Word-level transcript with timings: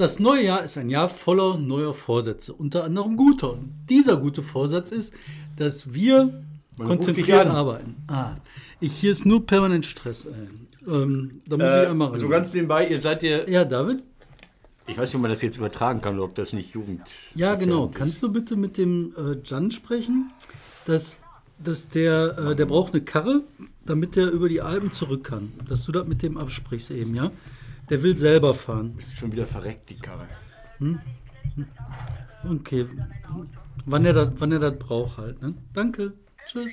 das 0.00 0.18
neue 0.18 0.44
Jahr 0.44 0.64
ist 0.64 0.76
ein 0.78 0.88
Jahr 0.90 1.08
voller 1.08 1.56
neuer 1.58 1.94
Vorsätze, 1.94 2.52
unter 2.52 2.84
anderem 2.84 3.16
guter. 3.16 3.52
Und 3.52 3.72
dieser 3.88 4.16
gute 4.16 4.42
Vorsatz 4.42 4.90
ist, 4.90 5.14
dass 5.56 5.92
wir 5.94 6.42
Man 6.76 6.88
konzentriert 6.88 7.46
arbeiten. 7.46 7.96
Ah, 8.08 8.32
ich, 8.80 8.92
hier 8.94 9.12
ist 9.12 9.26
nur 9.26 9.44
permanent 9.46 9.86
Stress. 9.86 10.26
Ähm, 10.88 11.42
da 11.46 11.56
muss 11.56 11.66
Äh, 11.66 11.82
ich 11.84 11.88
einmal 11.90 12.18
so 12.18 12.26
rein. 12.26 12.32
ganz 12.32 12.54
nebenbei, 12.54 12.88
ihr 12.88 13.00
seid 13.00 13.22
ja. 13.22 13.46
Ja, 13.48 13.64
David? 13.64 14.02
Ich 14.86 14.96
weiß 14.98 15.10
nicht, 15.10 15.16
ob 15.16 15.22
man 15.22 15.30
das 15.30 15.42
jetzt 15.42 15.58
übertragen 15.58 16.00
kann 16.00 16.14
oder 16.14 16.24
ob 16.24 16.34
das 16.34 16.52
nicht 16.52 16.72
Jugend. 16.74 17.02
Ja, 17.36 17.54
genau. 17.54 17.86
ist. 17.86 17.94
Kannst 17.94 18.22
du 18.22 18.32
bitte 18.32 18.56
mit 18.56 18.76
dem 18.78 19.12
äh, 19.16 19.36
Jan 19.44 19.70
sprechen, 19.70 20.32
dass, 20.86 21.20
dass 21.62 21.88
der, 21.90 22.36
äh, 22.38 22.56
der 22.56 22.66
braucht 22.66 22.92
eine 22.94 23.02
Karre, 23.02 23.42
damit 23.84 24.16
der 24.16 24.30
über 24.32 24.48
die 24.48 24.62
Alpen 24.62 24.90
zurück 24.90 25.24
kann. 25.24 25.52
Dass 25.68 25.84
du 25.84 25.92
das 25.92 26.06
mit 26.08 26.22
dem 26.22 26.38
absprichst 26.38 26.90
eben, 26.90 27.14
ja? 27.14 27.30
Der 27.90 28.02
will 28.02 28.16
selber 28.16 28.54
fahren. 28.54 28.94
Ist 28.98 29.18
schon 29.18 29.32
wieder 29.32 29.46
verreckt, 29.46 29.90
die 29.90 29.98
Karre. 29.98 30.28
Okay. 32.48 32.86
Wann 33.84 34.06
er 34.06 34.12
das, 34.12 34.28
wann 34.38 34.52
er 34.52 34.60
das 34.60 34.78
braucht 34.78 35.18
halt, 35.18 35.42
ne? 35.42 35.54
Danke. 35.72 36.12
Tschüss. 36.46 36.70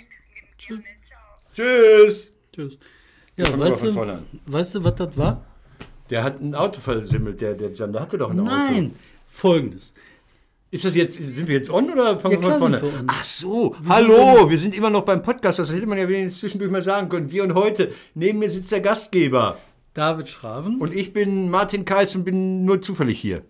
Tschüss. 0.58 0.80
Tschüss! 1.54 2.32
Tschüss. 2.54 2.80
Ja, 3.36 3.48
wir 3.48 3.60
weißt 3.60 3.84
du, 3.84 4.24
weißt 4.46 4.76
du, 4.76 4.84
was 4.84 4.96
das 4.96 5.18
war? 5.18 5.46
Der 6.10 6.24
hat 6.24 6.40
ein 6.40 6.56
Auto 6.56 6.80
versimmelt, 6.80 7.42
der, 7.42 7.54
der 7.56 7.72
Jan. 7.72 7.92
Der 7.92 8.02
hatte 8.02 8.18
doch 8.18 8.30
ein 8.30 8.40
Auto. 8.40 8.50
Nein. 8.50 8.94
Folgendes. 9.26 9.94
Ist 10.70 10.86
das 10.86 10.96
jetzt, 10.96 11.18
sind 11.18 11.48
wir 11.48 11.56
jetzt 11.56 11.70
on 11.70 11.92
oder 11.92 12.20
fangen 12.20 12.36
Ja, 12.36 12.42
wir 12.42 12.52
von 12.52 12.60
vorne 12.60 12.82
wir. 12.82 12.92
Ach 13.08 13.24
so, 13.24 13.76
hallo, 13.88 14.50
wir 14.50 14.58
sind 14.58 14.76
immer 14.76 14.90
noch 14.90 15.04
beim 15.04 15.22
Podcast. 15.22 15.60
Das 15.60 15.74
hätte 15.74 15.88
man 15.88 15.98
ja 15.98 16.08
wenigstens 16.08 16.42
zwischendurch 16.42 16.72
mal 16.72 16.82
sagen 16.82 17.10
können. 17.10 17.32
Wir 17.32 17.44
und 17.44 17.54
heute, 17.54 17.92
neben 18.16 18.40
mir 18.40 18.50
sitzt 18.50 18.72
der 18.72 18.82
Gastgeber. 18.82 19.58
David 19.98 20.30
Schraven. 20.30 20.80
Und 20.80 20.94
ich 20.96 21.12
bin 21.12 21.50
Martin 21.50 21.84
Kais 21.84 22.16
und 22.16 22.24
bin 22.24 22.66
nur 22.66 22.82
zufällig 22.82 23.20
hier. 23.20 23.42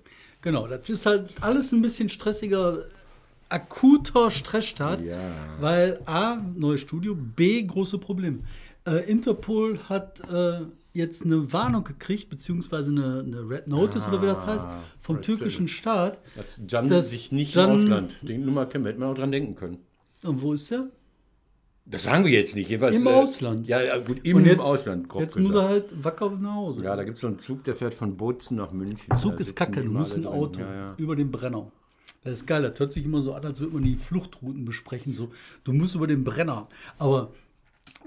Genau, 0.41 0.65
das 0.67 0.87
ist 0.89 1.05
halt 1.05 1.29
alles 1.41 1.71
ein 1.73 1.81
bisschen 1.81 2.07
stressiger, 2.09 2.83
akuter 3.49 4.31
Stressstart, 4.31 5.01
Ja. 5.01 5.17
weil 5.59 5.99
A, 6.05 6.37
neues 6.55 6.81
Studio, 6.81 7.15
B, 7.15 7.63
große 7.63 7.97
Probleme. 7.97 8.39
Äh, 8.85 9.09
Interpol 9.09 9.79
hat 9.89 10.21
äh, 10.31 10.61
jetzt 10.93 11.25
eine 11.25 11.51
Warnung 11.51 11.83
gekriegt, 11.83 12.29
beziehungsweise 12.29 12.91
eine, 12.91 13.23
eine 13.25 13.49
Red 13.49 13.67
Notice 13.67 14.07
oder 14.07 14.21
wie 14.21 14.25
das 14.27 14.45
heißt, 14.45 14.67
vom 15.01 15.21
türkischen 15.21 15.67
Staat. 15.67 16.19
Dass 16.35 16.61
Jan 16.67 16.89
Das 16.89 17.09
sich 17.11 17.31
nicht 17.31 17.55
Jan- 17.55 17.69
im 17.69 17.75
Ausland. 17.75 18.15
Die 18.21 18.37
Nummer 18.37 18.65
können 18.65 18.85
wir, 18.85 18.91
hätten 18.91 19.01
wir 19.01 19.07
auch 19.07 19.15
dran 19.15 19.31
denken 19.31 19.55
können. 19.55 19.77
Und 20.23 20.41
wo 20.41 20.53
ist 20.53 20.71
der? 20.71 20.87
Das 21.89 22.03
sagen 22.03 22.25
wir 22.25 22.31
jetzt 22.31 22.55
nicht. 22.55 22.69
Jedenfalls, 22.69 22.99
Im 23.01 23.07
äh, 23.07 23.11
Ausland. 23.11 23.65
Ja, 23.67 23.81
ja, 23.81 23.97
gut, 23.97 24.19
im 24.23 24.45
jetzt, 24.45 24.59
Ausland, 24.59 25.07
grob 25.07 25.21
Jetzt 25.21 25.37
muss 25.37 25.47
gesagt. 25.47 25.63
er 25.65 25.69
halt 25.69 26.03
wacker 26.03 26.29
nach 26.31 26.53
Hause. 26.55 26.83
Ja, 26.83 26.95
da 26.97 27.03
gibt 27.03 27.15
es 27.15 27.21
so 27.21 27.27
einen 27.27 27.39
Zug, 27.39 27.63
der 27.63 27.75
fährt 27.75 27.93
von 27.93 28.17
Bozen 28.17 28.57
nach 28.57 28.71
München. 28.71 29.15
Zug 29.15 29.37
Da 29.37 29.41
ist 29.43 29.55
kacke, 29.55 29.81
du 29.83 29.89
musst 29.91 30.15
ein. 30.15 30.25
Auto 30.25 30.59
Ja, 30.59 30.73
ja. 30.73 30.95
über 30.97 31.15
den 31.15 31.31
Brenner. 31.31 31.71
Das 32.23 32.39
ist 32.39 32.45
geil, 32.45 32.61
das 32.63 32.77
hört 32.77 32.91
sich 32.91 33.05
immer 33.05 33.21
so 33.21 33.33
an, 33.33 33.45
als 33.45 33.61
würde 33.61 33.73
man 33.75 33.83
die 33.83 33.95
Fluchtrouten 33.95 34.65
besprechen. 34.65 35.13
So, 35.13 35.29
du 35.63 35.71
musst 35.71 35.95
über 35.95 36.07
den 36.07 36.25
Brenner. 36.25 36.67
Aber 36.97 37.31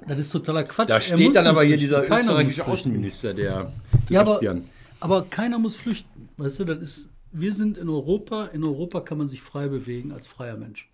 das 0.07 0.19
ist 0.19 0.31
totaler 0.31 0.65
Quatsch. 0.65 0.91
Da 0.91 1.01
steht 1.01 1.19
muss 1.19 1.35
dann 1.35 1.47
aber 1.47 1.63
hier 1.65 1.79
dieser 1.79 2.03
Keiner 2.03 2.17
muss 2.19 2.27
österreichische. 2.33 2.67
Außenminister, 2.67 3.33
der 3.33 3.73
Ja, 4.11 4.21
aber, 4.21 4.33
Sebastian. 4.33 4.65
aber 5.01 5.23
keiner 5.31 5.59
muss 5.59 5.77
flüchten. 5.77 6.29
Weißt 6.37 6.59
du, 6.61 6.65
das 6.67 6.79
ist, 6.81 7.09
wir 7.33 7.53
sind 7.55 7.79
in 7.79 7.89
Europa. 7.89 8.47
In 8.53 8.63
Europa 8.63 9.01
kann 9.01 9.17
man 9.17 9.29
sich 9.29 9.41
frei 9.41 9.69
bewegen 9.69 10.13
als 10.13 10.27
freier 10.27 10.59
Mensch. 10.59 10.90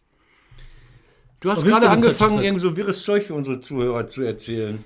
Du 1.41 1.51
hast 1.51 1.65
gerade 1.65 1.89
angefangen, 1.89 2.43
irgend 2.43 2.61
so 2.61 2.77
wirres 2.77 3.03
Zeug 3.03 3.23
für 3.23 3.35
unsere 3.35 3.61
Zuhörer 3.61 4.07
zu 4.09 4.23
erzählen. 4.23 4.83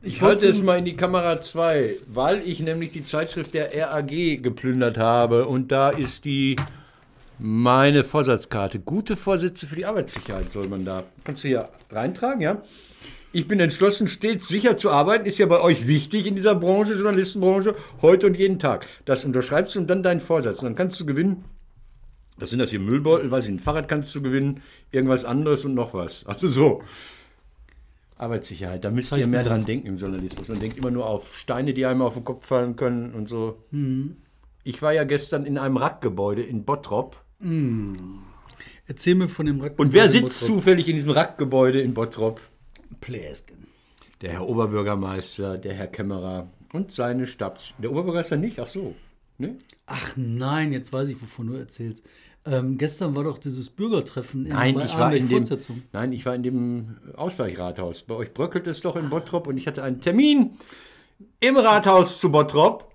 Ich, 0.00 0.20
wollte- 0.20 0.46
halte 0.46 0.46
es 0.48 0.62
mal 0.62 0.78
in 0.78 0.84
die 0.84 0.96
Kamera 0.96 1.40
2, 1.40 1.96
weil 2.08 2.42
ich 2.46 2.60
nämlich 2.60 2.90
die 2.90 3.04
Zeitschrift 3.04 3.54
der 3.54 3.70
RAG 3.74 4.08
geplündert 4.08 4.98
habe 4.98 5.46
und 5.46 5.70
da 5.70 5.90
ist 5.90 6.24
die 6.24 6.56
meine 7.38 8.04
Vorsatzkarte. 8.04 8.80
Gute 8.80 9.16
Vorsätze 9.16 9.66
für 9.66 9.76
die 9.76 9.86
Arbeitssicherheit 9.86 10.52
soll 10.52 10.66
man 10.68 10.84
da. 10.84 11.04
Kannst 11.24 11.44
du 11.44 11.48
hier 11.48 11.68
reintragen, 11.90 12.40
ja? 12.40 12.62
Ich 13.34 13.48
bin 13.48 13.60
entschlossen, 13.60 14.08
stets 14.08 14.48
sicher 14.48 14.76
zu 14.76 14.90
arbeiten. 14.90 15.24
Ist 15.24 15.38
ja 15.38 15.46
bei 15.46 15.60
euch 15.60 15.86
wichtig 15.86 16.26
in 16.26 16.36
dieser 16.36 16.54
Branche, 16.54 16.94
Journalistenbranche, 16.94 17.74
heute 18.02 18.26
und 18.26 18.36
jeden 18.36 18.58
Tag. 18.58 18.86
Das 19.06 19.24
unterschreibst 19.24 19.74
du 19.74 19.80
und 19.80 19.86
dann 19.88 20.02
deinen 20.02 20.20
Vorsatz. 20.20 20.58
Und 20.58 20.64
dann 20.64 20.74
kannst 20.74 21.00
du 21.00 21.06
gewinnen. 21.06 21.44
Was 22.36 22.50
sind 22.50 22.58
das 22.58 22.70
hier? 22.70 22.80
Müllbeutel, 22.80 23.30
weiß 23.30 23.46
ich, 23.46 23.52
ein 23.52 23.58
Fahrrad 23.58 23.88
kannst 23.88 24.14
du 24.14 24.22
gewinnen, 24.22 24.62
irgendwas 24.90 25.24
anderes 25.24 25.64
und 25.64 25.74
noch 25.74 25.94
was. 25.94 26.24
Also 26.26 26.48
so. 26.48 26.82
Arbeitssicherheit, 28.16 28.84
da 28.84 28.90
müsst 28.90 29.12
ihr 29.16 29.26
mehr 29.26 29.42
dran 29.42 29.64
denken 29.64 29.88
im 29.88 29.96
Journalismus. 29.96 30.46
Man 30.48 30.60
denkt 30.60 30.78
immer 30.78 30.92
nur 30.92 31.06
auf 31.06 31.36
Steine, 31.36 31.74
die 31.74 31.86
einem 31.86 32.02
auf 32.02 32.14
den 32.14 32.24
Kopf 32.24 32.46
fallen 32.46 32.76
können 32.76 33.14
und 33.14 33.28
so. 33.28 33.58
Mhm. 33.72 34.16
Ich 34.62 34.80
war 34.80 34.92
ja 34.92 35.02
gestern 35.02 35.44
in 35.44 35.58
einem 35.58 35.76
Rackgebäude 35.76 36.42
in 36.42 36.64
Bottrop. 36.64 37.20
Erzähl 38.86 39.16
mir 39.16 39.28
von 39.28 39.46
dem 39.46 39.60
Rack 39.60 39.78
Und 39.78 39.92
wer 39.92 40.08
sitzt 40.08 40.40
zufällig 40.44 40.88
in 40.88 40.94
diesem 40.94 41.10
Rackgebäude 41.10 41.80
in 41.80 41.94
Bottrop? 41.94 42.40
Pläsken. 43.00 43.66
Der 44.20 44.30
Herr 44.30 44.48
Oberbürgermeister, 44.48 45.58
der 45.58 45.74
Herr 45.74 45.88
Kämmerer 45.88 46.48
und 46.72 46.92
seine 46.92 47.26
Stabs... 47.26 47.74
Der 47.78 47.90
Oberbürgermeister 47.90 48.36
nicht? 48.36 48.60
Ach 48.60 48.68
so. 48.68 48.94
Ne? 49.38 49.56
Ach 49.86 50.16
nein, 50.16 50.72
jetzt 50.72 50.92
weiß 50.92 51.08
ich, 51.10 51.20
wovon 51.20 51.48
du 51.48 51.54
erzählst. 51.54 52.04
Ähm, 52.44 52.76
gestern 52.76 53.14
war 53.14 53.24
doch 53.24 53.38
dieses 53.38 53.70
Bürgertreffen 53.70 54.46
in 54.46 54.52
Nein, 54.52 54.80
ich 54.80 54.96
war 54.96 55.14
in 55.14 55.28
dem, 55.28 55.46
nein, 55.92 56.12
ich 56.12 56.26
war 56.26 56.34
in 56.34 56.42
dem 56.42 56.96
Ausweichrathaus. 57.14 58.02
Bei 58.02 58.16
euch 58.16 58.34
bröckelt 58.34 58.66
es 58.66 58.80
doch 58.80 58.96
in 58.96 59.10
Bottrop 59.10 59.46
und 59.46 59.56
ich 59.56 59.66
hatte 59.68 59.84
einen 59.84 60.00
Termin 60.00 60.56
im 61.38 61.56
Rathaus 61.56 62.18
zu 62.18 62.32
Bottrop. 62.32 62.90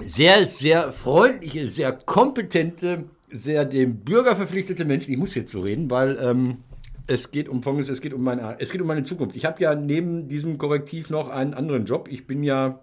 Sehr, 0.00 0.46
sehr 0.46 0.92
freundliche, 0.92 1.68
sehr 1.68 1.92
kompetente, 1.92 3.04
sehr 3.30 3.64
dem 3.64 4.00
Bürger 4.00 4.36
verpflichtete 4.36 4.84
Menschen. 4.84 5.12
Ich 5.12 5.18
muss 5.18 5.34
jetzt 5.34 5.52
so 5.52 5.60
reden, 5.60 5.90
weil 5.90 6.18
ähm, 6.20 6.58
es 7.06 7.30
geht 7.30 7.48
um 7.48 7.62
Folgendes, 7.62 7.88
es 7.88 8.00
geht 8.02 8.12
um 8.12 8.22
meine, 8.22 8.56
es 8.58 8.70
geht 8.70 8.82
um 8.82 8.86
meine 8.86 9.02
Zukunft. 9.02 9.36
Ich 9.36 9.46
habe 9.46 9.62
ja 9.62 9.74
neben 9.74 10.28
diesem 10.28 10.58
Korrektiv 10.58 11.08
noch 11.08 11.28
einen 11.28 11.54
anderen 11.54 11.86
Job. 11.86 12.08
Ich 12.10 12.26
bin 12.26 12.42
ja 12.42 12.80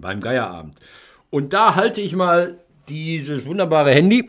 beim 0.00 0.20
Geierabend. 0.20 0.74
Und 1.30 1.52
da 1.52 1.74
halte 1.74 2.00
ich 2.00 2.14
mal 2.14 2.58
dieses 2.88 3.46
wunderbare 3.46 3.92
Handy. 3.92 4.28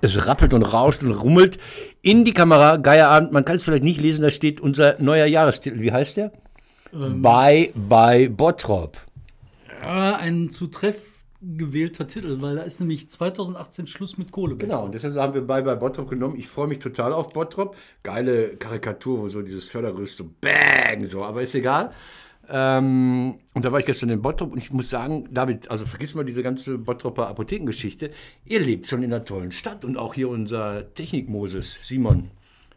Es 0.00 0.26
rappelt 0.26 0.52
und 0.52 0.62
rauscht 0.62 1.02
und 1.02 1.12
rummelt 1.12 1.58
in 2.02 2.24
die 2.24 2.32
Kamera. 2.32 2.76
Geierabend, 2.76 3.32
man 3.32 3.44
kann 3.44 3.56
es 3.56 3.62
vielleicht 3.62 3.84
nicht 3.84 4.00
lesen, 4.00 4.22
da 4.22 4.30
steht 4.30 4.60
unser 4.60 5.00
neuer 5.00 5.26
Jahrestitel. 5.26 5.80
Wie 5.80 5.92
heißt 5.92 6.16
der? 6.16 6.32
Bye, 6.92 7.72
bye, 7.74 8.28
Bottrop. 8.28 8.98
Ja, 9.82 10.16
ein 10.16 10.50
zu 10.50 10.66
Treff 10.66 10.96
gewählter 11.40 12.06
Titel, 12.06 12.40
weil 12.40 12.56
da 12.56 12.62
ist 12.62 12.80
nämlich 12.80 13.10
2018 13.10 13.86
Schluss 13.86 14.16
mit 14.16 14.30
Kohle. 14.30 14.56
Genau, 14.56 14.84
und 14.84 14.94
deshalb 14.94 15.14
haben 15.16 15.34
wir 15.34 15.42
Bye, 15.42 15.62
bye, 15.62 15.76
Bottrop 15.76 16.08
genommen. 16.08 16.36
Ich 16.36 16.48
freue 16.48 16.68
mich 16.68 16.78
total 16.78 17.12
auf 17.12 17.30
Bottrop. 17.30 17.76
Geile 18.02 18.56
Karikatur, 18.56 19.20
wo 19.20 19.28
so 19.28 19.42
dieses 19.42 19.64
Fördergerüst 19.64 20.18
so 20.18 20.30
bang, 20.40 21.04
so, 21.06 21.24
aber 21.24 21.42
ist 21.42 21.54
egal. 21.54 21.92
Ähm, 22.48 23.38
und 23.54 23.64
da 23.64 23.72
war 23.72 23.78
ich 23.78 23.86
gestern 23.86 24.10
in 24.10 24.22
Bottrop 24.22 24.52
und 24.52 24.58
ich 24.58 24.72
muss 24.72 24.90
sagen, 24.90 25.28
David, 25.30 25.70
also 25.70 25.86
vergiss 25.86 26.14
mal 26.14 26.24
diese 26.24 26.42
ganze 26.42 26.78
Bottroper 26.78 27.28
Apothekengeschichte. 27.28 28.10
Ihr 28.44 28.60
lebt 28.60 28.86
schon 28.86 29.02
in 29.02 29.12
einer 29.12 29.24
tollen 29.24 29.52
Stadt 29.52 29.84
und 29.84 29.96
auch 29.96 30.14
hier 30.14 30.28
unser 30.28 30.92
Technik-Moses, 30.94 31.86
Simon. 31.86 32.30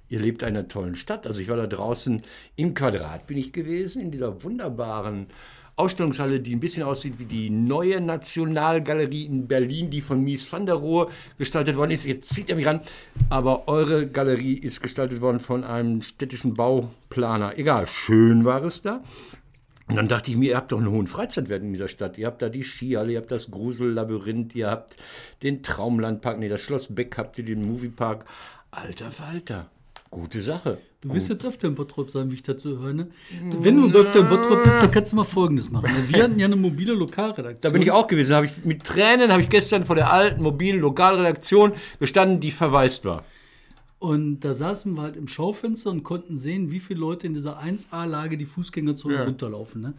Ihr 0.07 0.19
lebt 0.19 0.43
in 0.43 0.49
einer 0.49 0.67
tollen 0.67 0.95
Stadt. 0.95 1.25
Also 1.25 1.41
ich 1.41 1.49
war 1.49 1.57
da 1.57 1.67
draußen 1.67 2.21
im 2.55 2.73
Quadrat 2.73 3.25
bin 3.27 3.37
ich 3.37 3.53
gewesen, 3.53 4.01
in 4.01 4.11
dieser 4.11 4.43
wunderbaren 4.43 5.27
Ausstellungshalle, 5.77 6.39
die 6.39 6.55
ein 6.55 6.61
bisschen 6.61 6.83
aussieht 6.83 7.15
wie 7.17 7.25
die 7.25 7.49
neue 7.49 7.99
Nationalgalerie 7.99 9.25
in 9.25 9.47
Berlin, 9.47 9.89
die 9.89 9.99
von 9.99 10.23
Mies 10.23 10.49
van 10.49 10.65
der 10.65 10.75
Rohe 10.75 11.09
gestaltet 11.37 11.75
worden 11.75 11.91
ist. 11.91 12.05
Jetzt 12.05 12.33
zieht 12.33 12.49
er 12.49 12.55
mich 12.55 12.65
ran, 12.65 12.79
aber 13.29 13.67
eure 13.67 14.07
Galerie 14.07 14.53
ist 14.53 14.81
gestaltet 14.81 15.19
worden 15.19 15.41
von 15.41 15.65
einem 15.65 16.01
städtischen 16.01 16.53
Bauplaner. 16.53 17.57
Egal, 17.57 17.87
schön 17.87 18.45
war 18.45 18.63
es 18.63 18.83
da. 18.83 19.01
Und 19.87 19.97
dann 19.97 20.07
dachte 20.07 20.31
ich 20.31 20.37
mir, 20.37 20.49
ihr 20.49 20.57
habt 20.57 20.71
doch 20.71 20.79
einen 20.79 20.89
hohen 20.89 21.05
Freizeitwert 21.05 21.61
in 21.61 21.71
dieser 21.71 21.87
Stadt. 21.87 22.17
Ihr 22.17 22.25
habt 22.25 22.41
da 22.41 22.49
die 22.49 22.63
Skihalle, 22.63 23.11
ihr 23.11 23.19
habt 23.19 23.31
das 23.31 23.51
Grusellabyrinth, 23.51 24.55
ihr 24.55 24.69
habt 24.69 24.97
den 25.43 25.61
Traumlandpark, 25.61 26.39
nee, 26.39 26.49
das 26.49 26.61
Schloss 26.61 26.87
Beck 26.89 27.17
habt 27.17 27.37
ihr, 27.37 27.45
den 27.45 27.63
Moviepark. 27.63 28.25
Alter 28.71 29.11
Falter, 29.11 29.69
gute 30.09 30.41
Sache. 30.41 30.79
Du 31.01 31.13
wirst 31.13 31.29
jetzt 31.29 31.45
öfter 31.45 31.67
in 31.67 31.75
Bottrop 31.75 32.09
sein, 32.09 32.31
wie 32.31 32.35
ich 32.35 32.41
dazu 32.41 32.79
höre. 32.79 32.93
Ne? 32.93 33.07
Wenn 33.59 33.79
du 33.79 33.95
öfter 33.95 34.21
in 34.21 34.27
Bottrop 34.27 34.63
bist, 34.63 34.81
dann 34.81 34.89
kannst 34.89 35.11
du 35.11 35.17
mal 35.17 35.23
Folgendes 35.23 35.69
machen. 35.69 35.91
Wir 36.07 36.23
hatten 36.23 36.39
ja 36.39 36.47
eine 36.47 36.55
mobile 36.55 36.93
Lokalredaktion. 36.93 37.61
Da 37.61 37.69
bin 37.69 37.83
ich 37.83 37.91
auch 37.91 38.07
gewesen. 38.07 38.31
Da 38.31 38.37
habe 38.37 38.47
ich 38.47 38.65
mit 38.65 38.83
Tränen 38.83 39.31
habe 39.31 39.43
ich 39.43 39.49
gestern 39.49 39.85
vor 39.85 39.95
der 39.95 40.11
alten 40.11 40.41
mobilen 40.41 40.79
Lokalredaktion 40.79 41.73
gestanden, 41.99 42.39
die 42.39 42.49
verwaist 42.49 43.05
war. 43.05 43.23
Und 43.99 44.41
da 44.41 44.53
saßen 44.53 44.95
wir 44.95 45.01
halt 45.03 45.15
im 45.15 45.27
Schaufenster 45.27 45.89
und 45.89 46.03
konnten 46.03 46.37
sehen, 46.37 46.71
wie 46.71 46.79
viele 46.79 46.99
Leute 46.99 47.27
in 47.27 47.33
dieser 47.33 47.59
1A-Lage 47.61 48.37
die 48.37 48.45
Fußgängerzone 48.45 49.15
Ja. 49.15 49.23
runterlaufen. 49.23 49.81
Ne? 49.81 49.93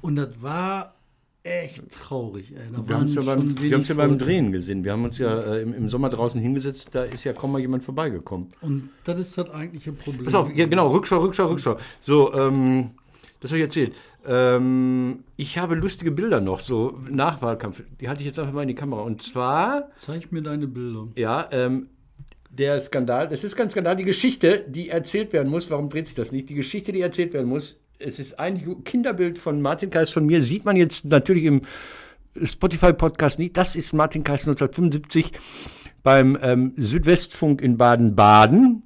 Und 0.00 0.16
das 0.16 0.30
war 0.42 0.94
echt 1.42 1.90
traurig. 1.92 2.52
Ey. 2.52 2.72
Da 2.72 2.88
Wir 2.88 2.96
haben 2.96 3.04
es 3.06 3.14
ja, 3.14 3.20
beim, 3.22 3.60
wir 3.62 3.72
haben's 3.74 3.88
ja 3.88 3.94
beim. 3.94 4.18
Drehen 4.18 4.50
gesehen. 4.50 4.82
Wir 4.82 4.92
haben 4.92 5.04
uns 5.04 5.18
ja 5.18 5.38
äh, 5.40 5.62
im, 5.62 5.74
im 5.74 5.88
Sommer 5.90 6.08
draußen 6.08 6.40
hingesetzt. 6.40 6.88
Da 6.92 7.04
ist 7.04 7.24
ja 7.24 7.34
kaum 7.34 7.52
mal 7.52 7.60
jemand 7.60 7.84
vorbeigekommen. 7.84 8.48
Und 8.62 8.88
das 9.04 9.18
ist 9.20 9.36
das 9.38 9.50
eigentliche 9.50 9.92
Problem. 9.92 10.24
Pass 10.24 10.34
auf, 10.34 10.52
ja, 10.54 10.66
genau, 10.66 10.88
Rückschau, 10.90 11.18
Rückschau, 11.20 11.48
Rückschau. 11.48 11.76
So, 12.00 12.32
ähm, 12.34 12.92
das 13.40 13.50
habe 13.50 13.58
ich 13.58 13.64
erzählt. 13.64 13.92
Ähm, 14.26 15.22
ich 15.36 15.58
habe 15.58 15.74
lustige 15.74 16.10
Bilder 16.10 16.40
noch, 16.40 16.60
so 16.60 16.98
Nachwahlkampf. 17.10 17.82
Die 18.00 18.08
halte 18.08 18.22
ich 18.22 18.26
jetzt 18.26 18.38
einfach 18.38 18.54
mal 18.54 18.62
in 18.62 18.68
die 18.68 18.74
Kamera. 18.74 19.02
Und 19.02 19.20
zwar, 19.22 19.90
Zeig 19.96 20.32
mir 20.32 20.40
deine 20.42 20.66
Bilder. 20.66 21.08
ja, 21.14 21.46
ähm, 21.52 21.88
der 22.56 22.80
Skandal, 22.80 23.28
das 23.28 23.44
ist 23.44 23.56
kein 23.56 23.70
Skandal, 23.70 23.96
die 23.96 24.04
Geschichte, 24.04 24.64
die 24.68 24.88
erzählt 24.88 25.32
werden 25.32 25.50
muss, 25.50 25.70
warum 25.70 25.88
dreht 25.88 26.06
sich 26.06 26.16
das 26.16 26.32
nicht? 26.32 26.48
Die 26.48 26.54
Geschichte, 26.54 26.92
die 26.92 27.00
erzählt 27.00 27.32
werden 27.32 27.48
muss, 27.48 27.80
es 27.98 28.18
ist 28.18 28.38
ein 28.38 28.84
Kinderbild 28.84 29.38
von 29.38 29.60
Martin 29.62 29.90
Kais 29.90 30.10
von 30.10 30.26
mir, 30.26 30.42
sieht 30.42 30.64
man 30.64 30.76
jetzt 30.76 31.04
natürlich 31.04 31.44
im 31.44 31.62
Spotify-Podcast 32.42 33.38
nicht. 33.38 33.56
Das 33.56 33.76
ist 33.76 33.92
Martin 33.92 34.24
Kais 34.24 34.42
1975 34.48 35.32
beim 36.02 36.36
ähm, 36.42 36.74
Südwestfunk 36.76 37.62
in 37.62 37.78
Baden-Baden. 37.78 38.82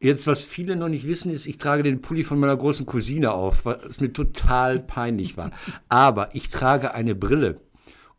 Jetzt, 0.00 0.26
was 0.26 0.44
viele 0.44 0.76
noch 0.76 0.88
nicht 0.88 1.06
wissen, 1.08 1.32
ist, 1.32 1.46
ich 1.46 1.58
trage 1.58 1.82
den 1.82 2.00
Pulli 2.00 2.24
von 2.24 2.38
meiner 2.38 2.56
großen 2.56 2.86
Cousine 2.86 3.32
auf, 3.32 3.64
was 3.64 4.00
mir 4.00 4.12
total 4.12 4.78
peinlich 4.78 5.36
war. 5.36 5.50
Aber 5.88 6.34
ich 6.34 6.50
trage 6.50 6.94
eine 6.94 7.14
Brille. 7.14 7.60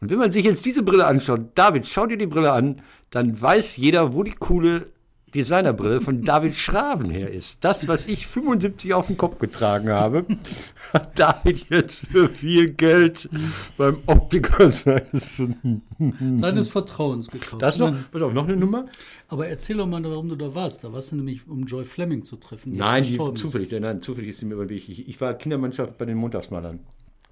Und 0.01 0.09
wenn 0.09 0.17
man 0.17 0.31
sich 0.31 0.45
jetzt 0.45 0.65
diese 0.65 0.83
Brille 0.83 1.05
anschaut, 1.05 1.41
David, 1.55 1.85
schau 1.85 2.05
dir 2.05 2.17
die 2.17 2.27
Brille 2.27 2.51
an, 2.51 2.81
dann 3.09 3.39
weiß 3.39 3.77
jeder, 3.77 4.13
wo 4.13 4.23
die 4.23 4.33
coole 4.33 4.87
Designerbrille 5.35 6.01
von 6.01 6.21
David 6.23 6.55
Schraven 6.55 7.09
her 7.09 7.29
ist. 7.29 7.63
Das, 7.63 7.87
was 7.87 8.07
ich 8.07 8.25
75 8.25 8.93
auf 8.93 9.07
den 9.07 9.17
Kopf 9.17 9.37
getragen 9.37 9.89
habe, 9.89 10.25
hat 10.93 11.19
David 11.19 11.69
jetzt 11.69 12.07
für 12.07 12.29
viel 12.29 12.71
Geld 12.71 13.29
beim 13.77 13.99
Optiker 14.05 14.71
seines. 14.71 15.41
Seines 15.97 16.67
Vertrauens 16.67 17.29
gekauft. 17.29 17.61
Das 17.61 17.79
noch, 17.79 17.93
pass 18.11 18.21
auf, 18.21 18.33
noch 18.33 18.45
eine 18.45 18.57
Nummer? 18.57 18.85
Aber 19.27 19.47
erzähl 19.47 19.77
doch 19.77 19.87
mal, 19.87 20.03
warum 20.03 20.29
du 20.29 20.35
da 20.35 20.53
warst. 20.53 20.83
Da 20.83 20.91
warst 20.91 21.11
du 21.11 21.15
nämlich, 21.15 21.47
um 21.47 21.65
Joy 21.65 21.85
Fleming 21.85 22.23
zu 22.23 22.35
treffen. 22.35 22.75
Nein, 22.75 23.03
die, 23.03 23.17
zufällig, 23.35 23.71
nein, 23.71 24.01
zufällig 24.01 24.31
ist 24.31 24.39
sie 24.39 24.45
mir 24.45 24.55
über 24.55 24.65
den 24.65 24.69
Weg. 24.69 24.89
Ich, 24.89 25.07
ich 25.07 25.21
war 25.21 25.33
Kindermannschaft 25.33 25.97
bei 25.97 26.05
den 26.05 26.17
Montagsmalern. 26.17 26.79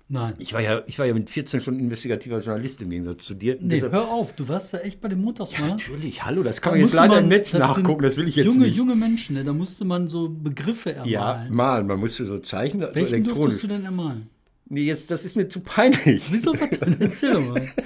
Nein. 0.09 0.33
Ich 0.37 0.53
war 0.53 0.61
ja, 0.61 0.81
ich 0.85 0.99
war 0.99 1.05
ja 1.05 1.13
mit 1.13 1.29
14 1.29 1.61
schon 1.61 1.79
investigativer 1.79 2.39
Journalist 2.39 2.81
im 2.81 2.89
Gegensatz 2.89 3.23
zu 3.25 3.33
dir. 3.33 3.57
Nee, 3.59 3.75
Deshalb- 3.75 3.93
hör 3.93 4.11
auf, 4.11 4.33
du 4.33 4.47
warst 4.47 4.73
da 4.73 4.79
echt 4.79 5.01
bei 5.01 5.07
dem 5.07 5.21
Montagsmaler. 5.21 5.69
Natürlich, 5.71 6.23
hallo, 6.23 6.43
das 6.43 6.61
kann 6.61 6.73
Da 6.73 6.77
man 6.77 6.85
jetzt 6.85 6.93
leider 6.95 7.13
man- 7.15 7.23
im 7.23 7.29
Netz 7.29 7.53
nachgucken, 7.53 8.03
das 8.03 8.17
will 8.17 8.27
ich 8.27 8.35
jetzt 8.35 8.45
junge, 8.45 8.65
nicht. 8.67 8.75
Junge 8.75 8.95
Menschen, 8.95 9.35
ne? 9.35 9.43
da 9.43 9.53
musste 9.53 9.85
man 9.85 10.07
so 10.07 10.29
Begriffe 10.29 10.91
Ja, 11.05 11.31
ermalen. 11.31 11.53
malen, 11.55 11.87
man 11.87 11.99
musste 11.99 12.25
so 12.25 12.37
zeichnen, 12.39 12.81
so 12.89 12.95
Welchen 12.95 13.13
elektronisch. 13.13 13.37
durftest 13.37 13.63
du 13.63 13.67
denn 13.67 13.85
ermalen? 13.85 14.29
Nee, 14.69 14.81
jetzt, 14.83 15.09
das 15.09 15.23
ist 15.25 15.35
mir 15.35 15.47
zu 15.49 15.61
peinlich. 15.61 16.23
Wieso 16.31 16.53
was 16.53 16.69
denn? 16.79 16.97
Erzähl 16.99 17.33
doch 17.33 17.47
mal. 17.49 17.67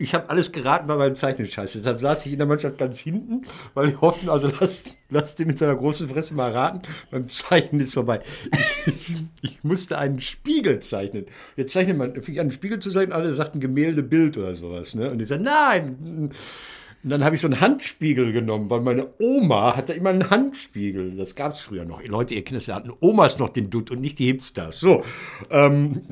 Ich 0.00 0.14
habe 0.14 0.30
alles 0.30 0.50
geraten 0.50 0.88
bei 0.88 0.96
meinem 0.96 1.14
Zeichenscheiß. 1.14 1.74
Deshalb 1.74 2.00
saß 2.00 2.24
ich 2.24 2.32
in 2.32 2.38
der 2.38 2.46
Mannschaft 2.46 2.78
ganz 2.78 2.98
hinten, 2.98 3.42
weil 3.74 3.88
die 3.88 3.96
hofften, 3.96 4.30
also 4.30 4.50
lasst, 4.58 4.96
lasst 5.10 5.38
den 5.38 5.48
mit 5.48 5.58
seiner 5.58 5.76
großen 5.76 6.08
Fresse 6.08 6.32
mal 6.32 6.52
raten, 6.52 6.80
beim 7.10 7.28
Zeichnen 7.28 7.82
ist 7.82 7.92
vorbei. 7.92 8.20
Ich, 8.86 9.24
ich 9.42 9.62
musste 9.62 9.98
einen 9.98 10.18
Spiegel 10.18 10.80
zeichnen. 10.80 11.26
Jetzt 11.54 11.74
zeichnet 11.74 11.98
man, 11.98 12.14
fing 12.22 12.32
ich 12.32 12.40
an, 12.40 12.44
einen 12.44 12.50
Spiegel 12.50 12.78
zu 12.78 12.88
zeichnen, 12.88 13.12
alle 13.12 13.34
sagten 13.34 13.60
Gemälde, 13.60 14.02
Bild 14.02 14.38
oder 14.38 14.56
sowas. 14.56 14.94
Ne? 14.94 15.10
Und 15.10 15.20
ich 15.20 15.28
sagte, 15.28 15.44
nein. 15.44 16.30
Und 17.02 17.08
dann 17.08 17.24
habe 17.24 17.34
ich 17.34 17.40
so 17.40 17.48
einen 17.48 17.60
Handspiegel 17.60 18.32
genommen, 18.32 18.68
weil 18.68 18.80
meine 18.80 19.08
Oma 19.18 19.74
hatte 19.74 19.94
immer 19.94 20.10
einen 20.10 20.28
Handspiegel. 20.28 21.12
Das 21.16 21.34
gab 21.34 21.54
es 21.54 21.62
früher 21.62 21.86
noch. 21.86 22.04
Leute, 22.04 22.34
ihr 22.34 22.44
ja, 22.46 22.74
hatten 22.74 22.92
Omas 23.00 23.38
noch 23.38 23.48
den 23.48 23.70
Dutt 23.70 23.90
und 23.90 24.02
nicht 24.02 24.18
die 24.18 24.26
Hipsters. 24.26 24.80
So. 24.80 25.02
Ähm, 25.48 26.02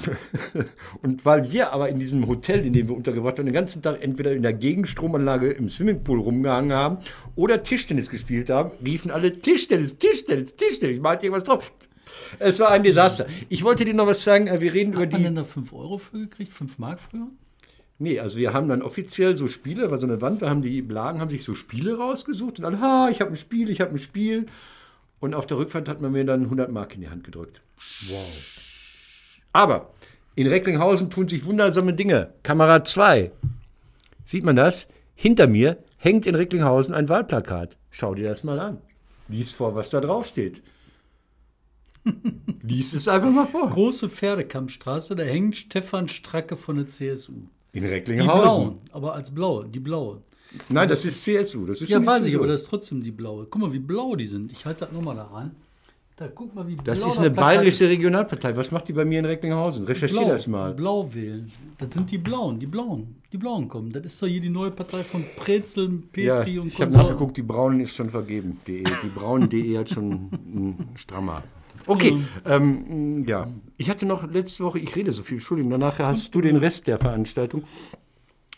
und 1.02 1.26
weil 1.26 1.52
wir 1.52 1.72
aber 1.74 1.90
in 1.90 1.98
diesem 1.98 2.26
Hotel, 2.26 2.64
in 2.64 2.72
dem 2.72 2.88
wir 2.88 2.96
untergebracht 2.96 3.36
waren, 3.36 3.44
den 3.44 3.54
ganzen 3.54 3.82
Tag 3.82 4.02
entweder 4.02 4.32
in 4.32 4.40
der 4.42 4.54
Gegenstromanlage 4.54 5.50
im 5.50 5.68
Swimmingpool 5.68 6.20
rumgehangen 6.20 6.72
haben 6.72 6.98
oder 7.36 7.62
Tischtennis 7.62 8.08
gespielt 8.08 8.48
haben, 8.48 8.70
riefen 8.82 9.10
alle 9.10 9.38
Tischtennis, 9.38 9.98
Tischtennis, 9.98 10.56
Tischtennis. 10.56 11.00
Malte 11.00 11.26
irgendwas 11.26 11.44
drauf. 11.44 11.70
Es 12.38 12.60
war 12.60 12.70
ein 12.70 12.82
Desaster. 12.82 13.26
Ich 13.50 13.62
wollte 13.62 13.84
dir 13.84 13.92
noch 13.92 14.06
was 14.06 14.24
sagen. 14.24 14.46
äh, 14.46 14.60
Wir 14.62 14.72
reden 14.72 14.94
über 14.94 15.02
Hat 15.02 15.12
man 15.12 15.20
die. 15.20 15.24
denn 15.24 15.34
da 15.34 15.44
5 15.44 15.70
Euro 15.74 15.98
für 15.98 16.18
gekriegt? 16.18 16.52
5 16.52 16.78
Mark 16.78 16.98
früher? 17.00 17.28
Nee, 17.98 18.20
also 18.20 18.38
wir 18.38 18.52
haben 18.52 18.68
dann 18.68 18.82
offiziell 18.82 19.36
so 19.36 19.48
Spiele, 19.48 19.90
war 19.90 19.98
so 19.98 20.06
eine 20.06 20.20
Wand, 20.20 20.42
da 20.42 20.48
haben 20.48 20.62
die 20.62 20.82
Blagen 20.82 21.20
haben 21.20 21.30
sich 21.30 21.42
so 21.42 21.54
Spiele 21.54 21.98
rausgesucht 21.98 22.58
und 22.58 22.62
dann, 22.62 22.80
ha, 22.80 23.08
ich 23.10 23.20
habe 23.20 23.30
ein 23.30 23.36
Spiel, 23.36 23.70
ich 23.70 23.80
habe 23.80 23.90
ein 23.92 23.98
Spiel. 23.98 24.46
Und 25.20 25.34
auf 25.34 25.46
der 25.46 25.58
Rückfahrt 25.58 25.88
hat 25.88 26.00
man 26.00 26.12
mir 26.12 26.24
dann 26.24 26.44
100 26.44 26.70
Mark 26.70 26.94
in 26.94 27.00
die 27.00 27.08
Hand 27.08 27.24
gedrückt. 27.24 27.60
Wow. 28.08 28.62
Aber 29.52 29.92
in 30.36 30.46
Recklinghausen 30.46 31.10
tun 31.10 31.28
sich 31.28 31.44
wundersame 31.44 31.92
Dinge. 31.92 32.32
Kamera 32.44 32.84
2. 32.84 33.32
Sieht 34.24 34.44
man 34.44 34.54
das? 34.54 34.86
Hinter 35.16 35.48
mir 35.48 35.82
hängt 35.96 36.26
in 36.26 36.36
Recklinghausen 36.36 36.94
ein 36.94 37.08
Wahlplakat. 37.08 37.76
Schau 37.90 38.14
dir 38.14 38.28
das 38.28 38.44
mal 38.44 38.60
an. 38.60 38.78
Lies 39.26 39.50
vor, 39.50 39.74
was 39.74 39.90
da 39.90 40.00
drauf 40.00 40.26
steht. 40.26 40.62
Lies 42.62 42.92
es 42.92 43.08
einfach 43.08 43.30
mal 43.30 43.48
vor. 43.48 43.68
Große 43.68 44.08
Pferdekampfstraße, 44.08 45.16
da 45.16 45.24
hängt 45.24 45.56
Stefan 45.56 46.06
Stracke 46.06 46.56
von 46.56 46.76
der 46.76 46.86
CSU. 46.86 47.48
In 47.72 47.82
Die 47.82 47.88
Recklinghausen. 47.88 48.40
blauen, 48.42 48.78
aber 48.92 49.14
als 49.14 49.30
blaue, 49.30 49.66
die 49.68 49.80
blaue. 49.80 50.22
Nein, 50.70 50.88
das 50.88 51.04
ist 51.04 51.22
CSU. 51.22 51.66
Das 51.66 51.82
ist 51.82 51.90
Ja, 51.90 52.04
weiß 52.04 52.24
ich, 52.24 52.32
CSU. 52.32 52.38
aber 52.38 52.48
das 52.48 52.62
ist 52.62 52.68
trotzdem 52.68 53.02
die 53.02 53.10
blaue. 53.10 53.46
Guck 53.50 53.60
mal, 53.60 53.72
wie 53.72 53.78
blau 53.78 54.16
die 54.16 54.26
sind. 54.26 54.50
Ich 54.52 54.64
halte 54.64 54.86
das 54.86 54.92
nochmal 54.92 55.16
da 55.16 55.24
rein. 55.24 55.50
Da, 56.16 56.26
guck 56.26 56.52
mal, 56.54 56.66
wie 56.66 56.74
blau 56.74 56.82
Das 56.84 57.04
ist 57.04 57.18
eine 57.18 57.30
Plakat 57.30 57.58
bayerische 57.58 57.88
Regionalpartei. 57.88 58.56
Was 58.56 58.70
macht 58.72 58.88
die 58.88 58.92
bei 58.92 59.04
mir 59.04 59.20
in 59.20 59.24
Recklinghausen? 59.26 59.84
Recherchiere 59.84 60.30
das 60.30 60.46
mal. 60.48 60.72
Blau 60.74 61.14
wählen. 61.14 61.52
Das 61.76 61.94
sind 61.94 62.10
die 62.10 62.18
Blauen, 62.18 62.58
die 62.58 62.66
Blauen. 62.66 63.16
Die 63.32 63.36
Blauen 63.36 63.68
kommen. 63.68 63.92
Das 63.92 64.04
ist 64.04 64.20
doch 64.20 64.26
hier 64.26 64.40
die 64.40 64.48
neue 64.48 64.70
Partei 64.72 65.04
von 65.04 65.22
Prezel, 65.36 66.02
Ja, 66.16 66.36
Petri 66.38 66.58
und 66.58 66.68
ich 66.68 66.80
habe 66.80 66.92
nachgeguckt, 66.92 67.36
die 67.36 67.42
Braunen 67.42 67.80
ist 67.80 67.94
schon 67.94 68.10
vergeben. 68.10 68.58
Die, 68.66 68.82
die 68.82 69.08
Braunen.de 69.14 69.78
hat 69.78 69.90
schon 69.90 70.30
einen 70.46 70.88
Strammer. 70.96 71.44
Okay, 71.88 72.22
ähm, 72.44 73.24
ja. 73.26 73.48
Ich 73.76 73.90
hatte 73.90 74.06
noch 74.06 74.30
letzte 74.30 74.64
Woche, 74.64 74.78
ich 74.78 74.94
rede 74.94 75.10
so 75.12 75.22
viel, 75.22 75.38
Entschuldigung, 75.38 75.70
danach 75.70 75.98
hast 75.98 76.34
du 76.34 76.40
den 76.40 76.56
Rest 76.56 76.86
der 76.86 76.98
Veranstaltung. 76.98 77.64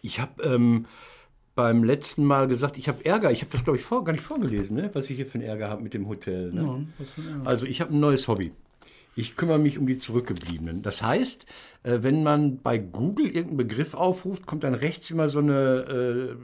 Ich 0.03 0.21
habe 0.21 0.43
ähm, 0.43 0.87
beim 1.55 1.85
letzten 1.85 2.25
Mal 2.25 2.49
gesagt, 2.49 2.79
ich 2.79 2.88
habe 2.88 3.05
Ärger. 3.05 3.31
Ich 3.31 3.43
habe 3.43 3.53
das, 3.53 3.65
glaube 3.65 3.79
ich, 3.79 3.85
vor, 3.85 4.05
gar 4.05 4.12
nicht 4.12 4.23
vorgelesen, 4.23 4.77
ne? 4.77 4.91
was 4.93 5.11
ich 5.11 5.17
hier 5.17 5.27
für 5.27 5.35
einen 5.35 5.47
Ärger 5.47 5.69
habe 5.69 5.82
mit 5.82 5.94
dem 5.94 6.09
Hotel. 6.09 6.53
Ne? 6.53 6.87
Ja. 6.99 7.43
Also 7.44 7.67
ich 7.67 7.81
habe 7.81 7.94
ein 7.94 8.00
neues 8.00 8.29
Hobby. 8.29 8.53
Ich 9.16 9.36
kümmere 9.36 9.58
mich 9.58 9.78
um 9.78 9.86
die 9.86 9.98
Zurückgebliebenen. 9.98 10.82
Das 10.82 11.02
heißt, 11.02 11.46
äh, 11.82 11.98
wenn 12.02 12.22
man 12.22 12.60
bei 12.60 12.78
Google 12.78 13.26
irgendeinen 13.26 13.56
Begriff 13.56 13.94
aufruft, 13.94 14.46
kommt 14.46 14.64
dann 14.64 14.74
rechts 14.74 15.10
immer 15.10 15.28
so 15.28 15.38
eine, 15.38 16.36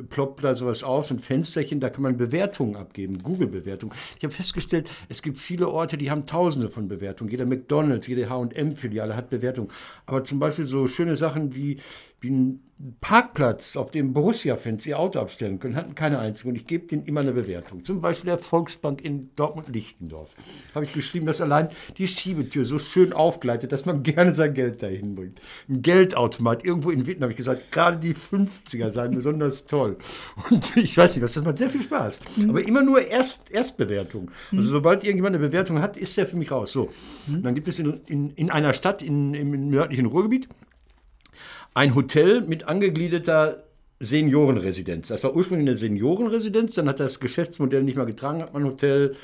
äh, 0.00 0.02
ploppt 0.02 0.44
da 0.44 0.54
sowas 0.54 0.82
auf, 0.82 1.10
ein 1.10 1.18
Fensterchen, 1.18 1.80
da 1.80 1.90
kann 1.90 2.02
man 2.02 2.16
Bewertungen 2.16 2.76
abgeben, 2.76 3.18
Google-Bewertungen. 3.18 3.94
Ich 4.18 4.24
habe 4.24 4.34
festgestellt, 4.34 4.88
es 5.08 5.22
gibt 5.22 5.38
viele 5.38 5.68
Orte, 5.68 5.96
die 5.96 6.10
haben 6.10 6.26
tausende 6.26 6.68
von 6.68 6.88
Bewertungen. 6.88 7.30
Jeder 7.30 7.46
McDonalds, 7.46 8.06
jede 8.06 8.28
H&M-Filiale 8.28 9.16
hat 9.16 9.30
Bewertungen. 9.30 9.70
Aber 10.06 10.22
zum 10.22 10.38
Beispiel 10.38 10.66
so 10.66 10.86
schöne 10.86 11.16
Sachen 11.16 11.54
wie, 11.54 11.78
wie 12.20 12.30
ein 12.30 12.60
Parkplatz, 13.00 13.76
auf 13.76 13.90
dem 13.90 14.12
Borussia-Fans 14.12 14.84
ihr 14.86 14.98
Auto 14.98 15.20
abstellen 15.20 15.60
können, 15.60 15.76
hatten 15.76 15.94
keine 15.94 16.18
einzige. 16.18 16.48
Und 16.48 16.56
ich 16.56 16.66
gebe 16.66 16.86
denen 16.86 17.04
immer 17.04 17.20
eine 17.20 17.32
Bewertung. 17.32 17.84
Zum 17.84 18.00
Beispiel 18.00 18.30
der 18.30 18.38
Volksbank 18.38 19.02
in 19.02 19.30
Dortmund-Lichtendorf. 19.36 20.34
Habe 20.74 20.84
ich 20.84 20.92
geschrieben, 20.92 21.26
dass 21.26 21.40
allein 21.40 21.68
die 21.96 22.03
Schiebetür 22.08 22.64
so 22.64 22.78
schön 22.78 23.12
aufgleitet, 23.12 23.72
dass 23.72 23.86
man 23.86 24.02
gerne 24.04 24.34
sein 24.34 24.54
Geld 24.54 24.82
dahin 24.82 25.14
bringt. 25.14 25.40
Ein 25.68 25.82
Geldautomat 25.82 26.64
irgendwo 26.64 26.90
in 26.90 27.06
Witten, 27.06 27.22
habe 27.22 27.32
ich 27.32 27.36
gesagt, 27.36 27.70
gerade 27.72 27.98
die 27.98 28.14
50er 28.14 28.90
seien 28.90 29.14
besonders 29.14 29.66
toll. 29.66 29.96
Und 30.50 30.76
ich 30.76 30.96
weiß 30.96 31.14
nicht 31.14 31.24
was, 31.24 31.32
das 31.32 31.44
macht 31.44 31.58
sehr 31.58 31.70
viel 31.70 31.82
Spaß. 31.82 32.20
Aber 32.48 32.66
immer 32.66 32.82
nur 32.82 33.06
Erst, 33.06 33.50
Erstbewertung. 33.50 34.30
Also 34.52 34.68
sobald 34.68 35.04
irgendjemand 35.04 35.36
eine 35.36 35.46
Bewertung 35.46 35.80
hat, 35.80 35.96
ist 35.96 36.16
der 36.16 36.26
für 36.26 36.36
mich 36.36 36.50
raus. 36.50 36.72
So. 36.72 36.90
Und 37.28 37.42
dann 37.42 37.54
gibt 37.54 37.68
es 37.68 37.78
in, 37.78 38.00
in, 38.06 38.30
in 38.30 38.50
einer 38.50 38.72
Stadt 38.74 39.02
in, 39.02 39.34
im 39.34 39.70
nördlichen 39.70 40.06
Ruhrgebiet 40.06 40.48
ein 41.74 41.94
Hotel 41.94 42.42
mit 42.42 42.68
angegliederter 42.68 43.64
Seniorenresidenz. 44.00 45.08
Das 45.08 45.24
war 45.24 45.34
ursprünglich 45.34 45.68
eine 45.68 45.76
Seniorenresidenz, 45.76 46.74
dann 46.74 46.88
hat 46.88 47.00
das 47.00 47.20
Geschäftsmodell 47.20 47.82
nicht 47.82 47.96
mehr 47.96 48.06
getragen, 48.06 48.42
hat 48.42 48.52
man 48.52 48.62
ein 48.62 48.68
Hotel 48.68 49.16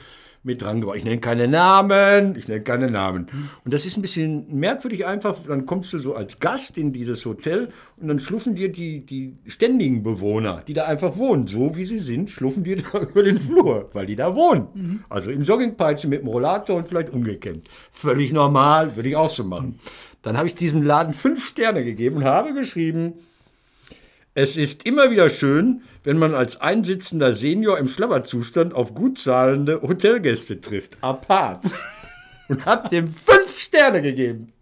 mit 0.42 0.62
dran 0.62 0.80
gebaut. 0.80 0.97
Ich 0.97 1.04
nenne 1.04 1.18
keine 1.18 1.49
Namen, 1.49 2.35
ich 2.37 2.49
nenne 2.49 2.62
keine 2.62 2.90
Namen. 2.90 3.26
Und 3.64 3.75
das 3.75 3.85
ist 3.85 3.99
ein 3.99 4.02
bisschen 4.02 4.47
merkwürdig 4.59 5.06
einfach. 5.06 5.37
Dann 5.47 5.66
kommst 5.66 5.92
du 5.92 5.99
so 5.99 6.14
als 6.14 6.38
Gast 6.40 6.78
in 6.78 6.92
dieses 6.92 7.26
Hotel 7.26 7.68
und 7.99 8.09
dann 8.09 8.18
schluffen 8.18 8.54
dir 8.54 8.73
die, 8.73 9.04
die 9.04 9.37
ständigen 9.47 10.02
Bewohner, 10.02 10.62
die 10.66 10.73
da 10.73 10.87
einfach 10.87 11.18
wohnen, 11.18 11.47
so 11.47 11.76
wie 11.76 11.85
sie 11.85 11.99
sind, 11.99 12.30
schluffen 12.30 12.64
dir 12.64 12.76
da 12.92 13.00
über 13.00 13.23
den 13.23 13.38
Flur, 13.38 13.90
weil 13.92 14.06
die 14.06 14.16
da 14.16 14.35
wohnen. 14.35 14.68
Also 15.11 15.30
in 15.30 15.42
Joggingpeitschen 15.44 16.09
mit 16.09 16.23
dem 16.23 16.28
Rollator 16.28 16.76
und 16.76 16.88
vielleicht 16.88 17.11
umgekämmt. 17.11 17.64
Völlig 17.90 18.32
normal, 18.32 18.97
würde 18.97 19.11
ich 19.11 19.16
auch 19.16 19.30
so 19.30 19.44
machen. 19.44 19.78
Dann 20.23 20.37
habe 20.37 20.49
ich 20.49 20.54
diesem 20.54 20.82
Laden 20.82 21.14
fünf 21.14 21.47
Sterne 21.47 21.85
gegeben 21.85 22.16
und 22.16 22.25
habe 22.25 22.54
geschrieben, 22.54 23.14
es 24.42 24.56
ist 24.56 24.87
immer 24.87 25.11
wieder 25.11 25.28
schön, 25.28 25.82
wenn 26.02 26.16
man 26.16 26.35
als 26.35 26.62
einsitzender 26.62 27.35
Senior 27.35 27.78
im 27.78 27.88
Schlabberzustand 27.88 28.73
auf 28.73 28.94
gut 28.94 29.18
zahlende 29.18 29.82
Hotelgäste 29.82 30.62
trifft. 30.62 30.97
Apart. 31.02 31.64
Und 32.49 32.64
hab 32.64 32.88
dem 32.88 33.12
fünf 33.12 33.59
Sterne 33.59 34.00
gegeben. 34.00 34.52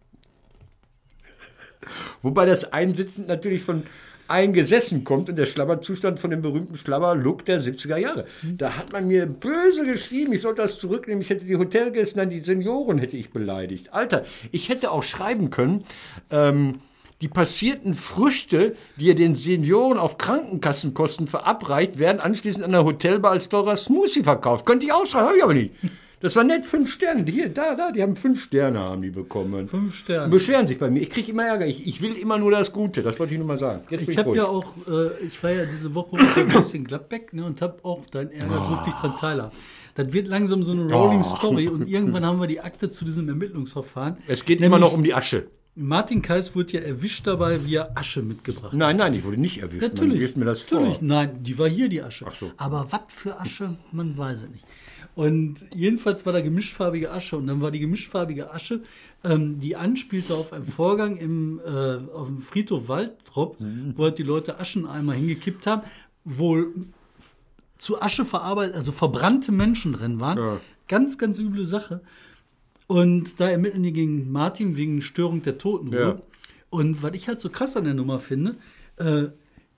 Wobei 2.23 2.45
das 2.45 2.73
Einsitzen 2.73 3.27
natürlich 3.29 3.63
von 3.63 3.85
eingesessen 4.27 5.05
kommt 5.05 5.31
und 5.31 5.37
der 5.37 5.47
Schlabberzustand 5.47 6.19
von 6.19 6.31
dem 6.31 6.43
berühmten 6.43 6.75
Schlabber-Look 6.75 7.47
der 7.47 7.61
70er 7.61 7.97
Jahre. 7.97 8.27
Da 8.43 8.77
hat 8.77 8.93
man 8.93 9.07
mir 9.07 9.25
böse 9.25 9.87
geschrieben, 9.87 10.35
ich 10.35 10.43
sollte 10.43 10.61
das 10.61 10.79
zurücknehmen, 10.79 11.23
ich 11.23 11.31
hätte 11.31 11.47
die 11.47 11.57
Hotelgäste, 11.57 12.19
nein, 12.19 12.29
die 12.29 12.41
Senioren 12.41 12.99
hätte 12.99 13.17
ich 13.17 13.31
beleidigt. 13.31 13.95
Alter, 13.95 14.27
ich 14.53 14.69
hätte 14.69 14.91
auch 14.91 15.03
schreiben 15.03 15.49
können, 15.49 15.85
ähm, 16.31 16.81
die 17.21 17.29
passierten 17.29 17.95
Früchte, 17.95 18.77
die 18.97 19.07
ihr 19.07 19.15
den 19.15 19.35
Senioren 19.35 19.99
auf 19.99 20.19
Krankenkassenkosten 20.19 21.27
verabreicht, 21.27 21.99
werden 21.99 22.21
anschließend 22.21 22.65
an 22.65 22.71
der 22.73 22.85
Hotelbar 22.85 23.33
als 23.33 23.49
teurer 23.49 23.77
Smoothie 23.77 24.23
verkauft. 24.23 24.65
Könnte 24.67 24.87
ich 24.87 24.93
auch 24.93 25.05
schreiben, 25.07 25.27
habe 25.27 25.37
ich 25.37 25.43
aber 25.43 25.55
nicht. 25.55 25.73
Das 26.21 26.35
war 26.35 26.43
nett, 26.43 26.67
fünf 26.67 26.93
Sterne. 26.93 27.25
Hier, 27.31 27.49
da, 27.49 27.77
da, 27.77 27.93
die 27.93 28.03
haben 28.03 28.17
fünf 28.17 28.43
Sterne, 28.43 28.81
haben 28.81 29.03
die 29.03 29.11
bekommen. 29.11 29.67
Fünf 29.67 29.95
Sterne. 29.95 30.25
Und 30.25 30.31
beschweren 30.33 30.67
sich 30.67 30.77
bei 30.79 30.91
mir. 30.91 31.01
Ich 31.01 31.11
kriege 31.11 31.31
immer 31.31 31.45
Ärger. 31.45 31.67
Ich, 31.67 31.87
ich 31.87 32.01
will 32.03 32.15
immer 32.19 32.39
nur 32.39 32.51
das 32.51 32.73
Gute. 32.73 33.03
Das 33.03 33.21
wollte 33.21 33.35
ich 33.35 33.39
nur 33.39 33.47
mal 33.47 33.57
sagen. 33.57 33.83
Jetzt 33.89 34.09
Ich 34.09 34.19
habe 34.19 34.35
ja 34.35 34.47
auch, 34.47 34.75
äh, 34.89 35.25
ich 35.25 35.41
war 35.45 35.53
ja 35.53 35.65
diese 35.65 35.95
Woche 35.95 36.17
unterwegs 36.17 36.75
in 36.75 36.85
Gladbeck 36.85 37.33
ne, 37.35 37.45
und 37.45 37.63
habe 37.63 37.79
auch 37.85 38.03
dein 38.11 38.33
Ärger 38.33 38.67
durfte 38.69 38.91
ich 38.91 38.97
dran 38.97 39.17
teilhaben. 39.17 39.53
Das 39.95 40.13
wird 40.13 40.27
langsam 40.27 40.65
so 40.65 40.73
eine 40.73 40.93
Rolling 40.93 41.21
Oh. 41.21 41.37
Story 41.37 41.69
und 41.69 41.89
irgendwann 41.89 42.27
haben 42.27 42.41
wir 42.41 42.49
die 42.49 42.61
Akte 42.61 42.91
zu 42.91 43.05
diesem 43.05 43.29
Ermittlungsverfahren. 43.29 44.17
Es 44.27 44.45
geht 44.45 44.59
Nämlich 44.59 44.77
immer 44.77 44.85
noch 44.85 44.95
um 44.95 45.05
die 45.05 45.15
Asche. 45.15 45.47
Martin 45.79 46.23
Kais 46.23 46.55
wurde 46.55 46.75
ja 46.75 46.81
erwischt 46.81 47.27
dabei, 47.27 47.65
wie 47.65 47.77
er 47.77 47.97
Asche 47.97 48.23
mitgebracht 48.23 48.73
hat. 48.73 48.79
Nein, 48.79 48.97
nein, 48.97 49.15
ich 49.15 49.25
wurde 49.25 49.41
nicht 49.41 49.59
erwischt. 49.63 49.83
Man 49.83 49.91
Natürlich. 49.93 50.21
wirft 50.21 50.37
mir 50.37 50.45
das 50.45 50.71
natürlich. 50.71 50.99
vor. 50.99 51.05
Nein, 51.07 51.43
die 51.43 51.59
war 51.59 51.69
hier, 51.69 51.89
die 51.89 52.03
Asche. 52.03 52.25
Ach 52.29 52.35
so. 52.35 52.51
Aber 52.57 52.89
was 52.91 53.01
für 53.09 53.41
Asche, 53.41 53.77
man 53.93 54.17
weiß 54.19 54.43
es 54.43 54.51
nicht. 54.51 54.65
Und 55.15 55.67
jedenfalls 55.75 56.25
war 56.27 56.33
da 56.33 56.41
gemischtfarbige 56.41 57.11
Asche 57.11 57.37
und 57.37 57.47
dann 57.49 57.61
war 57.61 57.71
die 57.71 57.81
gemischtfarbige 57.81 58.53
Asche, 58.53 58.83
ähm, 59.25 59.59
die 59.59 59.75
anspielte 59.75 60.35
auf 60.35 60.53
einen 60.53 60.65
Vorgang 60.65 61.17
im, 61.17 61.61
äh, 61.65 61.97
auf 62.15 62.29
dem 62.29 62.41
Friedhof 62.41 62.89
Waldrop, 62.89 63.59
Mhm. 63.61 63.95
wo 63.97 64.05
halt 64.05 64.19
die 64.19 64.23
Leute 64.23 64.61
Ascheneimer 64.61 65.15
hingekippt 65.15 65.67
haben, 65.67 65.83
wo 66.25 66.63
zu 67.79 68.01
Asche 68.01 68.25
verarbeitet, 68.25 68.75
also 68.77 68.93
verbrannte 68.93 69.53
Menschen 69.53 69.93
drin 69.93 70.21
waren. 70.21 70.39
Ja. 70.39 70.61
Ganz, 70.89 71.19
ganz 71.19 71.39
üble 71.39 71.67
Sache. 71.67 72.01
Und 72.89 73.39
da 73.39 73.49
ermitteln 73.49 73.83
die 73.85 73.93
gegen 73.93 74.33
Martin 74.33 74.77
wegen 74.77 75.01
Störung 75.03 75.43
der 75.43 75.59
Totenruhe. 75.59 76.01
Ja. 76.01 76.23
Und 76.71 77.03
was 77.03 77.15
ich 77.15 77.29
halt 77.29 77.41
so 77.41 77.49
krass 77.51 77.77
an 77.77 77.85
der 77.85 77.95
Nummer 77.95 78.19
finde, 78.19 78.57
äh, 78.97 79.27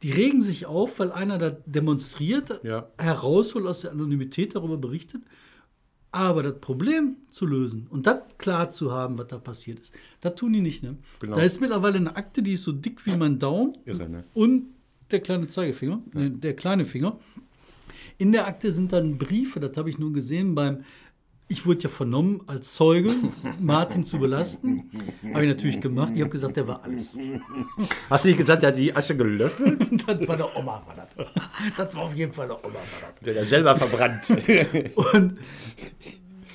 die 0.02 0.12
regen 0.12 0.40
sich 0.40 0.64
auf, 0.64 0.98
weil 0.98 1.12
einer 1.12 1.36
da 1.36 1.50
demonstriert, 1.50 2.60
Ja. 2.64 2.88
herausholt 2.98 3.66
aus 3.66 3.80
der 3.80 3.90
Anonymität, 3.90 4.54
darüber 4.54 4.78
berichtet. 4.78 5.20
Aber 6.12 6.42
das 6.42 6.58
Problem 6.60 7.16
zu 7.30 7.46
lösen 7.46 7.86
und 7.90 8.06
das 8.06 8.18
klar 8.38 8.70
zu 8.70 8.90
haben, 8.92 9.18
was 9.18 9.28
da 9.28 9.38
passiert 9.38 9.78
ist, 9.80 9.92
das 10.20 10.34
tun 10.36 10.52
die 10.52 10.60
nicht. 10.60 10.82
Ne? 10.82 10.96
Genau. 11.20 11.36
Da 11.36 11.42
ist 11.42 11.60
mittlerweile 11.60 11.98
eine 11.98 12.16
Akte, 12.16 12.42
die 12.42 12.54
ist 12.54 12.62
so 12.64 12.72
dick 12.72 13.04
wie 13.06 13.16
mein 13.16 13.38
Daumen 13.38 13.76
Irre, 13.84 14.08
ne? 14.08 14.24
und 14.34 14.66
der 15.10 15.20
kleine 15.20 15.46
Zeigefinger, 15.46 16.00
ne, 16.12 16.30
der 16.30 16.54
kleine 16.54 16.84
Finger. 16.84 17.18
In 18.18 18.32
der 18.32 18.46
Akte 18.46 18.72
sind 18.72 18.92
dann 18.92 19.18
Briefe, 19.18 19.60
das 19.60 19.76
habe 19.76 19.90
ich 19.90 19.98
nur 19.98 20.12
gesehen 20.12 20.54
beim, 20.54 20.84
ich 21.50 21.66
wurde 21.66 21.82
ja 21.82 21.88
vernommen 21.88 22.42
als 22.46 22.74
Zeuge, 22.74 23.12
Martin 23.58 24.04
zu 24.04 24.18
belasten. 24.20 24.88
Habe 25.34 25.44
ich 25.44 25.48
natürlich 25.48 25.80
gemacht. 25.80 26.12
Ich 26.14 26.20
habe 26.20 26.30
gesagt, 26.30 26.56
der 26.56 26.68
war 26.68 26.84
alles. 26.84 27.16
Hast 28.08 28.24
du 28.24 28.28
nicht 28.28 28.38
gesagt, 28.38 28.62
er 28.62 28.68
hat 28.68 28.76
die 28.78 28.94
Asche 28.94 29.16
gelöffelt? 29.16 29.80
Das 30.06 30.28
war 30.28 30.36
der 30.36 30.56
Oma, 30.56 30.82
war 30.86 30.96
das. 30.96 31.26
Das 31.76 31.94
war 31.94 32.02
auf 32.02 32.14
jeden 32.14 32.32
Fall 32.32 32.46
der 32.46 32.64
Oma, 32.64 32.74
war 32.74 32.82
das. 33.02 33.20
Der 33.24 33.42
hat 33.42 33.48
selber 33.48 33.76
verbrannt. 33.76 34.30
Und 35.12 35.38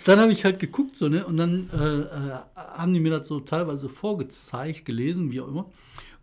dann 0.05 0.19
habe 0.19 0.31
ich 0.31 0.45
halt 0.45 0.59
geguckt, 0.59 0.95
so, 0.95 1.09
ne? 1.09 1.25
Und 1.25 1.37
dann 1.37 1.69
äh, 1.73 1.99
äh, 1.99 2.39
haben 2.55 2.93
die 2.93 2.99
mir 2.99 3.11
das 3.11 3.27
so 3.27 3.41
teilweise 3.41 3.89
vorgezeigt, 3.89 4.85
gelesen, 4.85 5.31
wie 5.31 5.41
auch 5.41 5.47
immer. 5.47 5.69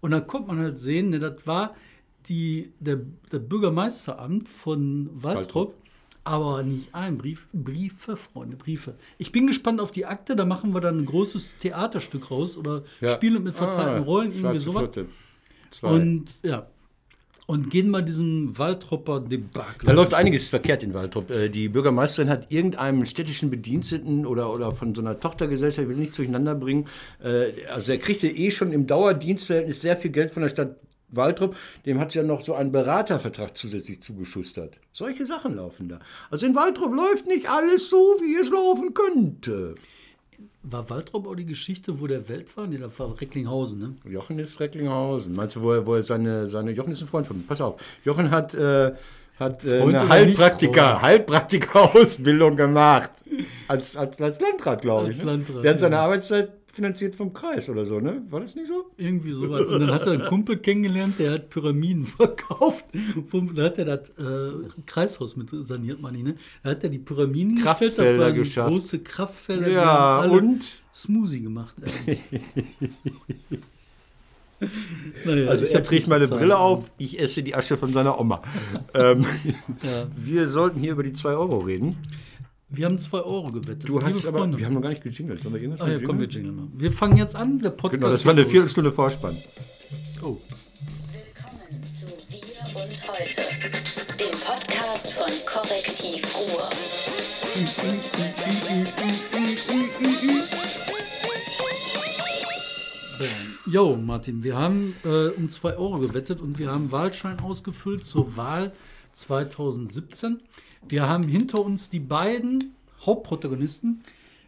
Und 0.01 0.13
dann 0.13 0.27
konnte 0.27 0.49
man 0.49 0.59
halt 0.59 0.79
sehen, 0.79 1.11
ne, 1.11 1.19
das 1.19 1.47
war 1.47 1.75
die, 2.29 2.73
der, 2.81 3.01
der 3.31 3.39
Bürgermeisteramt 3.39 4.49
von 4.49 5.11
Waldrop, 5.13 5.75
aber 6.25 6.63
nicht 6.63 6.95
ein 6.95 7.19
Brief, 7.19 7.49
Briefe, 7.53 8.17
Freunde, 8.17 8.57
Briefe. 8.57 8.95
Ich 9.19 9.33
bin 9.33 9.47
gespannt 9.47 9.81
auf 9.81 9.91
die 9.91 10.07
Akte, 10.07 10.37
da 10.37 10.45
machen 10.45 10.73
wir 10.75 10.81
dann 10.81 10.99
ein 11.01 11.07
großes 11.07 11.57
Theaterstück 11.59 12.31
raus 12.31 12.57
oder 12.57 12.85
spielen 13.09 13.43
mit 13.43 13.55
verteilten 13.55 14.05
Rollen, 14.05 14.33
irgendwie 14.33 14.57
Ah, 14.57 14.59
sowas. 14.59 14.89
Und 15.83 16.27
ja. 16.43 16.67
Und 17.47 17.71
gehen 17.71 17.91
mal 17.91 18.03
diesem 18.03 18.57
Waldropper 18.57 19.19
Debakel. 19.21 19.85
Da 19.85 19.93
läuft 19.93 20.15
einiges 20.15 20.49
verkehrt 20.49 20.85
in 20.85 20.95
Waldrop. 20.95 21.29
Äh, 21.31 21.49
Die 21.49 21.69
Bürgermeisterin 21.69 22.31
hat 22.31 22.53
irgendeinem 22.53 23.05
städtischen 23.05 23.51
Bediensteten 23.51 24.25
oder, 24.27 24.53
oder 24.53 24.71
von 24.71 24.95
so 24.95 25.03
einer 25.03 25.19
Tochtergesellschaft, 25.19 25.83
ich 25.83 25.89
will 25.89 25.97
nichts 25.97 26.17
durcheinander 26.17 26.55
bringen, 26.55 26.87
äh, 27.23 27.51
also 27.73 27.87
der 27.87 27.99
kriegte 27.99 28.29
eh 28.29 28.51
schon 28.53 28.73
im 28.73 28.87
Dauerdienstverhältnis 28.87 29.83
sehr 29.83 29.97
viel 29.97 30.13
Geld 30.13 30.31
von 30.31 30.43
der 30.43 30.51
Stadt 30.51 30.77
Waldrop. 31.13 31.57
Dem 31.87 32.01
hat 32.01 32.13
sie 32.13 32.19
ja 32.19 32.25
noch 32.25 32.41
so 32.41 32.55
einen 32.55 32.73
Beratervertrag 32.73 33.57
zusätzlich 33.57 34.03
zugeschustert. 34.03 34.81
Solche 34.93 35.27
Sachen 35.27 35.57
laufen 35.57 35.89
da. 35.89 36.01
Also 36.31 36.47
in 36.47 36.55
Waldrop 36.55 36.95
läuft 36.95 37.27
nicht 37.27 37.49
alles 37.49 37.89
so, 37.89 37.97
wie 38.21 38.37
es 38.41 38.51
laufen 38.51 38.95
könnte. 38.95 39.75
War 40.65 40.89
Waldrop 40.91 41.27
auch 41.27 41.35
die 41.35 41.45
Geschichte, 41.45 42.01
wo 42.01 42.07
der 42.07 42.29
Welt 42.29 42.57
war? 42.57 42.67
Nee, 42.69 42.79
das 42.79 42.97
war 42.99 43.21
Recklinghausen, 43.21 43.79
ne? 43.81 43.97
Jochen 44.09 44.39
ist 44.39 44.61
Recklinghausen. 44.61 45.35
Meinst 45.35 45.57
du, 45.57 45.63
wo 45.63 45.73
er, 45.73 45.87
wo 45.87 45.95
er 45.97 46.03
seine, 46.03 46.47
seine. 46.47 46.71
Jochen 46.71 46.93
ist 46.93 47.03
ein 47.03 47.09
Freund 47.09 47.27
von 47.27 47.39
mir. 47.39 47.45
Pass 47.45 47.61
auf. 47.61 47.83
Jochen 48.05 48.31
hat, 48.31 48.55
äh, 48.55 48.93
hat 49.41 49.65
äh, 49.65 49.81
eine 49.81 50.09
Heilpraktiker, 50.09 51.03
Heilpraktiker-Ausbildung 51.03 52.57
gemacht. 52.57 53.11
Als, 53.67 53.97
als, 53.97 54.21
als 54.21 54.41
Landrat, 54.41 54.83
glaube 54.83 55.11
ich. 55.11 55.17
Als 55.17 55.25
Ne? 55.25 55.33
Landrat, 55.33 55.81
seine 55.81 55.97
ja. 55.97 56.03
Arbeitszeit 56.05 56.53
finanziert 56.73 57.15
vom 57.15 57.33
Kreis 57.35 57.69
oder 57.69 57.85
so, 57.85 58.01
ne? 58.01 58.23
War 58.31 58.41
das 58.41 58.55
nicht 58.55 58.67
so? 58.69 58.87
Irgendwie 58.97 59.33
so 59.33 59.51
weit. 59.51 59.67
Und 59.67 59.81
dann 59.81 59.91
hat 59.91 60.07
er 60.07 60.13
einen 60.13 60.25
Kumpel 60.25 60.57
kennengelernt, 60.57 61.19
der 61.19 61.33
hat 61.33 61.51
Pyramiden 61.51 62.05
verkauft. 62.19 62.87
Da 63.55 63.63
hat 63.65 63.79
er 63.79 63.85
das 63.85 64.09
äh, 64.19 64.53
Kreishaus 64.87 65.37
mit 65.37 65.51
saniert, 65.53 66.01
meine 66.01 66.19
ich, 66.19 66.25
ne? 66.25 66.35
Da 66.63 66.71
hat 66.71 66.83
er 66.83 66.91
die 66.91 66.99
Pyramiden 66.99 67.57
gestellt, 67.57 67.79
Kraftfelder 67.97 68.19
da 68.19 68.25
waren 68.25 68.35
geschafft. 68.35 68.71
große 68.73 68.99
Kraftfelder. 69.01 69.69
Ja, 69.69 70.23
und? 70.25 70.83
Smoothie 70.95 71.41
gemacht. 71.43 71.77
naja, 75.25 75.51
Also 75.51 75.67
ich 75.67 75.75
er 75.75 75.83
trägt 75.83 76.07
meine 76.09 76.25
bezahlt. 76.25 76.41
Brille 76.41 76.59
auf, 76.59 76.91
ich 76.99 77.19
esse 77.21 77.43
die 77.43 77.55
Asche 77.55 77.77
von 77.77 77.93
seiner 77.93 78.19
Oma. 78.21 78.43
ähm, 78.95 79.25
Ja. 79.83 80.07
Wir 80.17 80.49
sollten 80.49 80.79
hier 80.79 80.93
über 80.93 81.03
die 81.03 81.13
2 81.13 81.31
Euro 81.31 81.59
reden. 81.59 81.97
Wir 82.75 82.87
haben 82.87 82.99
2 82.99 83.19
Euro 83.19 83.51
gewettet. 83.51 83.87
Du 83.87 84.01
hast 84.01 84.25
aber, 84.25 84.39
Freunde. 84.39 84.57
wir 84.59 84.65
haben 84.65 84.73
noch 84.73 84.81
gar 84.81 84.89
nicht 84.89 85.03
gejingelt. 85.03 85.43
Sollen 85.43 85.55
wir 85.55 85.61
irgendwas 85.61 85.87
Ach 85.87 85.93
ja, 85.93 85.99
komm, 86.07 86.19
wir 86.19 86.27
jingeln? 86.27 86.57
mal. 86.57 86.69
Wir 86.75 86.91
fangen 86.91 87.19
jetzt 87.19 87.37
an, 87.37 87.59
der 87.59 87.69
Podcast. 87.69 88.01
Genau, 88.01 88.11
das 88.11 88.25
war 88.25 88.33
eine. 88.33 88.47
Viertelstunde 88.47 88.91
Vorspann. 88.91 89.37
Oh. 90.23 90.39
Willkommen 91.13 91.83
zu 91.83 92.07
Wir 92.31 92.81
und 92.81 93.09
Heute, 93.09 93.43
dem 94.19 94.31
Podcast 94.41 95.13
von 95.13 95.29
Korrektiv 95.45 96.25
Ruhr. 96.35 96.71
Jo, 103.67 103.97
Martin, 103.97 104.43
wir 104.43 104.57
haben 104.57 104.97
äh, 105.05 105.29
um 105.29 105.51
2 105.51 105.77
Euro 105.77 105.99
gewettet 105.99 106.41
und 106.41 106.59
wir 106.59 106.71
haben 106.71 106.91
Wahlschein 106.91 107.39
ausgefüllt 107.41 108.07
zur 108.07 108.35
Wahl 108.39 108.73
2017. 109.13 110.41
Wir 110.89 111.09
haben 111.09 111.25
hinter 111.25 111.65
uns 111.65 111.91
die 111.91 112.01
beiden 112.01 112.75
Hauptprotagonisten. 113.05 114.03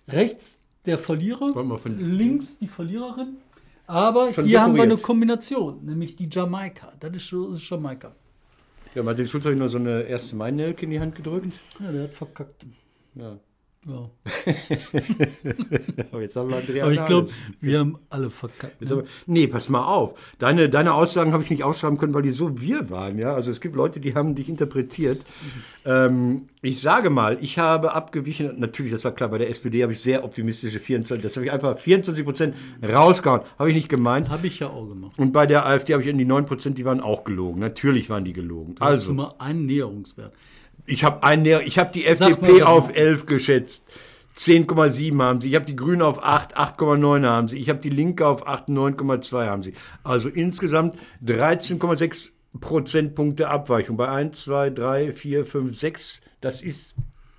Rechts 0.09 0.61
der 0.87 0.99
Verlierer, 0.99 1.53
links 1.87 2.59
die 2.59 2.67
Verliererin. 2.67 3.37
Aber 3.87 4.33
Schon 4.33 4.45
hier 4.45 4.61
haben 4.63 4.75
wir 4.75 4.83
eine 4.83 4.91
dekoriert. 4.91 5.07
Kombination, 5.07 5.85
nämlich 5.85 6.17
die 6.17 6.29
Jamaika. 6.31 6.93
Das 7.01 7.15
ist, 7.15 7.33
das 7.33 7.55
ist 7.55 7.69
Jamaika. 7.69 8.15
Ja, 8.95 9.03
Martin 9.03 9.27
Schulz 9.27 9.45
ich 9.47 9.59
nur 9.59 9.69
so 9.69 9.79
eine 9.79 10.03
erste 10.03 10.37
Mai-Nelke 10.37 10.85
in 10.85 10.91
die 10.91 11.01
Hand 11.01 11.15
gedrückt. 11.15 11.61
Ja, 11.81 11.91
der 11.91 12.05
hat 12.05 12.15
verkackt. 12.15 12.65
Ja. 13.15 13.37
Ja. 13.87 14.11
Aber 16.13 16.23
jetzt 16.23 16.37
haben 16.37 16.49
wir 16.49 16.57
Andrea 16.57 16.85
Aber 16.85 16.93
ich 16.93 17.05
glaube, 17.05 17.29
wir 17.61 17.79
haben 17.79 17.99
alle 18.09 18.31
verkackt. 18.31 18.81
Ne? 18.81 18.91
aber, 18.91 19.05
nee, 19.27 19.47
pass 19.47 19.69
mal 19.69 19.85
auf. 19.85 20.35
Deine, 20.39 20.69
deine 20.71 20.95
Aussagen 20.95 21.33
habe 21.33 21.43
ich 21.43 21.51
nicht 21.51 21.65
aufschreiben 21.65 21.99
können, 21.99 22.15
weil 22.15 22.23
die 22.23 22.31
so 22.31 22.61
wir 22.61 22.89
waren. 22.89 23.19
Ja? 23.19 23.35
Also 23.35 23.51
es 23.51 23.61
gibt 23.61 23.77
Leute, 23.77 24.01
die 24.01 24.15
haben 24.15 24.35
dich 24.35 24.49
interpretiert. 24.49 25.25
Ähm, 25.85 26.47
ich 26.63 26.81
sage 26.81 27.11
mal, 27.11 27.37
ich 27.43 27.59
habe 27.59 27.93
abgewichen, 27.93 28.59
natürlich, 28.59 28.93
das 28.93 29.05
war 29.05 29.13
klar, 29.13 29.29
bei 29.29 29.39
der 29.39 29.51
SPD 29.51 29.83
habe 29.83 29.93
ich 29.93 30.01
sehr 30.01 30.25
optimistische 30.25 30.81
24, 30.81 31.23
das 31.23 31.37
habe 31.37 31.45
ich 31.47 31.53
einfach 31.53 31.77
24 31.77 32.25
Prozent 32.25 32.55
rausgehauen. 32.83 33.43
Habe 33.59 33.69
ich 33.69 33.75
nicht 33.75 33.89
gemeint. 33.91 34.31
Habe 34.31 34.47
ich 34.47 34.61
ja 34.61 34.69
auch 34.69 34.89
gemacht. 34.89 35.19
Und 35.19 35.33
bei 35.33 35.47
der 35.47 35.67
AfD 35.67 35.93
habe 35.93 36.03
ich 36.03 36.09
in 36.09 36.17
die 36.17 36.25
9 36.25 36.47
Prozent, 36.47 36.79
die 36.79 36.87
waren 36.87 37.01
auch 37.01 37.25
gelogen. 37.25 37.61
Natürlich 37.61 38.09
waren 38.09 38.25
die 38.25 38.33
gelogen. 38.33 38.77
Also 38.81 38.95
Also, 38.95 39.15
mal 39.15 39.35
einen 39.39 39.67
Näherungswert. 39.67 40.33
Ich 40.87 41.05
habe 41.05 41.25
habe 41.79 41.91
die 41.93 42.07
FDP 42.07 42.61
mal. 42.61 42.63
auf 42.65 42.95
11 42.95 43.27
geschätzt. 43.27 43.85
10,7 44.37 45.23
haben 45.23 45.41
sie. 45.41 45.51
Ich 45.51 45.55
habe 45.55 45.65
die 45.65 45.77
Grünen 45.77 46.03
auf 46.03 46.23
8, 46.23 46.59
8,9 46.59 47.25
haben 47.25 47.49
sie. 47.49 47.59
Ich 47.59 47.69
habe 47.69 47.79
die 47.79 47.91
Linke 47.91 48.27
auf 48.27 48.47
8, 48.47 48.69
9,2 48.69 49.47
haben 49.47 49.63
sie. 49.63 49.75
Also 50.03 50.29
insgesamt 50.29 50.97
13,6 51.25 52.31
Prozentpunkte 52.61 53.49
Abweichung. 53.49 53.97
Bei 53.97 54.09
1, 54.09 54.45
2, 54.45 54.71
3, 54.71 55.13
4, 55.13 55.47
5, 55.47 55.79
6. 55.79 56.21
Das 56.41 56.63
ist 56.63 56.95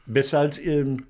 besser 0.06 0.40
als 0.40 0.58
im 0.58 1.06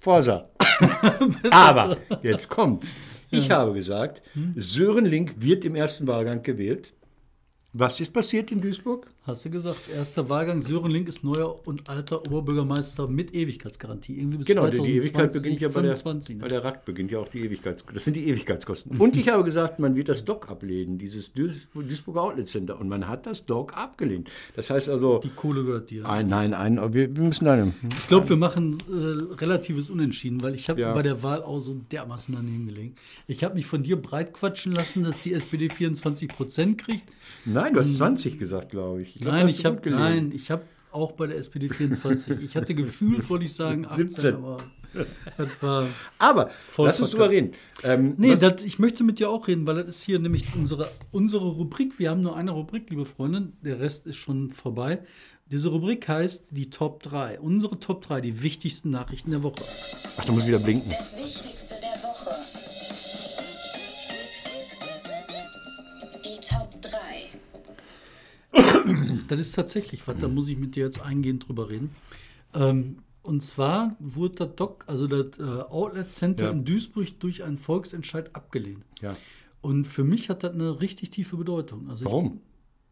Forsa. 0.00 0.50
Aber 1.50 1.96
jetzt 2.22 2.48
kommt's. 2.50 2.94
Ich 3.30 3.50
habe 3.50 3.72
gesagt, 3.72 4.22
Hm? 4.34 4.52
Sören 4.56 5.06
Link 5.06 5.36
wird 5.38 5.64
im 5.64 5.74
ersten 5.74 6.06
Wahlgang 6.06 6.42
gewählt. 6.42 6.92
Was 7.72 8.00
ist 8.00 8.12
passiert 8.12 8.52
in 8.52 8.60
Duisburg? 8.60 9.06
Hast 9.24 9.44
du 9.44 9.50
gesagt, 9.50 9.78
erster 9.88 10.28
Wahlgang, 10.28 10.60
Sören 10.62 10.90
Link 10.90 11.06
ist 11.06 11.22
neuer 11.22 11.60
und 11.64 11.88
alter 11.88 12.22
Oberbürgermeister 12.26 13.06
mit 13.06 13.32
Ewigkeitsgarantie. 13.32 14.18
Irgendwie 14.18 14.38
bis 14.38 14.48
Genau, 14.48 14.62
2020, 14.62 14.92
die 14.92 14.98
Ewigkeit 14.98 15.32
beginnt 15.32 15.60
ja 15.60 15.68
bei 15.68 15.82
der, 15.82 15.96
25, 15.96 16.34
ne? 16.36 16.40
bei 16.42 16.48
der 16.48 16.64
RAK 16.64 16.84
beginnt 16.84 17.10
ja 17.12 17.18
auch 17.20 17.28
die 17.28 17.38
Ewigkeitskosten. 17.44 17.94
Das 17.94 18.04
sind 18.04 18.16
die 18.16 18.28
Ewigkeitskosten. 18.28 18.96
Und 18.98 19.14
ich 19.14 19.28
habe 19.28 19.44
gesagt, 19.44 19.78
man 19.78 19.94
wird 19.94 20.08
das 20.08 20.24
DOC 20.24 20.50
ablehnen, 20.50 20.98
dieses 20.98 21.32
Duis- 21.32 21.68
Duisburger 21.72 22.22
Outlet 22.22 22.48
Center. 22.48 22.80
Und 22.80 22.88
man 22.88 23.06
hat 23.06 23.26
das 23.26 23.46
DOC 23.46 23.76
abgelehnt. 23.76 24.28
Das 24.56 24.70
heißt 24.70 24.88
also, 24.88 25.20
Die 25.22 25.28
Kohle 25.28 25.62
gehört 25.64 25.90
dir. 25.90 26.08
ein, 26.08 26.26
nein, 26.26 26.52
ein, 26.52 26.78
wir, 26.92 27.14
wir 27.16 27.22
müssen 27.22 27.46
eine. 27.46 27.72
Ich 28.00 28.08
glaube, 28.08 28.28
wir 28.28 28.36
machen 28.36 28.76
äh, 28.90 29.34
relatives 29.34 29.88
Unentschieden, 29.88 30.42
weil 30.42 30.56
ich 30.56 30.68
habe 30.68 30.80
Ja. 30.80 30.94
bei 30.94 31.02
der 31.02 31.22
Wahl 31.22 31.44
auch 31.44 31.60
so 31.60 31.76
dermaßen 31.92 32.34
daneben 32.34 32.66
gelegen. 32.66 32.96
Ich 33.28 33.44
habe 33.44 33.54
mich 33.54 33.66
von 33.66 33.84
dir 33.84 34.02
breit 34.02 34.32
quatschen 34.32 34.72
lassen, 34.72 35.04
dass 35.04 35.20
die 35.22 35.32
SPD 35.32 35.68
24 35.68 36.26
Prozent 36.26 36.78
kriegt. 36.78 37.04
Nein, 37.44 37.72
du 37.74 37.78
hast 37.78 37.96
20 37.98 38.36
gesagt, 38.36 38.70
glaube 38.70 39.02
ich. 39.02 39.11
Ich 39.14 39.20
glaub, 39.20 39.34
Nein, 39.34 39.48
ich 39.48 39.62
du 39.62 39.76
gelegen. 39.76 40.00
nein, 40.00 40.32
ich 40.34 40.50
habe 40.50 40.62
auch 40.90 41.12
bei 41.12 41.26
der 41.26 41.38
SPD 41.38 41.68
24. 41.68 42.40
Ich 42.40 42.56
hatte 42.56 42.74
gefühlt, 42.74 43.28
wollte 43.30 43.44
ich 43.44 43.54
sagen, 43.54 43.86
18, 43.86 44.08
17. 44.08 44.34
aber 44.34 44.56
das 45.38 45.48
war. 45.60 45.86
Aber 46.18 46.50
Voll 46.50 46.86
lass 46.86 47.00
uns 47.00 47.10
drüber 47.10 47.30
reden. 47.30 47.52
Ähm, 47.82 48.14
Nee, 48.18 48.36
das, 48.36 48.62
ich 48.62 48.78
möchte 48.78 49.04
mit 49.04 49.18
dir 49.18 49.30
auch 49.30 49.48
reden, 49.48 49.66
weil 49.66 49.76
das 49.76 49.88
ist 49.88 50.02
hier 50.02 50.18
nämlich 50.18 50.54
unsere, 50.54 50.88
unsere 51.10 51.46
Rubrik. 51.46 51.98
Wir 51.98 52.10
haben 52.10 52.20
nur 52.20 52.36
eine 52.36 52.50
Rubrik, 52.50 52.90
liebe 52.90 53.06
Freunde. 53.06 53.52
Der 53.62 53.80
Rest 53.80 54.06
ist 54.06 54.16
schon 54.18 54.50
vorbei. 54.50 55.00
Diese 55.50 55.68
Rubrik 55.70 56.08
heißt 56.08 56.46
die 56.50 56.70
Top 56.70 57.02
3. 57.02 57.40
Unsere 57.40 57.78
Top 57.78 58.02
3, 58.02 58.20
die 58.20 58.42
wichtigsten 58.42 58.90
Nachrichten 58.90 59.30
der 59.30 59.42
Woche. 59.42 59.62
ach, 60.18 60.24
da 60.24 60.32
muss 60.32 60.42
ich 60.42 60.48
wieder 60.48 60.58
blinken. 60.60 60.90
Das 60.90 61.16
Wichtigste 61.18 61.61
Das 69.36 69.46
ist 69.48 69.54
tatsächlich 69.54 70.06
was, 70.06 70.18
da 70.20 70.28
muss 70.28 70.48
ich 70.48 70.58
mit 70.58 70.76
dir 70.76 70.84
jetzt 70.84 71.00
eingehend 71.00 71.46
drüber 71.48 71.70
reden. 71.70 71.90
Ähm, 72.54 72.98
und 73.22 73.42
zwar 73.42 73.96
wurde 74.00 74.34
das 74.46 74.54
Doc, 74.56 74.84
also 74.88 75.06
das 75.06 75.38
äh, 75.38 75.42
Outlet 75.42 76.12
Center 76.12 76.46
Ja. 76.46 76.50
in 76.50 76.64
Duisburg 76.64 77.18
durch 77.20 77.44
einen 77.44 77.56
Volksentscheid 77.56 78.34
abgelehnt. 78.34 78.84
Ja. 79.00 79.16
Und 79.60 79.84
für 79.86 80.02
mich 80.04 80.28
hat 80.28 80.42
das 80.42 80.52
eine 80.52 80.80
richtig 80.80 81.10
tiefe 81.10 81.36
Bedeutung. 81.36 81.88
Also 81.88 82.04
Warum? 82.04 82.40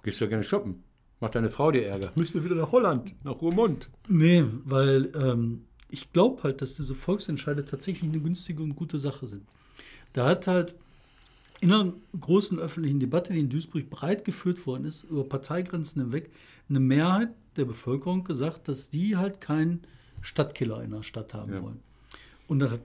Gehst 0.03 0.21
du 0.21 0.25
ja 0.27 0.29
gerne 0.29 0.45
shoppen? 0.45 0.83
Macht 1.19 1.35
deine 1.35 1.51
Frau 1.51 1.71
dir 1.73 1.85
Ärger? 1.87 2.13
Müssen 2.15 2.35
wir 2.35 2.45
wieder 2.45 2.55
nach 2.55 2.73
Holland, 2.73 3.13
nach 3.25 3.43
Ruhrmund. 3.43 3.91
Ich, 4.05 4.11
nee, 4.11 4.45
weil 4.65 5.13
ähm, 5.15 5.65
ich 5.91 6.13
glaube 6.13 6.45
halt, 6.45 6.63
dass 6.63 6.75
diese 6.75 6.95
Volksentscheide 6.95 7.65
tatsächlich 7.65 8.11
eine 8.11 8.21
günstige 8.21 8.63
und 8.63 8.77
gute 8.77 8.99
Sache 8.99 9.27
sind. 9.27 9.43
Da 10.13 10.27
hat 10.27 10.47
halt 10.47 10.75
in 11.61 11.73
einer 11.73 11.93
großen 12.19 12.59
öffentlichen 12.59 13.01
Debatte, 13.01 13.33
die 13.33 13.41
in 13.41 13.49
Duisburg 13.51 13.91
breit 13.91 14.25
geführt 14.25 14.67
worden 14.67 14.85
ist, 14.87 15.05
über 15.05 15.25
Parteigrenzen 15.25 16.01
hinweg, 16.03 16.31
eine 16.69 16.81
Mehrheit 16.81 17.29
der 17.57 17.65
Bevölkerung 17.67 18.25
gesagt, 18.25 18.69
dass 18.69 18.91
die 18.91 19.17
halt 19.17 19.41
keinen 19.41 19.81
Stadtkiller 20.23 20.83
in 20.83 20.91
der 20.93 21.03
Stadt 21.03 21.35
haben 21.35 21.53
Ja. 21.53 21.63
wollen. 21.63 21.81
Und 22.49 22.61
das, 22.61 22.73
hat, 22.73 22.81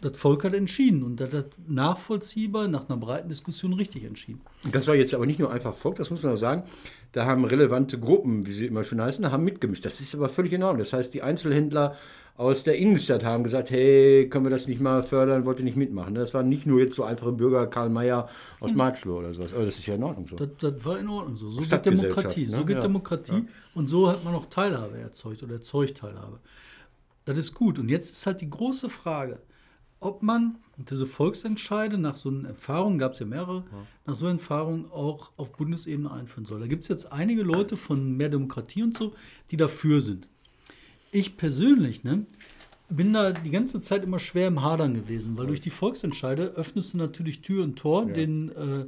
das 0.00 0.16
Volk 0.18 0.44
hat 0.44 0.54
entschieden 0.54 1.02
und 1.02 1.20
das 1.20 1.32
hat 1.32 1.50
nachvollziehbar 1.68 2.68
nach 2.68 2.88
einer 2.88 2.98
breiten 2.98 3.28
Diskussion 3.28 3.72
richtig 3.72 4.04
entschieden. 4.04 4.40
Das 4.70 4.86
war 4.88 4.94
jetzt 4.94 5.14
aber 5.14 5.26
nicht 5.26 5.38
nur 5.38 5.50
einfach 5.52 5.74
Volk, 5.74 5.96
das 5.96 6.10
muss 6.10 6.22
man 6.22 6.32
auch 6.32 6.36
sagen. 6.38 6.64
Da 7.12 7.26
haben 7.26 7.44
relevante 7.44 7.98
Gruppen, 7.98 8.44
wie 8.46 8.52
sie 8.52 8.66
immer 8.66 8.84
schon 8.84 9.00
heißen, 9.00 9.30
haben 9.30 9.44
mitgemischt. 9.44 9.84
Das 9.84 10.00
ist 10.00 10.14
aber 10.14 10.28
völlig 10.28 10.52
Ordnung. 10.52 10.78
Das 10.78 10.92
heißt, 10.92 11.14
die 11.14 11.22
Einzelhändler 11.22 11.96
aus 12.36 12.64
der 12.64 12.76
Innenstadt 12.76 13.24
haben 13.24 13.44
gesagt, 13.44 13.70
hey, 13.70 14.28
können 14.28 14.44
wir 14.44 14.50
das 14.50 14.66
nicht 14.66 14.80
mal 14.80 15.02
fördern, 15.02 15.46
wollt 15.46 15.58
ihr 15.58 15.64
nicht 15.64 15.76
mitmachen. 15.76 16.14
Das 16.14 16.34
waren 16.34 16.48
nicht 16.48 16.66
nur 16.66 16.80
jetzt 16.80 16.94
so 16.94 17.04
einfache 17.04 17.32
Bürger, 17.32 17.66
Karl 17.66 17.88
Mayer 17.88 18.28
aus 18.60 18.74
Marxloh 18.74 19.18
oder 19.18 19.32
sowas. 19.32 19.54
Aber 19.54 19.64
das 19.64 19.78
ist 19.78 19.86
ja 19.86 19.94
in 19.94 20.02
Ordnung 20.02 20.26
so. 20.26 20.36
Das, 20.36 20.48
das 20.58 20.84
war 20.84 20.98
in 20.98 21.08
Ordnung 21.08 21.36
so. 21.36 21.48
So 21.48 21.60
geht 21.60 21.86
Demokratie. 21.86 22.46
So 22.46 22.58
ne? 22.58 22.64
geht 22.66 22.76
Ja. 22.76 22.82
Demokratie. 22.82 23.44
Und 23.74 23.88
so 23.88 24.08
hat 24.08 24.22
man 24.24 24.34
auch 24.34 24.46
Teilhabe 24.46 24.98
erzeugt 24.98 25.42
oder 25.42 25.54
erzeugt 25.54 25.96
Teilhabe. 25.96 26.40
Das 27.24 27.38
ist 27.38 27.54
gut. 27.54 27.78
Und 27.78 27.88
jetzt 27.88 28.10
ist 28.10 28.26
halt 28.26 28.40
die 28.40 28.50
große 28.50 28.90
Frage, 28.90 29.40
ob 29.98 30.22
man 30.22 30.58
diese 30.76 31.06
Volksentscheide 31.06 31.96
nach 31.96 32.16
so 32.16 32.28
einer 32.28 32.48
Erfahrung, 32.48 32.98
gab 32.98 33.14
es 33.14 33.20
ja 33.20 33.26
mehrere, 33.26 33.64
nach 34.04 34.14
so 34.14 34.26
einer 34.26 34.34
Erfahrung 34.34 34.90
auch 34.92 35.32
auf 35.38 35.52
Bundesebene 35.52 36.10
einführen 36.10 36.44
soll. 36.44 36.60
Da 36.60 36.66
gibt 36.66 36.82
es 36.82 36.88
jetzt 36.88 37.10
einige 37.10 37.42
Leute 37.42 37.78
von 37.78 38.14
mehr 38.14 38.28
Demokratie 38.28 38.82
und 38.82 38.96
so, 38.96 39.14
die 39.50 39.56
dafür 39.56 40.02
sind. 40.02 40.28
Ich 41.12 41.36
persönlich, 41.36 42.04
ne, 42.04 42.26
bin 42.88 43.12
da 43.12 43.32
die 43.32 43.50
ganze 43.50 43.80
Zeit 43.80 44.04
immer 44.04 44.18
schwer 44.18 44.48
im 44.48 44.62
Hadern 44.62 44.94
gewesen, 44.94 45.36
weil 45.38 45.46
durch 45.46 45.60
die 45.60 45.70
Volksentscheide 45.70 46.52
öffnest 46.56 46.94
du 46.94 46.98
natürlich 46.98 47.42
Tür 47.42 47.64
und 47.64 47.76
Tor 47.76 48.06
den, 48.06 48.50
äh, 48.50 48.86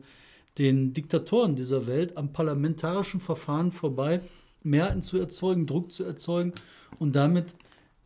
den 0.58 0.92
Diktatoren 0.92 1.56
dieser 1.56 1.86
Welt 1.86 2.16
am 2.16 2.32
parlamentarischen 2.32 3.20
Verfahren 3.20 3.70
vorbei 3.70 4.20
Mehrheiten 4.62 5.02
zu 5.02 5.18
erzeugen, 5.18 5.66
Druck 5.66 5.92
zu 5.92 6.04
erzeugen 6.04 6.52
und 6.98 7.14
damit 7.16 7.54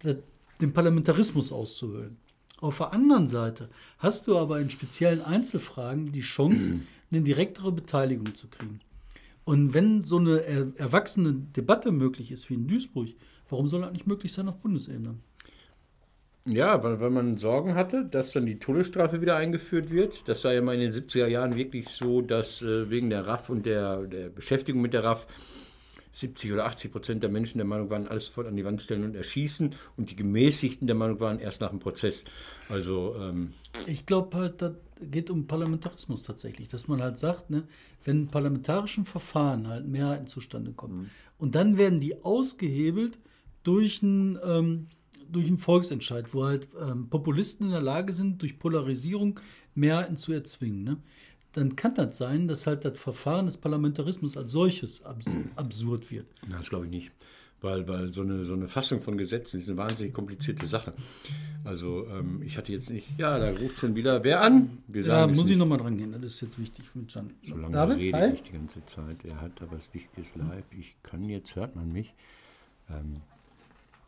de- 0.04 0.22
den 0.60 0.72
Parlamentarismus 0.72 1.50
auszuhöhlen. 1.52 2.16
Auf 2.60 2.78
der 2.78 2.92
anderen 2.92 3.26
Seite 3.26 3.68
hast 3.98 4.28
du 4.28 4.38
aber 4.38 4.60
in 4.60 4.70
speziellen 4.70 5.22
Einzelfragen 5.22 6.12
die 6.12 6.20
Chance, 6.20 6.74
eine 7.10 7.22
direktere 7.22 7.72
Beteiligung 7.72 8.34
zu 8.34 8.46
kriegen. 8.48 8.80
Und 9.44 9.74
wenn 9.74 10.02
so 10.02 10.18
eine 10.18 10.40
er 10.44 10.72
erwachsene 10.76 11.34
Debatte 11.34 11.90
möglich 11.90 12.30
ist 12.30 12.48
wie 12.48 12.54
in 12.54 12.68
Duisburg, 12.68 13.08
warum 13.48 13.68
soll 13.68 13.80
das 13.82 13.92
nicht 13.92 14.06
möglich 14.06 14.32
sein 14.32 14.48
auf 14.48 14.58
Bundesebene? 14.58 15.16
Ja, 16.44 16.82
weil, 16.82 17.00
weil 17.00 17.10
man 17.10 17.36
Sorgen 17.36 17.74
hatte, 17.76 18.04
dass 18.04 18.32
dann 18.32 18.46
die 18.46 18.58
Todesstrafe 18.58 19.20
wieder 19.20 19.36
eingeführt 19.36 19.90
wird. 19.90 20.28
Das 20.28 20.42
war 20.44 20.52
ja 20.52 20.60
mal 20.60 20.74
in 20.74 20.80
den 20.80 20.92
70er 20.92 21.28
Jahren 21.28 21.54
wirklich 21.56 21.88
so, 21.88 22.20
dass 22.20 22.62
äh, 22.62 22.90
wegen 22.90 23.10
der 23.10 23.28
RAF 23.28 23.48
und 23.48 23.64
der, 23.64 24.02
der 24.06 24.28
Beschäftigung 24.28 24.82
mit 24.82 24.92
der 24.92 25.04
RAF 25.04 25.28
70 26.12 26.52
oder 26.52 26.66
80 26.66 26.92
Prozent 26.92 27.22
der 27.22 27.30
Menschen 27.30 27.58
der 27.58 27.66
Meinung 27.66 27.90
waren, 27.90 28.08
alles 28.08 28.26
sofort 28.26 28.46
an 28.46 28.56
die 28.56 28.64
Wand 28.64 28.82
stellen 28.82 29.04
und 29.04 29.14
erschießen. 29.14 29.74
Und 29.96 30.10
die 30.10 30.16
Gemäßigten 30.16 30.86
der 30.86 30.96
Meinung 30.96 31.20
waren, 31.20 31.38
erst 31.38 31.60
nach 31.60 31.70
dem 31.70 31.78
Prozess. 31.78 32.24
Also, 32.68 33.14
ähm, 33.18 33.52
Ich 33.86 34.04
glaube 34.04 34.36
halt, 34.36 34.60
das 34.60 34.72
geht 35.10 35.30
um 35.30 35.46
Parlamentarismus 35.46 36.22
tatsächlich, 36.22 36.68
dass 36.68 36.88
man 36.88 37.02
halt 37.02 37.18
sagt, 37.18 37.50
ne, 37.50 37.64
wenn 38.04 38.22
in 38.22 38.28
parlamentarischen 38.28 39.04
Verfahren 39.04 39.68
halt 39.68 39.86
Mehrheiten 39.86 40.26
zustande 40.26 40.72
kommen 40.72 41.10
und 41.38 41.54
dann 41.54 41.78
werden 41.78 42.00
die 42.00 42.22
ausgehebelt 42.24 43.18
durch 43.62 44.02
einen, 44.02 44.38
ähm, 44.44 44.88
durch 45.30 45.46
einen 45.46 45.58
Volksentscheid, 45.58 46.32
wo 46.34 46.44
halt 46.44 46.68
ähm, 46.80 47.08
Populisten 47.08 47.66
in 47.66 47.72
der 47.72 47.82
Lage 47.82 48.12
sind, 48.12 48.42
durch 48.42 48.58
Polarisierung 48.58 49.40
Mehrheiten 49.74 50.16
zu 50.16 50.32
erzwingen. 50.32 50.84
Ne? 50.84 50.96
Dann 51.52 51.76
kann 51.76 51.94
das 51.94 52.18
sein, 52.18 52.48
dass 52.48 52.66
halt 52.66 52.84
das 52.84 52.98
Verfahren 52.98 53.46
des 53.46 53.56
Parlamentarismus 53.56 54.36
als 54.36 54.52
solches 54.52 55.02
abs 55.02 55.26
absurd 55.56 56.10
wird. 56.10 56.26
das 56.48 56.68
glaube 56.68 56.86
ich 56.86 56.90
nicht. 56.90 57.12
Weil, 57.62 57.86
weil 57.88 58.12
so, 58.12 58.22
eine, 58.22 58.42
so 58.44 58.54
eine 58.54 58.66
Fassung 58.68 59.00
von 59.00 59.16
Gesetzen 59.16 59.58
ist 59.58 59.68
eine 59.68 59.78
wahnsinnig 59.78 60.12
komplizierte 60.12 60.66
Sache. 60.66 60.92
Also, 61.64 62.06
ähm, 62.08 62.42
ich 62.44 62.58
hatte 62.58 62.72
jetzt 62.72 62.90
nicht, 62.90 63.06
ja, 63.18 63.38
da 63.38 63.52
ruft 63.52 63.76
schon 63.76 63.94
wieder 63.94 64.24
wer 64.24 64.40
an. 64.42 64.78
Wir 64.88 65.02
Ja, 65.02 65.06
sagen 65.06 65.30
es 65.30 65.36
muss 65.36 65.46
ich 65.46 65.50
nicht. 65.52 65.58
nochmal 65.60 65.78
dran 65.78 65.96
gehen, 65.96 66.10
das 66.12 66.22
ist 66.22 66.40
jetzt 66.40 66.58
wichtig 66.58 66.84
mit 66.94 67.14
Jan. 67.14 67.30
So 67.46 67.56
lange 67.56 67.72
David, 67.72 67.98
rede 67.98 68.18
hi. 68.18 68.32
ich 68.34 68.42
die 68.42 68.52
ganze 68.52 68.84
Zeit. 68.84 69.24
Er 69.24 69.40
hat 69.40 69.62
aber 69.62 69.76
das 69.76 69.94
Wichtiges 69.94 70.34
live. 70.34 70.64
Ich 70.76 70.96
kann 71.04 71.22
jetzt, 71.28 71.54
hört 71.54 71.76
man 71.76 71.92
mich. 71.92 72.14
Ähm, 72.90 73.20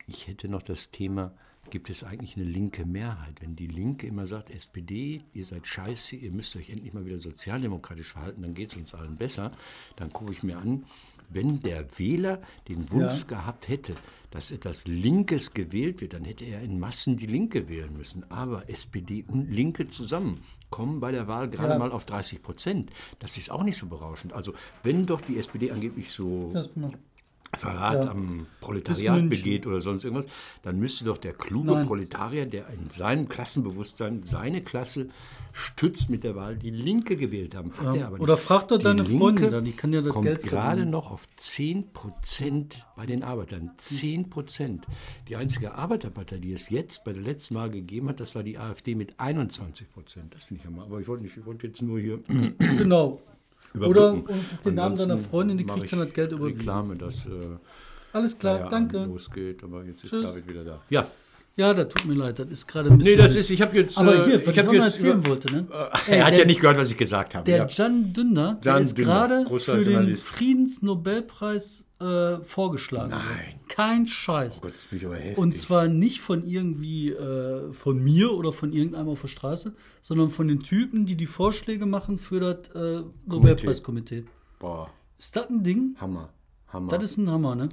ich 0.09 0.27
hätte 0.27 0.49
noch 0.49 0.63
das 0.63 0.91
Thema, 0.91 1.33
gibt 1.71 1.91
es 1.91 2.05
eigentlich 2.05 2.37
eine 2.37 2.45
linke 2.45 2.85
Mehrheit? 2.87 3.41
Wenn 3.41 3.57
die 3.57 3.67
Linke 3.67 4.07
immer 4.07 4.27
sagt, 4.27 4.51
SPD, 4.51 5.21
ihr 5.33 5.45
seid 5.45 5.67
scheiße, 5.67 6.17
ihr 6.17 6.31
müsst 6.33 6.55
euch 6.57 6.71
endlich 6.71 6.93
mal 6.93 7.05
wieder 7.05 7.19
sozialdemokratisch 7.19 8.13
verhalten, 8.13 8.43
dann 8.43 8.55
geht 8.55 8.71
es 8.71 8.77
uns 8.77 8.95
allen 8.95 9.17
besser. 9.17 9.51
Dann 9.97 10.13
gucke 10.13 10.33
ich 10.33 10.43
mir 10.43 10.59
an, 10.59 10.85
wenn 11.31 11.61
der 11.61 11.99
Wähler 11.99 12.41
den 12.69 12.91
Wunsch 12.93 13.21
Ja. 13.21 13.27
gehabt 13.27 13.69
hätte, 13.69 13.95
dass 14.31 14.51
etwas 14.51 14.87
Linkes 14.87 15.55
gewählt 15.55 16.01
wird, 16.01 16.13
dann 16.13 16.25
hätte 16.25 16.45
er 16.45 16.61
in 16.61 16.79
Massen 16.79 17.17
die 17.17 17.27
Linke 17.27 17.69
wählen 17.69 17.93
müssen. 17.97 18.31
Aber 18.31 18.69
SPD 18.69 19.25
und 19.29 19.51
Linke 19.51 19.87
zusammen 19.87 20.41
kommen 20.71 21.01
bei 21.01 21.13
der 21.13 21.27
Wahl 21.29 21.49
gerade 21.49 21.73
Ja. 21.75 21.79
mal 21.79 21.93
auf 21.93 22.05
30 22.05 22.43
Prozent. 22.43 22.91
Das 23.21 23.37
ist 23.39 23.51
auch 23.51 23.63
nicht 23.63 23.79
so 23.79 23.87
berauschend. 23.87 24.33
Also 24.33 24.53
wenn 24.83 25.07
doch 25.07 25.21
die 25.21 25.39
SPD 25.39 25.71
angeblich 25.71 26.11
so. 26.11 26.51
Verrat 27.57 28.05
Ja. 28.05 28.11
am 28.11 28.47
Proletariat 28.61 29.29
begeht 29.29 29.67
oder 29.67 29.81
sonst 29.81 30.05
irgendwas, 30.05 30.27
dann 30.63 30.79
müsste 30.79 31.05
doch 31.05 31.19
der 31.19 31.33
kluge 31.33 31.73
Nein. 31.73 31.87
Proletarier, 31.87 32.47
der 32.47 32.69
in 32.69 32.91
seinem 32.91 33.29
Klassenbewusstsein 33.29 34.23
seine 34.25 34.63
Klasse 34.63 35.09
stützt 35.53 36.11
mit 36.11 36.25
der 36.25 36.35
Wahl, 36.35 36.57
die 36.57 36.71
Linke 36.71 37.17
gewählt 37.17 37.55
haben. 37.55 37.73
Hat 37.77 37.95
Ja. 37.95 38.01
er 38.01 38.07
aber 38.09 38.17
nicht. 38.17 38.23
Oder 38.23 38.37
frag 38.37 38.67
doch 38.69 38.79
Die 38.79 38.85
deine 38.85 39.03
Linke 39.03 39.19
Freundin 39.19 39.51
da, 39.51 39.61
die 39.61 39.73
kann 39.73 39.93
ja 39.93 40.03
das 40.03 40.13
kommt 40.13 40.27
Geld 40.27 40.43
gerade 40.43 40.85
noch 40.85 41.11
auf 41.13 41.23
10 41.37 41.93
Prozent 41.93 42.85
bei 42.97 43.07
den 43.07 43.23
Arbeitern. 43.23 43.71
10 43.77 44.31
Prozent. 44.31 44.85
Die 45.29 45.37
einzige 45.37 45.75
Arbeiterpartei, 45.75 46.39
die 46.39 46.53
es 46.53 46.71
jetzt 46.71 47.05
bei 47.05 47.13
der 47.13 47.23
letzten 47.23 47.55
Wahl 47.55 47.71
gegeben 47.71 48.09
hat, 48.09 48.19
das 48.19 48.35
war 48.35 48.43
die 48.43 48.59
AfD 48.59 48.95
mit 48.97 49.21
21 49.21 49.93
Prozent. 49.93 50.35
Das 50.35 50.45
finde 50.45 50.61
ich 50.61 50.65
ja 50.65 50.71
mal. 50.71 50.85
Aber 50.87 50.99
ich 51.01 51.07
wollte 51.07 51.23
nicht, 51.23 51.37
ich 51.37 51.47
wollte 51.47 51.67
jetzt 51.69 51.83
nur 51.83 52.01
hier 52.01 52.19
Genau. 52.59 53.21
Oder 53.79 54.13
und 54.13 54.29
den 54.65 54.75
Namen 54.75 54.93
Ansonsten 54.93 55.19
Freundin, 55.31 55.59
die 55.59 55.65
kriegt 55.67 55.93
dann 55.93 56.01
das 56.01 56.13
Geld 56.13 56.33
überwiesen. 56.33 56.59
Reklame, 56.61 56.97
dass 56.97 57.27
äh, 57.27 57.31
Alles 58.13 58.39
klar, 58.39 58.59
Feierabend 58.69 58.95
danke. 58.95 59.05
losgeht, 59.11 59.65
aber 59.65 59.85
jetzt 59.85 60.05
ist 60.05 60.11
Tschüss. 60.11 60.25
David 60.25 60.47
wieder 60.47 60.65
da. 60.65 60.81
Ja, 60.91 61.07
Ja, 61.57 61.73
das 61.73 61.89
tut 61.89 62.07
mir 62.07 62.15
leid, 62.15 62.41
das 62.41 62.49
ist 62.49 62.67
gerade 62.67 62.91
ein 62.91 62.99
bisschen. 62.99 63.13
Nee, 63.17 63.23
das 63.23 63.37
ist, 63.37 63.49
ich 63.51 63.63
habe 63.63 63.77
jetzt. 63.77 63.97
Aber 63.97 64.13
äh, 64.13 64.25
hier, 64.25 64.35
was 64.35 64.43
ich 64.43 64.49
ich 64.49 64.59
habe 64.59 64.69
auch 64.71 64.73
noch 64.75 64.85
jetzt. 64.85 64.95
erzählen 64.95 65.19
über- 65.19 65.29
wollte, 65.29 65.55
ne? 65.55 65.67
Äh, 66.09 66.17
er 66.17 66.25
hat 66.25 66.33
der, 66.33 66.41
ja 66.41 66.45
nicht 66.47 66.61
gehört, 66.61 66.77
was 66.79 66.91
ich 66.91 66.97
gesagt 66.97 67.35
habe. 67.37 67.45
Der 67.45 67.57
ja. 67.59 67.65
Can 67.67 68.13
Dündar, 68.13 68.59
der 68.65 68.79
ist 68.79 68.97
gerade 68.97 69.47
für 69.59 69.77
den 69.77 69.85
Journalist. 69.85 70.25
Friedensnobelpreis 70.25 71.87
äh, 72.01 72.39
vorgeschlagen. 72.43 73.11
Nein. 73.11 73.61
Kein 73.69 74.07
Scheiß. 74.07 74.59
Oh 74.59 74.61
Gott, 74.63 74.75
das 74.75 74.85
bin 74.87 74.99
ich 74.99 75.07
aber 75.07 75.17
heftig. 75.17 75.39
Und 75.39 75.57
zwar 75.57 75.87
nicht 75.89 76.21
von 76.21 76.45
irgendwie 76.45 77.11
äh, 77.13 77.73
von 77.73 78.03
mir 78.03 78.33
oder 78.33 78.53
von 78.53 78.73
irgendeinem 78.73 79.09
auf 79.09 79.21
der 79.21 79.29
Straße, 79.29 79.75
sondern 80.03 80.31
von 80.31 80.49
den 80.49 80.61
Typen, 80.61 81.07
die 81.07 81.15
die 81.17 81.27
Vorschläge 81.27 81.87
machen 81.87 82.19
für 82.19 82.41
das 82.41 82.69
äh, 82.75 83.03
Nobelpreiskomitee. 83.27 84.25
Boah, 84.59 84.91
Ist 85.19 85.37
das 85.37 85.49
ein 85.51 85.63
Ding? 85.63 85.95
Hammer. 86.01 86.31
Hammer. 86.69 86.89
Das 86.89 87.03
ist 87.05 87.17
ein 87.19 87.31
Hammer, 87.31 87.55
ne? 87.55 87.69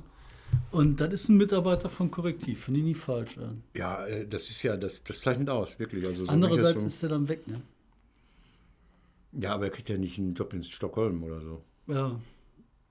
Und 0.71 0.99
das 1.01 1.13
ist 1.13 1.29
ein 1.29 1.37
Mitarbeiter 1.37 1.89
von 1.89 2.09
Korrektiv, 2.11 2.63
finde 2.65 2.79
ich 2.79 2.85
nicht 2.85 2.99
falsch. 2.99 3.37
Äh. 3.37 3.77
ja, 3.77 4.05
äh, 4.05 4.25
das 4.27 4.49
ist 4.49 4.63
ja, 4.63 4.77
das, 4.77 5.03
das 5.03 5.19
zeichnet 5.21 5.49
aus, 5.49 5.77
wirklich. 5.79 6.05
Also 6.07 6.25
so 6.25 6.31
Andererseits 6.31 6.83
das 6.83 6.93
ist 6.93 7.03
er 7.03 7.09
dann 7.09 7.27
weg, 7.27 7.45
ne? 7.47 7.61
so, 9.33 9.41
Ja, 9.41 9.53
aber 9.55 9.65
er 9.65 9.69
kriegt 9.71 9.89
ja 9.89 9.97
nicht 9.97 10.17
einen 10.17 10.33
Job 10.33 10.53
in 10.53 10.63
Stockholm 10.63 11.23
oder 11.23 11.41
so. 11.41 11.61
Ja. 11.87 12.19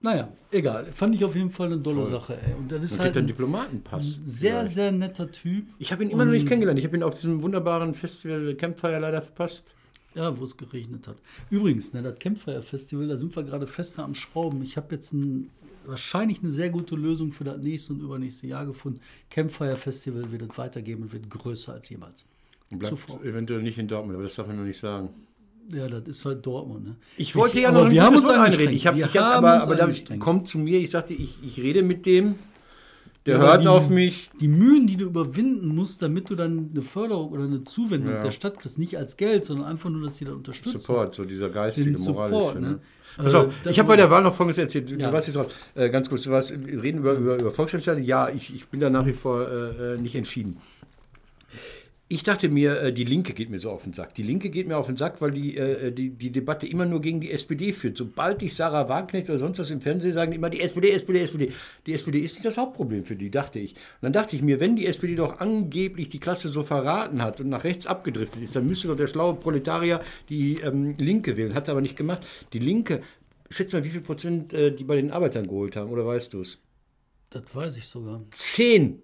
Naja, 0.02 0.32
egal. 0.50 0.86
Fand 0.92 1.14
ich 1.14 1.24
auf 1.24 1.36
jeden 1.36 1.50
Fall 1.50 1.66
eine 1.66 1.78
dolle 1.78 2.06
Sache, 2.06 2.34
ey. 2.40 2.54
Und 2.54 2.72
das 2.72 2.82
ist 2.84 2.96
Man 2.96 3.06
halt 3.06 3.16
einen 3.16 3.24
ein 3.24 3.28
Diplomatenpass. 3.28 4.20
sehr, 4.24 4.52
vielleicht. 4.60 4.72
sehr 4.74 4.92
netter 4.92 5.30
Typ. 5.30 5.66
Ich 5.78 5.92
habe 5.92 6.02
ihn 6.04 6.10
immer 6.10 6.24
noch 6.24 6.32
nicht 6.32 6.42
Und- 6.42 6.48
kennengelernt. 6.48 6.78
Ich 6.78 6.86
habe 6.86 6.96
ihn 6.96 7.02
auf 7.02 7.14
diesem 7.14 7.42
wunderbaren 7.42 7.92
Festival 7.94 8.54
Campfire 8.54 8.98
leider 8.98 9.20
verpasst. 9.20 9.74
Ja, 10.14 10.36
wo 10.36 10.44
es 10.44 10.56
geregnet 10.56 11.06
hat. 11.06 11.16
Übrigens, 11.50 11.92
ne, 11.92 12.02
das 12.02 12.18
Campfire 12.18 12.62
Festival, 12.62 13.06
da 13.06 13.16
sind 13.16 13.36
wir 13.36 13.44
gerade 13.44 13.66
fester 13.68 14.02
am 14.02 14.14
Schrauben. 14.14 14.60
Ich 14.62 14.76
habe 14.76 14.94
jetzt 14.94 15.12
ein, 15.12 15.50
wahrscheinlich 15.90 16.42
eine 16.42 16.50
sehr 16.50 16.70
gute 16.70 16.96
Lösung 16.96 17.32
für 17.32 17.44
das 17.44 17.58
nächste 17.58 17.92
und 17.92 18.00
übernächste 18.00 18.46
Jahr 18.46 18.64
gefunden. 18.64 19.00
Campfire 19.28 19.76
Festival 19.76 20.30
wird 20.32 20.42
es 20.42 20.56
weitergeben 20.56 21.02
und 21.02 21.12
wird 21.12 21.28
größer 21.28 21.74
als 21.74 21.88
jemals. 21.90 22.24
Und 22.70 22.78
bleibt 22.78 22.96
Zuvor. 22.96 23.22
eventuell 23.24 23.62
nicht 23.62 23.78
in 23.78 23.88
Dortmund, 23.88 24.14
aber 24.14 24.22
das 24.22 24.34
darf 24.36 24.46
man 24.46 24.56
noch 24.56 24.64
nicht 24.64 24.78
sagen. 24.78 25.10
Ja, 25.72 25.88
das 25.88 26.06
ist 26.06 26.24
halt 26.24 26.44
Dortmund. 26.44 26.84
Ne? 26.84 26.96
Ich 27.16 27.36
wollte 27.36 27.60
ja 27.60 27.68
aber 27.68 27.84
noch 27.84 27.90
wir 27.90 28.02
haben 28.02 28.16
uns 28.16 28.28
einreden. 28.28 28.74
Ich 28.74 28.86
hab, 28.86 28.96
Wir 28.96 29.06
ich 29.06 29.16
hab, 29.16 29.36
aber, 29.36 29.62
aber 29.62 29.76
da 29.76 30.16
kommt 30.18 30.48
zu 30.48 30.58
mir, 30.58 30.78
ich 30.78 30.90
sagte, 30.90 31.14
ich, 31.14 31.38
ich 31.42 31.58
rede 31.58 31.82
mit 31.82 32.06
dem, 32.06 32.36
der 33.26 33.38
hört 33.38 33.64
die- 33.64 33.68
auf 33.68 33.88
mich. 33.90 34.30
Die 34.40 34.48
Mühen, 34.48 34.86
die 34.86 34.96
du 34.96 35.04
überwinden 35.06 35.68
musst, 35.68 36.00
damit 36.02 36.30
du 36.30 36.34
dann 36.34 36.70
eine 36.72 36.82
Förderung 36.82 37.30
oder 37.30 37.44
eine 37.44 37.64
Zuwendung 37.64 38.12
Ja. 38.14 38.22
der 38.22 38.30
Stadt 38.30 38.58
kriegst, 38.58 38.78
nicht 38.78 38.96
als 38.98 39.16
Geld, 39.16 39.44
sondern 39.44 39.66
einfach 39.66 39.90
nur, 39.90 40.02
dass 40.02 40.16
sie 40.16 40.24
da 40.24 40.32
unterstützen. 40.32 40.78
Support, 40.78 41.14
so 41.14 41.24
dieser 41.24 41.50
geistige, 41.50 41.90
Den 41.92 41.96
Support, 41.96 42.30
moralische. 42.30 42.60
ne? 42.60 42.68
Ne? 42.70 42.78
Pass 43.16 43.34
Äh, 43.34 43.36
auf, 43.38 43.52
ich 43.68 43.78
habe 43.78 43.88
bei 43.88 43.96
der 43.96 44.10
Wahl 44.10 44.22
noch 44.22 44.32
Folgendes 44.32 44.58
erzählt. 44.58 44.90
Du, 44.90 44.94
Ja. 44.94 45.12
warst 45.12 45.26
jetzt 45.26 45.36
raus. 45.36 45.46
Äh, 45.74 45.90
ganz 45.90 46.08
kurz, 46.08 46.22
du 46.22 46.30
warst, 46.30 46.54
wir 46.64 46.82
reden 46.82 46.98
über, 46.98 47.14
über, 47.14 47.38
über 47.40 47.50
Volksentscheide. 47.50 48.00
Ja, 48.00 48.28
ich, 48.28 48.54
ich 48.54 48.68
bin 48.68 48.78
da 48.80 48.88
nach 48.88 49.04
wie 49.04 49.12
vor 49.12 49.48
äh, 49.48 49.94
äh, 49.94 50.00
nicht 50.00 50.14
entschieden. 50.14 50.56
Ich 52.12 52.24
dachte 52.24 52.48
mir, 52.48 52.82
äh, 52.82 52.92
die 52.92 53.04
Linke 53.04 53.34
geht 53.34 53.50
mir 53.50 53.60
so 53.60 53.70
auf 53.70 53.84
den 53.84 53.92
Sack. 53.92 54.16
Die 54.16 54.24
Linke 54.24 54.50
geht 54.50 54.66
mir 54.66 54.76
auf 54.76 54.86
den 54.86 54.96
Sack, 54.96 55.20
weil 55.20 55.30
die, 55.30 55.56
äh, 55.56 55.92
die, 55.92 56.10
die 56.10 56.32
Debatte 56.32 56.66
immer 56.66 56.84
nur 56.84 57.00
gegen 57.00 57.20
die 57.20 57.30
SPD 57.30 57.72
führt. 57.72 57.96
Sobald 57.96 58.42
ich 58.42 58.56
Sarah 58.56 58.88
Wagenknecht 58.88 59.30
oder 59.30 59.38
sonst 59.38 59.60
was 59.60 59.70
im 59.70 59.80
Fernsehen 59.80 60.12
sagen, 60.12 60.32
die 60.32 60.36
immer 60.36 60.50
die 60.50 60.60
SPD, 60.60 60.90
SPD, 60.90 61.20
SPD. 61.20 61.52
Die 61.86 61.94
SPD 61.94 62.18
ist 62.18 62.34
nicht 62.34 62.44
das 62.44 62.58
Hauptproblem 62.58 63.04
für 63.04 63.14
die, 63.14 63.30
dachte 63.30 63.60
ich. 63.60 63.74
Und 63.74 64.02
dann 64.02 64.12
dachte 64.12 64.34
ich 64.34 64.42
mir, 64.42 64.58
wenn 64.58 64.74
die 64.74 64.86
SPD 64.86 65.14
doch 65.14 65.38
angeblich 65.38 66.08
die 66.08 66.18
Klasse 66.18 66.48
so 66.48 66.64
verraten 66.64 67.22
hat 67.22 67.40
und 67.40 67.48
nach 67.48 67.62
rechts 67.62 67.86
abgedriftet 67.86 68.42
ist, 68.42 68.56
dann 68.56 68.66
müsste 68.66 68.88
doch 68.88 68.96
der 68.96 69.06
schlaue 69.06 69.34
Proletarier 69.34 70.00
die 70.28 70.58
ähm, 70.64 70.96
Linke 70.98 71.36
wählen. 71.36 71.54
Hat 71.54 71.68
er 71.68 71.72
aber 71.72 71.80
nicht 71.80 71.96
gemacht. 71.96 72.26
Die 72.52 72.58
Linke, 72.58 73.02
schätze 73.50 73.76
mal, 73.76 73.84
wie 73.84 73.90
viel 73.90 74.00
Prozent 74.00 74.52
äh, 74.52 74.74
die 74.74 74.82
bei 74.82 74.96
den 74.96 75.12
Arbeitern 75.12 75.46
geholt 75.46 75.76
haben, 75.76 75.92
oder 75.92 76.04
weißt 76.04 76.32
du 76.32 76.40
es? 76.40 76.58
Das 77.30 77.44
weiß 77.54 77.76
ich 77.76 77.86
sogar. 77.86 78.20
10. 78.32 79.00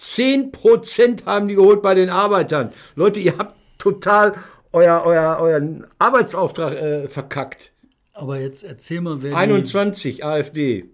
10 0.00 0.50
Prozent 0.50 1.26
haben 1.26 1.48
die 1.48 1.56
geholt 1.56 1.82
bei 1.82 1.94
den 1.94 2.08
Arbeitern. 2.08 2.72
Leute, 2.94 3.20
ihr 3.20 3.36
habt 3.36 3.54
total 3.76 4.34
euer, 4.72 5.02
euer, 5.04 5.36
euren 5.38 5.86
Arbeitsauftrag 5.98 6.72
äh, 6.74 7.08
verkackt. 7.08 7.72
Aber 8.14 8.40
jetzt 8.40 8.64
erzähl 8.64 9.02
mal, 9.02 9.22
wer 9.22 9.36
21 9.36 10.24
AfD 10.24 10.88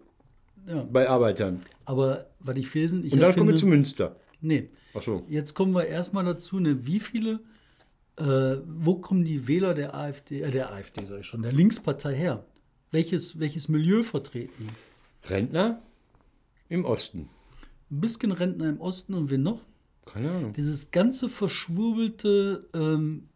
die, 0.66 0.71
ja, 0.73 0.83
bei 0.90 1.09
Arbeitern. 1.09 1.61
Aber 1.85 2.27
was 2.40 2.57
ich 2.57 2.75
wesentlich 2.75 3.12
Und 3.12 3.21
dann 3.21 3.35
kommen 3.35 3.51
wir 3.51 3.57
zu 3.57 3.66
Münster. 3.66 4.16
Nee, 4.40 4.71
Ach 4.92 5.03
so. 5.03 5.25
jetzt 5.29 5.55
kommen 5.55 5.73
wir 5.73 5.87
erstmal 5.87 6.25
dazu, 6.25 6.59
ne, 6.59 6.85
wie 6.87 6.99
viele, 6.99 7.38
äh, 8.16 8.57
wo 8.66 8.97
kommen 8.97 9.25
die 9.25 9.47
Wähler 9.47 9.75
der 9.75 9.95
AfD, 9.95 10.42
äh, 10.42 10.51
der 10.51 10.73
AfD 10.73 11.05
sag 11.05 11.21
ich 11.21 11.27
schon, 11.27 11.42
der 11.42 11.53
Linkspartei 11.53 12.14
her? 12.14 12.45
Welches, 12.90 13.38
welches 13.38 13.69
Milieu 13.69 14.03
vertreten? 14.03 14.53
die? 14.59 15.33
Rentner 15.33 15.81
im 16.69 16.85
Osten. 16.85 17.29
Ein 17.90 18.01
bisschen 18.01 18.33
Rentner 18.33 18.68
im 18.68 18.81
Osten 18.81 19.14
und 19.14 19.31
wen 19.31 19.42
noch? 19.42 19.61
Keine 20.07 20.31
Ahnung. 20.31 20.53
Dieses 20.53 20.90
ganze 20.90 21.29
verschwurbelte 21.29 22.68
ähm, 22.75 23.29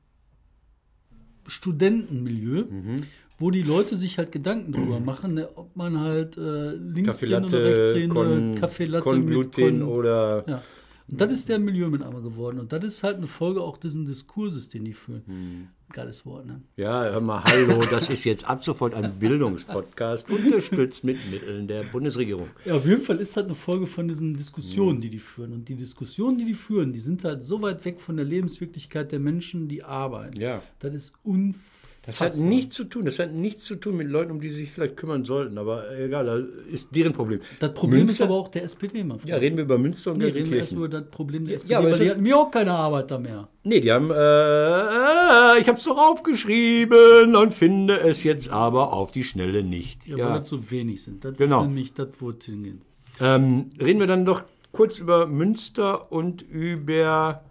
Studentenmilieu, 1.46 2.64
Mhm. 2.64 2.96
wo 3.38 3.50
die 3.50 3.62
Leute 3.62 3.96
sich 3.96 4.18
halt 4.18 4.32
Gedanken 4.32 4.72
drüber 4.72 5.00
machen, 5.04 5.34
ne, 5.34 5.48
ob 5.56 5.74
man 5.76 5.98
halt 5.98 6.36
äh, 6.36 6.72
links 6.74 7.18
Kaffee 7.18 7.34
oder 7.34 7.64
rechts 7.64 8.10
oder 8.16 8.54
Kaffee 8.60 8.84
Latte 8.84 9.04
Con 9.04 9.24
mit 9.24 9.28
Gluten 9.28 9.82
oder 9.82 10.44
Ja. 10.46 10.62
Und 11.10 11.20
das 11.20 11.32
ist 11.32 11.48
der 11.48 11.58
Milieu 11.58 11.88
mit 11.88 12.02
einmal 12.02 12.22
geworden. 12.22 12.60
Und 12.60 12.72
das 12.72 12.84
ist 12.84 13.02
halt 13.02 13.16
eine 13.16 13.26
Folge 13.26 13.62
auch 13.62 13.76
diesen 13.76 14.06
Diskurses, 14.06 14.68
den 14.68 14.84
die 14.84 14.92
führen. 14.92 15.22
Hm. 15.26 15.68
Geiles 15.92 16.24
Wort, 16.24 16.46
ne? 16.46 16.62
Ja, 16.76 17.02
hör 17.02 17.20
mal, 17.20 17.42
hallo, 17.42 17.84
das 17.90 18.10
ist 18.10 18.22
jetzt 18.22 18.48
ab 18.48 18.62
sofort 18.62 18.94
ein 18.94 19.18
Bildungspodcast, 19.18 20.30
unterstützt 20.30 21.02
mit 21.02 21.18
Mitteln 21.28 21.66
der 21.66 21.82
Bundesregierung. 21.82 22.48
Ja, 22.64 22.76
auf 22.76 22.86
jeden 22.86 23.02
Fall 23.02 23.18
ist 23.18 23.36
halt 23.36 23.46
eine 23.46 23.56
Folge 23.56 23.88
von 23.88 24.06
diesen 24.06 24.34
Diskussionen, 24.34 25.00
die 25.00 25.10
die 25.10 25.18
führen. 25.18 25.52
Und 25.52 25.68
die 25.68 25.74
Diskussionen, 25.74 26.38
die 26.38 26.44
die 26.44 26.54
führen, 26.54 26.92
die 26.92 27.00
sind 27.00 27.24
halt 27.24 27.42
so 27.42 27.60
weit 27.60 27.84
weg 27.84 28.00
von 28.00 28.16
der 28.16 28.24
Lebenswirklichkeit 28.24 29.10
der 29.10 29.18
Menschen, 29.18 29.66
die 29.66 29.82
arbeiten. 29.82 30.40
Ja. 30.40 30.62
Das 30.78 30.94
ist 30.94 31.14
unfassbar. 31.24 31.89
Das 32.02 32.20
hat 32.22 32.36
nichts 32.38 32.76
zu 32.76 32.84
tun, 32.84 33.04
das 33.04 33.18
hat 33.18 33.30
nichts 33.32 33.66
zu 33.66 33.76
tun 33.76 33.98
mit 33.98 34.08
Leuten, 34.08 34.30
um 34.32 34.40
die 34.40 34.48
sie 34.48 34.60
sich 34.62 34.70
vielleicht 34.72 34.96
kümmern 34.96 35.26
sollten, 35.26 35.58
aber 35.58 35.84
egal, 35.98 36.24
das 36.24 36.40
ist 36.72 36.88
deren 36.96 37.12
Problem. 37.12 37.40
Das 37.58 37.74
Problem 37.74 38.00
Münster- 38.00 38.24
ist 38.24 38.30
aber 38.30 38.38
auch 38.38 38.48
der 38.48 38.64
SPD, 38.64 39.04
mein 39.04 39.18
Freund. 39.18 39.28
Ja, 39.30 39.36
reden 39.36 39.58
wir 39.58 39.64
über 39.64 39.76
Münster 39.76 40.12
und 40.12 40.18
nee, 40.18 40.24
reden 40.24 40.50
wir 40.50 40.58
erst 40.60 40.70
Gelsenkirchen. 40.72 40.78
über 40.78 40.88
das 40.88 41.10
Problem 41.10 41.44
der 41.44 41.56
SPD, 41.56 41.74
aber 41.74 41.86
weil 41.86 41.92
es 41.92 41.98
die 41.98 42.10
hatten 42.10 42.22
mir 42.22 42.38
auch 42.38 42.50
keine 42.50 42.72
Arbeiter 42.72 43.18
mehr. 43.18 43.48
Nee, 43.64 43.80
die 43.80 43.92
haben, 43.92 44.10
äh, 44.10 45.60
ich 45.60 45.68
hab's 45.68 45.84
doch 45.84 45.98
aufgeschrieben 45.98 47.36
und 47.36 47.52
finde 47.52 48.00
es 48.00 48.24
jetzt 48.24 48.48
aber 48.50 48.92
auf 48.94 49.12
die 49.12 49.22
Schnelle 49.24 49.62
nicht. 49.62 50.06
Ja, 50.06 50.16
Ja. 50.16 50.30
weil 50.30 50.38
das 50.40 50.48
so 50.48 50.70
wenig 50.70 51.02
sind. 51.02 51.22
Das 51.24 51.36
Genau. 51.36 51.60
ist 51.62 51.66
nämlich 51.68 51.92
das, 51.92 52.08
wo 52.18 52.30
es 52.30 52.44
hingeht. 52.46 52.80
Ähm, 53.20 53.66
reden 53.78 54.00
wir 54.00 54.06
dann 54.06 54.24
doch 54.24 54.42
kurz 54.72 54.98
über 54.98 55.26
Münster 55.26 56.10
und 56.10 56.40
über 56.42 57.44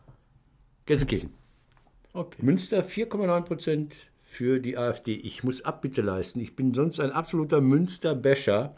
Gelsenkirchen. 0.88 1.29
Okay. 2.13 2.41
Münster 2.41 2.83
4,9 2.83 3.41
Prozent 3.45 3.93
für 4.29 4.59
die 4.59 4.77
AfD. 4.77 5.15
Ich 5.15 5.43
muss 5.43 5.65
Abbitte 5.65 6.01
leisten. 6.03 6.39
Ich 6.39 6.55
bin 6.55 6.75
sonst 6.75 6.99
ein 6.99 7.11
absoluter 7.11 7.61
Münster-Bäscher. 7.61 8.75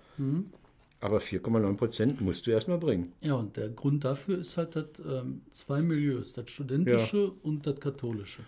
Aber 1.01 1.17
4,9 1.17 1.75
Prozent 1.75 2.21
musst 2.21 2.47
du 2.47 2.51
erstmal 2.51 2.77
bringen. 2.77 3.11
Ja, 3.19 3.33
und 3.33 3.57
der 3.57 3.67
Grund 3.67 4.05
dafür 4.05 4.37
ist 4.37 4.55
halt 4.55 4.77
das 4.77 4.85
ähm, 5.05 5.41
zwei 5.51 5.81
Milieus, 5.81 6.31
das 6.31 6.49
studentische 6.49 7.31
und 7.43 7.67
das 7.67 7.79
katholische. 7.81 8.43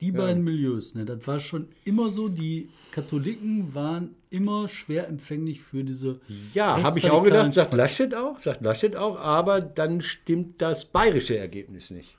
Die 0.00 0.12
beiden 0.12 0.44
Milieus, 0.44 0.94
ne, 0.94 1.04
das 1.04 1.26
war 1.26 1.40
schon 1.40 1.66
immer 1.84 2.08
so, 2.08 2.28
die 2.28 2.68
Katholiken 2.92 3.74
waren 3.74 4.14
immer 4.30 4.68
schwer 4.68 5.08
empfänglich 5.08 5.60
für 5.60 5.82
diese 5.82 6.20
Ja, 6.54 6.80
habe 6.80 7.00
ich 7.00 7.10
auch 7.10 7.24
gedacht, 7.24 7.52
sagt. 7.52 7.74
Laschet 7.74 8.14
auch, 8.14 8.38
sagt 8.38 8.62
Laschet 8.62 8.94
auch, 8.94 9.18
aber 9.18 9.60
dann 9.60 10.00
stimmt 10.00 10.62
das 10.62 10.84
bayerische 10.84 11.36
Ergebnis 11.36 11.90
nicht. 11.90 12.16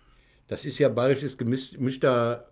Das 0.50 0.66
ist 0.66 0.78
ja 0.78 0.90
bayerisches 0.90 1.40
gemis- 1.40 1.76
gemischter 1.76 2.50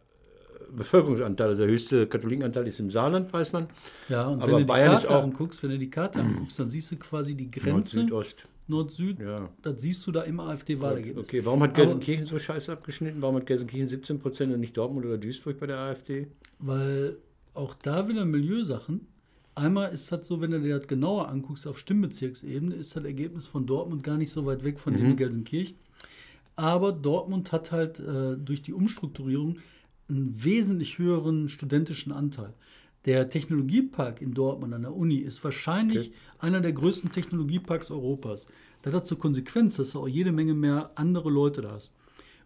Bevölkerungsanteil, 0.76 1.48
also 1.50 1.64
der 1.64 1.72
höchste 1.72 2.08
Katholikenanteil 2.08 2.68
ist 2.68 2.80
im 2.80 2.90
Saarland, 2.92 3.32
weiß 3.34 3.54
man. 3.54 3.68
Ja, 4.10 4.28
und 4.28 4.40
aber 4.42 4.48
wenn 4.48 4.52
du 4.54 4.60
die 4.60 4.66
Bayern 4.66 4.94
ist 4.96 5.08
Karte 5.08 5.20
auch- 5.20 5.24
anguckst, 5.24 5.64
wenn 5.64 5.70
du 5.72 5.78
die 5.80 5.90
Karte 5.90 6.20
anguckst, 6.20 6.60
dann 6.60 6.70
siehst 6.70 6.92
du 6.92 6.96
quasi 6.98 7.36
die 7.36 7.50
Grenze 7.50 8.00
Südost. 8.02 8.48
Nord-Süd, 8.70 9.20
Ja. 9.20 9.50
das 9.62 9.82
siehst 9.82 10.06
du 10.06 10.12
da 10.12 10.24
im 10.24 10.40
AfD-Wahlergebnis. 10.42 11.28
Okay, 11.28 11.46
warum 11.46 11.64
hat 11.64 11.70
Aber- 11.70 11.78
Gelsenkirchen 11.82 12.26
so 12.26 12.38
scheiße 12.38 12.72
abgeschnitten? 12.74 13.22
Warum 13.22 13.38
hat 13.38 13.46
Gelsenkirchen 13.46 13.88
17 13.88 14.20
Prozent 14.20 14.54
und 14.54 14.60
nicht 14.60 14.76
Dortmund 14.76 15.06
oder 15.06 15.18
Duisburg 15.18 15.58
bei 15.60 15.68
der 15.68 15.78
AfD? 15.78 16.28
Weil 16.60 17.16
auch 17.54 17.74
da 17.76 18.08
wieder 18.10 18.26
Milieusachen. 18.26 19.08
Einmal 19.56 19.92
ist 19.94 20.12
das 20.12 20.28
so, 20.28 20.42
wenn 20.42 20.52
du 20.52 20.60
dir 20.62 20.78
das 20.78 20.88
genauer 20.88 21.30
anguckst 21.30 21.66
auf 21.66 21.80
Stimmbezirksebene, 21.80 22.76
ist 22.76 22.96
das 22.96 23.04
Ergebnis 23.06 23.48
von 23.48 23.66
Dortmund 23.66 24.04
gar 24.04 24.18
nicht 24.18 24.32
so 24.32 24.46
weit 24.46 24.64
weg 24.64 24.80
von 24.80 24.94
dem 24.94 25.06
in 25.06 25.16
Gelsenkirchen. 25.16 25.78
Aber 26.58 26.92
Dortmund 26.92 27.52
hat 27.52 27.72
halt 27.72 28.00
äh, 28.00 28.36
durch 28.38 28.62
die 28.62 28.74
Umstrukturierung 28.74 29.58
einen 30.10 30.44
wesentlich 30.44 30.98
höheren 30.98 31.50
studentischen 31.50 32.12
Anteil. 32.12 32.54
Der 33.06 33.30
Technologiepark 33.30 34.22
in 34.22 34.34
Dortmund 34.34 34.74
an 34.74 34.82
der 34.82 34.96
Uni 34.96 35.18
ist 35.18 35.44
wahrscheinlich 35.44 36.10
Okay. 36.10 36.18
einer 36.40 36.60
der 36.62 36.74
größten 36.74 37.12
Technologieparks 37.12 37.92
Europas. 37.92 38.48
Das 38.82 38.94
hat 38.94 39.08
zur 39.08 39.18
Konsequenz, 39.20 39.78
dass 39.78 39.92
du 39.92 40.02
auch 40.02 40.08
jede 40.08 40.32
Menge 40.32 40.54
mehr 40.54 40.92
andere 40.96 41.30
Leute 41.30 41.62
da 41.62 41.72
hast. 41.72 41.94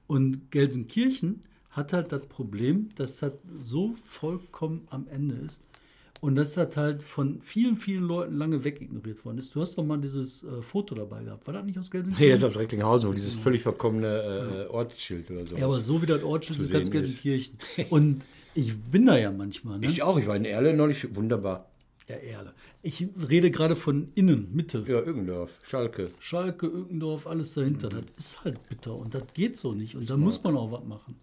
Und 0.07 0.51
Gelsenkirchen 0.51 1.43
hat 1.69 1.93
halt 1.93 2.11
das 2.11 2.25
Problem, 2.27 2.89
dass 2.95 3.17
das 3.17 3.33
so 3.59 3.95
vollkommen 4.03 4.81
am 4.89 5.07
Ende 5.07 5.35
ist. 5.35 5.61
Und 6.21 6.35
das 6.35 6.55
hat 6.55 6.77
halt 6.77 7.01
von 7.01 7.41
vielen, 7.41 7.75
vielen 7.75 8.03
Leuten 8.03 8.37
lange 8.37 8.63
wegignoriert 8.63 9.25
worden 9.25 9.39
ist. 9.39 9.55
Du 9.55 9.61
hast 9.61 9.75
doch 9.75 9.83
mal 9.83 9.97
dieses 9.99 10.43
äh, 10.43 10.61
Foto 10.61 10.93
dabei 10.93 11.23
gehabt. 11.23 11.47
War 11.47 11.55
das 11.55 11.65
nicht 11.65 11.79
aus 11.79 11.89
Gelsenkirchen? 11.89 12.25
Nee, 12.25 12.31
das 12.31 12.41
ist 12.41 12.45
aus 12.45 12.59
Recklinghausen, 12.61 13.09
wo 13.09 13.13
dieses 13.13 13.33
völlig 13.33 13.63
verkommene 13.63 14.67
äh, 14.69 14.71
Ortsschild 14.71 15.31
oder 15.31 15.45
so. 15.47 15.57
Ja, 15.57 15.65
aber 15.65 15.77
so 15.77 15.99
wie 15.99 16.05
das 16.05 16.23
Ortsschild 16.23 16.59
ist 16.59 16.71
ganz. 16.71 16.91
Gelsenkirchen. 16.91 17.57
Und 17.89 18.23
ich 18.53 18.77
bin 18.77 19.07
da 19.07 19.17
ja 19.17 19.31
manchmal. 19.31 19.79
Ne? 19.79 19.87
Ich 19.87 20.03
auch, 20.03 20.19
ich 20.19 20.27
war 20.27 20.35
in 20.35 20.45
Erle 20.45 20.75
neulich, 20.75 21.15
wunderbar. 21.15 21.71
ja, 22.07 22.15
Erle. 22.17 22.53
Ich 22.83 23.07
rede 23.27 23.49
gerade 23.49 23.75
von 23.75 24.09
innen, 24.13 24.49
Mitte. 24.53 24.83
Ja, 24.87 25.01
Irgendorf, 25.01 25.57
Schalke. 25.63 26.11
Schalke, 26.19 26.67
Ückendorf, 26.67 27.25
alles 27.25 27.53
dahinter. 27.55 27.89
Das 27.89 28.03
ist 28.17 28.43
halt 28.43 28.67
bitter 28.69 28.95
und 28.95 29.15
das 29.15 29.23
geht 29.33 29.57
so 29.57 29.73
nicht. 29.73 29.95
Und 29.95 30.07
da 30.07 30.17
muss 30.17 30.43
man 30.43 30.55
auch 30.55 30.71
was 30.71 30.83
machen. 30.83 31.15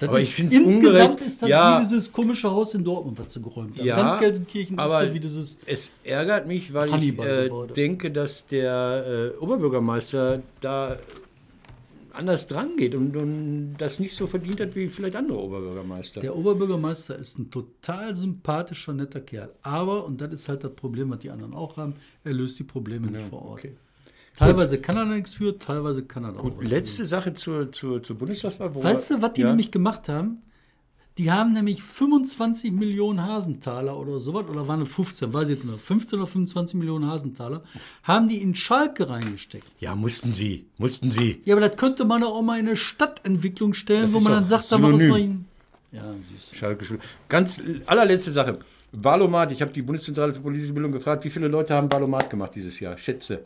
Das 0.00 0.08
Aber 0.08 0.18
ist, 0.18 0.24
ich 0.28 0.34
find's 0.34 0.56
insgesamt 0.56 0.86
ungerecht. 0.86 1.20
ist 1.22 1.42
das 1.42 1.48
Ja. 1.48 1.78
wie 1.78 1.82
dieses 1.84 2.12
komische 2.12 2.50
Haus 2.50 2.74
in 2.74 2.84
Dortmund, 2.84 3.18
was 3.18 3.32
sie 3.32 3.42
geräumt 3.42 3.78
haben. 3.78 3.86
Ja, 3.86 3.96
Ganz 3.96 4.18
Gelsenkirchen 4.18 4.78
aber 4.78 5.00
ist 5.02 5.08
so 5.08 5.14
wie 5.14 5.20
dieses. 5.20 5.58
es 5.66 5.90
ärgert 6.04 6.46
mich, 6.46 6.72
weil 6.72 6.94
ich 7.02 7.18
äh, 7.18 7.50
denke, 7.74 8.10
dass 8.10 8.46
der 8.46 9.32
äh, 9.36 9.38
Oberbürgermeister 9.38 10.42
da 10.60 10.98
anders 12.12 12.46
dran 12.48 12.76
geht 12.76 12.94
und, 12.94 13.16
und 13.16 13.74
das 13.78 14.00
nicht 14.00 14.16
so 14.16 14.26
verdient 14.26 14.60
hat 14.60 14.74
wie 14.74 14.88
vielleicht 14.88 15.14
andere 15.14 15.38
Oberbürgermeister. 15.38 16.20
Der 16.20 16.36
Oberbürgermeister 16.36 17.16
ist 17.16 17.38
ein 17.38 17.50
total 17.50 18.16
sympathischer, 18.16 18.92
netter 18.92 19.20
Kerl. 19.20 19.50
Aber, 19.62 20.04
und 20.04 20.20
das 20.20 20.32
ist 20.32 20.48
halt 20.48 20.64
das 20.64 20.72
Problem, 20.72 21.10
was 21.10 21.20
die 21.20 21.30
anderen 21.30 21.54
auch 21.54 21.76
haben, 21.76 21.94
er 22.24 22.32
löst 22.32 22.58
die 22.58 22.64
Probleme 22.64 23.06
nicht 23.08 23.24
vor 23.26 23.42
Ort. 23.42 23.60
okay. 23.60 23.76
Teilweise 24.38 24.78
kann 24.78 24.96
er 24.96 25.04
da 25.04 25.14
nichts 25.14 25.34
für, 25.34 25.58
teilweise 25.58 26.02
kann 26.04 26.24
er 26.24 26.38
auch 26.38 26.44
was 26.44 26.68
Letzte 26.68 27.06
Sache 27.06 27.34
zur, 27.34 27.72
zur, 27.72 28.02
zur 28.02 28.16
Bundestagswahl. 28.16 28.74
Weißt 28.74 29.10
du, 29.10 29.22
was 29.22 29.32
die 29.32 29.40
ja, 29.40 29.48
nämlich 29.48 29.70
gemacht 29.70 30.08
haben? 30.08 30.42
Die 31.18 31.32
haben 31.32 31.52
nämlich 31.52 31.82
25 31.82 32.70
Millionen 32.70 33.26
Hasentaler 33.26 33.98
oder 33.98 34.20
sowas, 34.20 34.44
oder 34.48 34.68
waren 34.68 34.82
es 34.82 34.88
15, 34.88 35.34
weiß 35.34 35.48
ich 35.48 35.56
jetzt 35.56 35.64
nicht 35.64 35.72
mehr, 35.72 35.80
15 35.80 36.18
oder 36.20 36.28
25 36.28 36.78
Millionen 36.78 37.08
Hasentaler, 37.08 37.64
haben 38.04 38.28
die 38.28 38.40
in 38.40 38.54
Schalke 38.54 39.10
reingesteckt. 39.10 39.66
Ja, 39.80 39.96
mussten 39.96 40.32
sie, 40.32 40.66
mussten 40.78 41.10
sie. 41.10 41.42
Ja, 41.44 41.56
aber 41.56 41.68
das 41.68 41.76
könnte 41.76 42.04
man 42.04 42.22
auch 42.22 42.40
mal 42.42 42.60
in 42.60 42.68
eine 42.68 42.76
Stadtentwicklung 42.76 43.74
stellen, 43.74 44.02
Das 44.02 44.12
wo 44.12 44.20
man 44.20 44.32
dann 44.32 44.46
sagt, 44.46 44.70
da 44.70 44.76
synonym. 44.76 45.08
mal 45.08 45.18
hin. 45.20 45.44
Ja. 45.90 46.14
Schalke 46.52 46.84
Schule. 46.84 47.00
Ganz 47.28 47.60
allerletzte 47.86 48.30
Sache. 48.30 48.60
Valomat, 48.92 49.50
ich 49.50 49.60
habe 49.60 49.72
die 49.72 49.82
Bundeszentrale 49.82 50.32
für 50.32 50.40
politische 50.40 50.72
Bildung 50.72 50.92
gefragt, 50.92 51.24
wie 51.24 51.30
viele 51.30 51.48
Leute 51.48 51.74
haben 51.74 51.90
Valomat 51.90 52.30
gemacht 52.30 52.54
dieses 52.54 52.78
Jahr? 52.78 52.96
Schätze. 52.96 53.40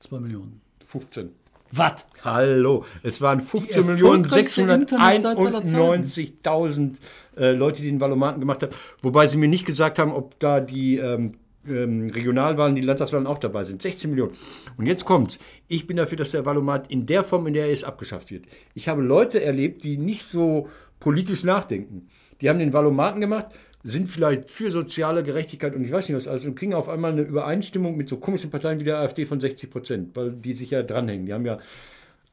Zwei 0.00 0.20
Millionen. 0.20 0.60
15. 0.86 1.30
Was? 1.70 2.06
Hallo, 2.24 2.84
es 3.02 3.20
waren 3.20 3.40
Die 3.40 3.70
erfolgreichste 3.70 4.62
Internetseite 4.62 5.28
aller 5.28 5.60
15.691.000 5.60 6.96
äh, 7.36 7.52
Leute, 7.52 7.82
die 7.82 7.90
den 7.90 8.00
Valomaten 8.00 8.40
gemacht 8.40 8.62
haben. 8.62 8.72
Wobei 9.02 9.26
sie 9.26 9.36
mir 9.36 9.48
nicht 9.48 9.66
gesagt 9.66 9.98
haben, 9.98 10.12
ob 10.12 10.38
da 10.38 10.60
die 10.60 10.96
ähm, 10.96 11.34
ähm, 11.68 12.10
Regionalwahlen, 12.10 12.74
die 12.74 12.80
Landtagswahlen 12.80 13.26
auch 13.26 13.38
dabei 13.38 13.64
sind. 13.64 13.82
16 13.82 14.10
Millionen. 14.10 14.32
Und 14.78 14.86
jetzt 14.86 15.04
kommt's. 15.04 15.38
Ich 15.66 15.86
bin 15.86 15.98
dafür, 15.98 16.16
dass 16.16 16.30
der 16.30 16.46
Valomat 16.46 16.90
in 16.90 17.04
der 17.04 17.24
Form, 17.24 17.46
in 17.46 17.52
der 17.52 17.66
er 17.66 17.72
ist, 17.72 17.84
abgeschafft 17.84 18.30
wird. 18.30 18.46
Ich 18.74 18.88
habe 18.88 19.02
Leute 19.02 19.42
erlebt, 19.42 19.84
die 19.84 19.98
nicht 19.98 20.24
so 20.24 20.68
politisch 21.00 21.44
nachdenken. 21.44 22.08
Die 22.40 22.48
haben 22.48 22.58
den 22.58 22.72
Valomaten 22.72 23.20
gemacht, 23.20 23.46
sind 23.88 24.08
vielleicht 24.08 24.50
für 24.50 24.70
soziale 24.70 25.22
Gerechtigkeit 25.22 25.74
und 25.74 25.84
ich 25.84 25.90
weiß 25.90 26.08
nicht 26.08 26.16
was 26.16 26.28
alles 26.28 26.44
und 26.44 26.54
kriegen 26.54 26.74
auf 26.74 26.88
einmal 26.88 27.12
eine 27.12 27.22
Übereinstimmung 27.22 27.96
mit 27.96 28.08
so 28.08 28.18
komischen 28.18 28.50
Parteien 28.50 28.78
wie 28.80 28.84
der 28.84 28.98
AfD 28.98 29.24
von 29.24 29.40
60 29.40 29.70
Prozent, 29.70 30.16
weil 30.16 30.32
die 30.32 30.52
sich 30.52 30.70
ja 30.70 30.82
dranhängen. 30.82 31.26
Die 31.26 31.32
haben 31.32 31.46
ja 31.46 31.58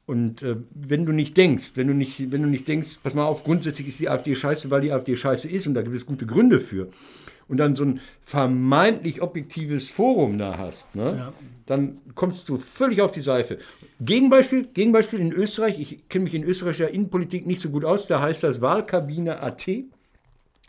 und 0.06 0.44
äh, 0.44 0.58
wenn 0.72 1.06
du 1.06 1.12
nicht 1.12 1.36
denkst, 1.36 1.72
wenn 1.76 1.88
du 1.88 1.94
nicht, 1.94 2.32
wenn 2.32 2.44
du 2.44 2.48
nicht 2.48 2.68
denkst, 2.68 3.00
pass 3.02 3.16
mal 3.16 3.26
auf, 3.26 3.44
grundsätzlich 3.44 3.88
ist 3.88 4.00
die 4.00 4.10
AfD 4.10 4.36
scheiße, 4.36 4.70
weil 4.70 4.82
die 4.82 4.92
AfD 4.92 5.16
scheiße 5.16 5.50
ist 5.50 5.66
und 5.66 5.74
da 5.74 5.82
gibt 5.82 5.96
es 5.96 6.06
gute 6.06 6.26
Gründe 6.26 6.60
für. 6.60 6.90
Und 7.48 7.58
dann 7.58 7.76
so 7.76 7.86
ein 7.86 8.02
vermeintlich 8.22 9.22
objektives 9.22 9.90
Forum 9.92 10.38
da 10.38 10.58
hast, 10.58 10.94
ne? 10.96 11.16
Ja. 11.18 11.34
dann 11.68 12.00
kommst 12.16 12.50
du 12.50 12.58
völlig 12.58 13.02
auf 13.02 13.12
die 13.12 13.22
Seife. 13.22 13.60
Gegenbeispiel, 14.00 14.68
Gegenbeispiel 14.74 15.20
in 15.20 15.32
Österreich, 15.32 15.80
ich 15.80 16.10
kenne 16.10 16.26
mich 16.26 16.34
in 16.34 16.44
österreichischer 16.44 16.90
Innenpolitik 16.90 17.46
nicht 17.48 17.62
so 17.62 17.70
gut 17.70 17.86
aus, 17.86 18.08
da 18.08 18.20
heißt 18.20 18.44
das 18.44 18.62
Wahlkabine 18.62 19.42
AT 19.42 19.68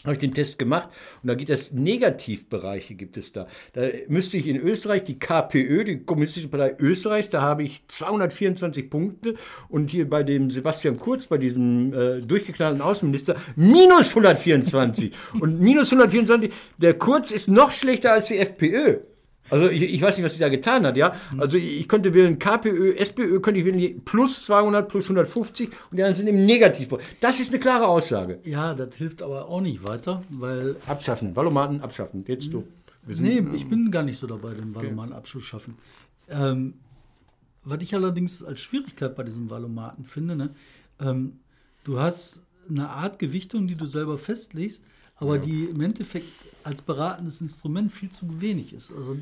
habe 0.04 0.14
ich 0.14 0.18
den 0.18 0.32
Test 0.32 0.59
gemacht 0.59 0.88
und 1.22 1.28
da 1.28 1.35
geht 1.35 1.50
es 1.50 1.72
Negativbereiche 1.72 2.94
gibt 2.94 3.16
es 3.16 3.32
da. 3.32 3.46
Da 3.72 3.88
müsste 4.09 4.37
ich 4.37 4.46
in 4.46 4.56
Österreich 4.56 5.04
die 5.04 5.18
KPÖ, 5.18 5.85
die 5.85 6.04
Kommunistische 6.04 6.48
Partei 6.48 6.76
Österreichs, 6.78 7.28
da 7.28 7.42
habe 7.42 7.62
ich 7.62 7.87
224 7.87 8.88
Punkte 8.88 9.35
und 9.68 9.90
hier 9.90 10.09
bei 10.09 10.22
dem 10.22 10.50
Sebastian 10.50 10.98
Kurz, 10.98 11.26
bei 11.26 11.38
diesem 11.38 11.92
äh, 11.92 12.20
durchgeknallten 12.20 12.80
Außenminister, 12.80 13.37
minus 13.56 14.11
124. 14.11 15.12
und 15.40 15.61
minus 15.61 15.92
124, 15.92 16.52
der 16.78 16.94
Kurz 16.94 17.30
ist 17.30 17.48
noch 17.48 17.72
schlechter 17.72 18.12
als 18.12 18.28
die 18.28 18.38
FPÖ. 18.38 18.98
Also 19.50 19.68
ich, 19.68 19.82
ich 19.82 20.02
weiß 20.02 20.16
nicht, 20.16 20.24
was 20.24 20.35
sie 20.35 20.40
da 20.40 20.48
getan 20.48 20.87
hat, 20.87 20.96
ja. 20.96 21.14
Also 21.38 21.56
ich, 21.56 21.88
könnte 21.88 22.14
wählen 22.14 22.38
KPÖ, 22.38 22.94
SPÖ, 22.96 23.40
könnte 23.40 23.61
ich 23.61 23.66
wählen 23.66 24.02
plus 24.04 24.44
200, 24.46 24.88
plus 24.88 25.04
150 25.04 25.68
und 25.90 25.96
die 25.96 26.02
anderen 26.02 26.16
sind 26.16 26.28
im 26.28 26.46
Negativbereich. 26.46 27.04
Das 27.20 27.40
ist 27.40 27.50
eine 27.50 27.61
klare 27.61 27.87
Aussage. 27.87 28.40
Ja, 28.44 28.74
das 28.74 28.94
hilft 28.96 29.22
aber 29.22 29.48
auch 29.48 29.61
nicht 29.61 29.87
weiter, 29.87 30.22
weil 30.30 30.76
Abschaffen, 30.87 31.35
Valomaten 31.37 31.80
abschaffen. 31.80 32.24
Jetzt 32.26 32.52
du. 32.52 32.64
Sind, 33.09 33.24
Nee, 33.24 33.56
ich 33.56 33.68
bin 33.68 33.90
gar 33.92 34.02
nicht 34.02 34.18
so 34.18 34.26
dabei, 34.26 34.54
den 34.54 34.74
Valomaten 34.74 35.12
Abschluss 35.12 35.44
schaffen. 35.44 35.76
Ähm, 36.28 36.74
was 37.62 37.80
ich 37.82 37.94
allerdings 37.94 38.42
als 38.42 38.61
Schwierigkeit 38.61 39.14
bei 39.14 39.22
diesem 39.22 39.48
Valomaten 39.48 40.04
finde, 40.04 40.35
ne, 40.35 40.50
ähm, 41.00 41.38
du 41.85 42.00
hast 42.00 42.42
eine 42.68 42.88
Art 42.88 43.18
Gewichtung, 43.18 43.66
die 43.68 43.76
du 43.76 43.87
selber 43.87 44.18
festlegst, 44.18 44.82
aber 45.16 45.38
die 45.38 45.64
im 45.64 45.80
Endeffekt 45.80 46.26
als 46.62 46.82
beratendes 46.82 47.40
Instrument 47.40 47.90
viel 47.90 48.11
zu 48.11 48.40
wenig 48.40 48.72
ist. 48.72 48.92
Also 48.92 49.16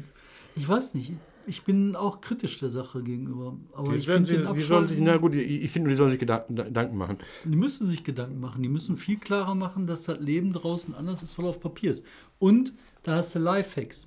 ich 0.54 0.68
weiß 0.68 0.94
nicht, 0.94 1.12
ich 1.46 1.64
bin 1.64 1.96
auch 1.96 2.20
kritisch 2.20 2.58
der 2.58 2.70
Sache 2.70 3.02
gegenüber. 3.02 3.56
Aber 3.72 3.90
ich 3.90 3.98
Jetzt 3.98 4.08
werden 4.08 4.26
finde 4.26 4.48
sie, 4.48 4.54
die 4.54 4.60
sollen 4.60 4.88
sich, 4.88 4.98
na 5.00 5.16
gut, 5.16 5.34
ich, 5.34 5.62
ich 5.62 5.70
finde, 5.70 5.90
die 5.90 5.96
sollen 5.96 6.10
sich 6.10 6.18
Gedanken, 6.18 6.96
machen. 6.96 7.18
die 7.44 7.56
müssen 7.56 7.86
sich 7.86 8.04
Gedanken 8.04 8.40
machen. 8.40 8.62
Die 8.62 8.68
müssen 8.68 8.96
viel 8.96 9.18
klarer 9.18 9.54
machen, 9.54 9.86
dass 9.86 10.04
das 10.04 10.20
Leben 10.20 10.52
draußen 10.52 10.94
anders 10.94 11.22
ist, 11.22 11.38
weil 11.38 11.46
auf 11.46 11.60
Papier 11.60 11.90
ist. 11.90 12.04
Und 12.38 12.72
da 13.02 13.16
hast 13.16 13.34
du 13.34 13.38
Lifehacks. 13.38 14.06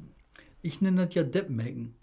Ich 0.61 0.81
nenne 0.81 1.05
das 1.05 1.15
ja 1.15 1.23
Deppmaken. 1.23 1.93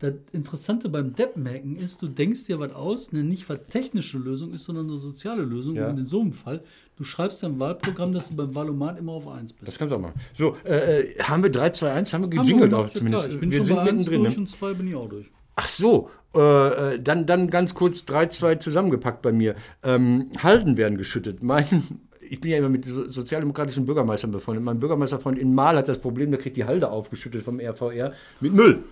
Das 0.00 0.14
Interessante 0.32 0.88
beim 0.88 1.14
Deppmaken 1.14 1.76
ist, 1.76 2.00
du 2.00 2.08
denkst 2.08 2.44
dir 2.46 2.58
was 2.58 2.72
aus, 2.72 3.12
ne, 3.12 3.22
nicht 3.22 3.48
was 3.50 3.58
technische 3.68 4.16
Lösung 4.18 4.52
ist, 4.54 4.64
sondern 4.64 4.88
eine 4.88 4.96
soziale 4.96 5.42
Lösung. 5.42 5.76
Ja. 5.76 5.90
Und 5.90 5.98
in 5.98 6.06
so 6.06 6.22
einem 6.22 6.32
Fall, 6.32 6.62
du 6.96 7.04
schreibst 7.04 7.42
dein 7.42 7.60
Wahlprogramm, 7.60 8.12
dass 8.12 8.30
du 8.30 8.34
beim 8.36 8.54
Wahlomat 8.54 8.98
immer 8.98 9.12
auf 9.12 9.28
1 9.28 9.52
bist. 9.52 9.68
Das 9.68 9.78
kannst 9.78 9.92
du 9.92 9.96
auch 9.96 10.00
machen. 10.00 10.14
So, 10.32 10.56
äh, 10.64 11.02
äh, 11.02 11.22
haben 11.22 11.42
wir 11.42 11.50
3, 11.50 11.70
2, 11.70 11.92
1, 11.92 12.14
haben 12.14 12.22
wir 12.22 12.30
gejingelt 12.30 12.72
ja 12.72 12.86
zumindest. 12.90 13.24
klar. 13.24 13.34
Ich 13.34 13.40
bin 13.40 13.50
wir 13.50 13.58
schon 13.58 13.66
sind 13.66 13.76
bei 13.76 13.82
1 13.82 13.92
mittendrin. 13.92 14.22
durch 14.24 14.36
Ne? 14.36 14.40
und 14.40 14.48
2 14.48 14.72
bin 14.74 14.88
ich 14.88 14.94
auch 14.94 15.08
durch. 15.08 15.30
Ach 15.56 15.68
so, 15.68 16.08
äh, 16.34 16.94
äh, 16.94 17.00
dann, 17.02 17.26
dann 17.26 17.50
ganz 17.50 17.74
kurz 17.74 18.06
3, 18.06 18.26
2 18.28 18.54
zusammengepackt 18.54 19.20
bei 19.20 19.32
mir. 19.32 19.54
Ähm, 19.82 20.30
Halden 20.42 20.78
werden 20.78 20.96
geschüttet. 20.96 21.42
Mein, 21.42 21.66
ich 22.26 22.40
bin 22.40 22.52
ja 22.52 22.56
immer 22.56 22.70
mit 22.70 22.86
so- 22.86 23.10
sozialdemokratischen 23.10 23.84
Bürgermeistern 23.84 24.30
befreundet. 24.32 24.64
Mein 24.64 24.80
Bürgermeisterfreund 24.80 25.38
in 25.38 25.54
Mahl 25.54 25.76
hat 25.76 25.88
das 25.88 25.98
Problem, 25.98 26.30
der 26.30 26.40
kriegt 26.40 26.56
die 26.56 26.64
Halde 26.64 26.90
aufgeschüttet 26.90 27.42
vom 27.42 27.60
RVR 27.60 28.14
mit 28.40 28.54
Müll. 28.54 28.84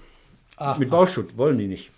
Mit 0.79 0.90
Bauschutt, 0.90 1.37
wollen 1.37 1.59
die 1.59 1.66
nicht. 1.66 1.92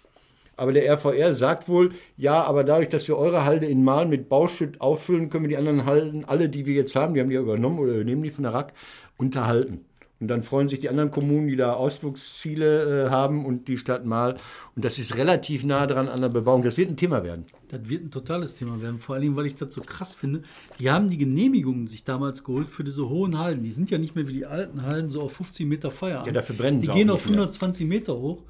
Aber 0.57 0.73
der 0.73 0.93
RVR 0.93 1.33
sagt 1.33 1.69
wohl, 1.69 1.93
ja, 2.19 2.43
aber 2.43 2.65
dadurch, 2.65 2.91
dass 2.91 3.09
wir 3.09 3.17
eure 3.17 3.45
Halde 3.45 3.65
in 3.67 3.83
Mahl 3.83 4.07
mit 4.07 4.29
Bauschutt 4.29 4.81
auffüllen, 4.81 5.31
können 5.31 5.45
wir 5.45 5.49
die 5.49 5.57
anderen 5.57 5.87
Halden, 5.87 6.27
alle, 6.27 6.51
die 6.51 6.67
wir 6.67 6.75
jetzt 6.75 6.95
haben, 6.95 7.15
die 7.15 7.21
haben 7.21 7.31
die 7.31 7.37
ja 7.37 7.41
übernommen 7.41 7.79
oder 7.79 7.95
übernehmen 7.95 8.23
die 8.23 8.31
von 8.31 8.45
der 8.45 8.53
RAK, 8.53 8.73
unterhalten. 9.17 9.87
Und 10.21 10.29
dann 10.29 10.43
freuen 10.43 10.69
sich 10.69 10.81
die 10.81 10.91
anderen 10.91 11.11
Kommunen, 11.11 11.49
die 11.49 11.57
da 11.57 11.73
Ausflugsziele 11.73 13.07
äh, 13.07 13.11
haben 13.11 13.47
und 13.47 13.69
die 13.69 13.79
Stadt 13.79 14.05
Mahl. 14.05 14.37
Und 14.77 14.85
das 14.85 14.99
ist 14.99 15.17
relativ 15.17 15.65
nah 15.65 15.87
dran 15.87 16.09
an 16.09 16.21
der 16.21 16.29
Bebauung. 16.29 16.63
Das 16.63 16.77
wird 16.77 16.91
ein 16.91 16.97
Thema 16.99 17.25
werden. 17.25 17.47
Das 17.69 17.89
wird 17.89 18.05
ein 18.05 18.11
totales 18.11 18.55
Thema 18.55 18.83
werden, 18.83 18.99
vor 18.99 19.15
allem, 19.15 19.35
weil 19.37 19.47
ich 19.47 19.55
das 19.55 19.73
so 19.73 19.81
krass 19.81 20.15
finde. 20.15 20.43
Die 20.79 20.91
haben 20.91 21.09
die 21.09 21.17
Genehmigungen 21.17 21.87
sich 21.87 22.05
damals 22.05 22.45
geholt 22.45 22.69
für 22.69 22.85
diese 22.85 23.09
hohen 23.09 23.39
Hallen. 23.39 23.63
Die 23.63 23.71
sind 23.71 23.91
ja 23.91 23.97
nicht 23.97 24.15
mehr 24.15 24.29
wie 24.29 24.35
die 24.35 24.47
alten 24.47 24.83
Hallen 24.83 25.09
so 25.09 25.23
auf 25.23 25.33
50 25.33 25.67
Meter 25.67 25.91
Feierabend. 25.91 26.27
Ja, 26.27 26.33
dafür 26.35 26.55
brennen 26.55 26.81
Die 26.81 26.87
sie 26.87 26.93
auch 26.93 26.97
gehen 26.97 27.09
auf 27.09 27.25
mehr. 27.25 27.37
120 27.37 27.87
Meter 27.87 28.15
hoch. 28.15 28.43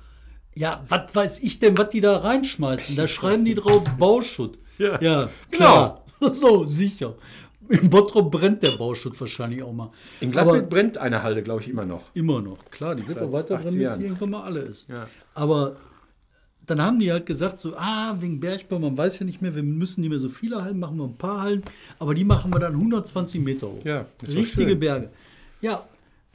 Ja, 0.56 0.80
was 0.88 1.14
weiß 1.14 1.42
ich 1.44 1.60
denn, 1.60 1.78
was 1.78 1.90
die 1.90 2.00
da 2.00 2.16
reinschmeißen? 2.18 2.96
Da 2.96 3.06
schreiben 3.06 3.44
die 3.44 3.54
drauf 3.54 3.84
Bauschutt. 3.96 4.58
Ja, 4.78 5.00
ja 5.00 5.30
klar. 5.50 6.04
So, 6.20 6.66
sicher. 6.66 7.14
In 7.70 7.88
Bottrop 7.88 8.30
brennt 8.32 8.62
der 8.62 8.72
Bauschutt 8.72 9.18
wahrscheinlich 9.20 9.62
auch 9.62 9.72
mal. 9.72 9.90
In 10.20 10.36
Aber- 10.36 10.52
Gladbeck 10.52 10.70
brennt 10.70 10.98
eine 10.98 11.22
Halde, 11.22 11.42
glaube 11.42 11.62
ich, 11.62 11.68
immer 11.68 11.86
noch. 11.86 12.02
Immer 12.14 12.42
noch, 12.42 12.58
klar, 12.70 12.94
die 12.96 13.06
wird 13.06 13.18
auch 13.20 13.32
weiter 13.32 13.54
80 13.56 13.70
brennen, 13.78 13.94
bis 13.98 14.04
irgendwann 14.06 14.30
mal 14.30 14.42
alle 14.42 14.60
ist. 14.60 14.88
Ja. 14.88 15.06
Aber 15.34 15.76
dann 16.66 16.82
haben 16.82 16.98
die 16.98 17.10
halt 17.12 17.26
gesagt, 17.26 17.58
so, 17.60 17.74
ah, 17.76 18.16
wegen 18.20 18.40
Bergbau, 18.40 18.78
man 18.78 18.96
weiß 18.96 19.20
ja 19.20 19.26
nicht 19.26 19.40
mehr, 19.40 19.54
wir 19.54 19.62
müssen 19.62 20.00
nicht 20.02 20.10
mehr 20.10 20.18
so 20.18 20.28
viele 20.28 20.62
Hallen, 20.62 20.78
machen 20.78 20.96
wir 20.98 21.04
ein 21.04 21.16
paar 21.16 21.42
Hallen, 21.42 21.62
aber 21.98 22.14
die 22.14 22.24
machen 22.24 22.52
wir 22.52 22.58
dann 22.60 22.74
120 22.74 23.40
Meter 23.40 23.68
hoch. 23.68 23.84
Ja, 23.84 24.06
ist 24.22 24.34
Richtige 24.36 24.70
schön. 24.70 24.80
Berge. 24.80 25.10
Ja, 25.60 25.84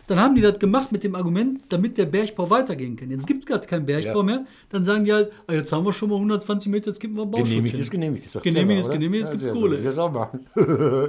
dann 0.07 0.19
haben 0.19 0.35
die 0.35 0.41
das 0.41 0.59
gemacht 0.59 0.91
mit 0.91 1.03
dem 1.03 1.15
Argument, 1.15 1.61
damit 1.69 1.97
der 1.97 2.05
Bergbau 2.05 2.49
weitergehen 2.49 2.95
kann. 2.95 3.09
Jetzt 3.11 3.25
gibt 3.27 3.39
es 3.41 3.45
gerade 3.45 3.67
keinen 3.67 3.85
Bergbau 3.85 4.19
Ja. 4.19 4.23
mehr. 4.23 4.45
Dann 4.69 4.83
sagen 4.83 5.03
die 5.05 5.13
halt, 5.13 5.31
ah, 5.47 5.53
jetzt 5.53 5.71
haben 5.71 5.85
wir 5.85 5.93
schon 5.93 6.09
mal 6.09 6.15
120 6.17 6.71
Meter, 6.71 6.87
jetzt 6.87 6.99
geben 6.99 7.15
wir 7.15 7.25
Bauschutz 7.25 7.49
Genehmigt 7.49 7.71
hin. 7.73 7.81
ist 7.81 7.91
genehmigt. 7.91 8.25
Ist 8.25 8.35
doch 8.35 8.41
Genehmigt 8.43 8.79
ist 8.81 8.91
genehmigt, 8.91 9.29
jetzt 9.29 9.43
sehr, 9.43 9.53
so 9.53 9.59
Kohle. 9.61 9.83
will 9.83 9.89
ich 9.91 9.97
auch 9.97 10.11
machen. 10.11 10.45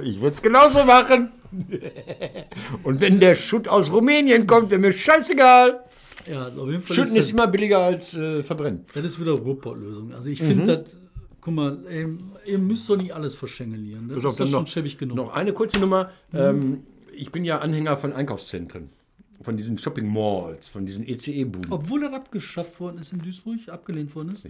ich 0.03 0.19
würde 0.21 0.35
es 0.35 0.41
genauso 0.41 0.83
machen. 0.83 1.31
Und 2.83 2.99
wenn 3.01 3.19
der 3.19 3.35
Schutt 3.35 3.67
aus 3.67 3.91
Rumänien 3.91 4.47
kommt, 4.47 4.71
wäre 4.71 4.81
mir 4.81 4.91
scheißegal. 4.91 5.83
Ja, 6.29 6.47
auf 6.47 6.69
jeden 6.69 6.81
Fall 6.81 6.95
Schütten 6.95 7.15
ist 7.15 7.25
ist 7.25 7.31
immer 7.31 7.47
billiger 7.47 7.79
als 7.79 8.15
äh, 8.17 8.43
verbrennen. 8.43 8.85
das, 8.93 9.05
ist 9.05 9.19
wieder 9.19 9.31
Ruhrpott-Lösung. 9.33 10.13
Also 10.13 10.27
Mhm. 10.27 10.33
ich 10.33 10.41
finde 10.41 10.77
das, 10.77 10.97
guck 11.39 11.53
mal, 11.53 11.77
ey, 11.89 12.05
ihr 12.45 12.57
müsst 12.57 12.89
doch 12.89 12.97
nicht 12.97 13.13
alles 13.13 13.35
verschengelieren. 13.35 14.09
Das 14.09 14.17
Pass 14.17 14.25
auf, 14.25 14.31
ist 14.33 14.39
doch 14.39 14.47
schon 14.47 14.61
noch, 14.63 14.67
schäbig 14.67 14.97
genug. 14.97 15.15
noch 15.15 15.33
eine 15.33 15.53
kurze 15.53 15.79
Nummer. 15.79 16.09
Ähm, 16.33 16.83
ich 17.17 17.31
bin 17.31 17.43
ja 17.43 17.59
Anhänger 17.59 17.97
von 17.97 18.13
Einkaufszentren. 18.13 18.89
Von 19.39 19.55
diesen 19.55 19.77
Shopping 19.77 20.11
Malls, 20.11 20.67
von 20.67 20.87
diesen 20.87 21.07
ECE-Buden. 21.07 21.71
Obwohl 21.71 22.01
das 22.01 22.13
abgeschafft 22.13 22.79
worden 22.79 22.97
ist 22.97 23.13
in 23.13 23.19
Duisburg, 23.19 23.59
abgelehnt 23.67 24.15
worden 24.15 24.33
ist. 24.33 24.47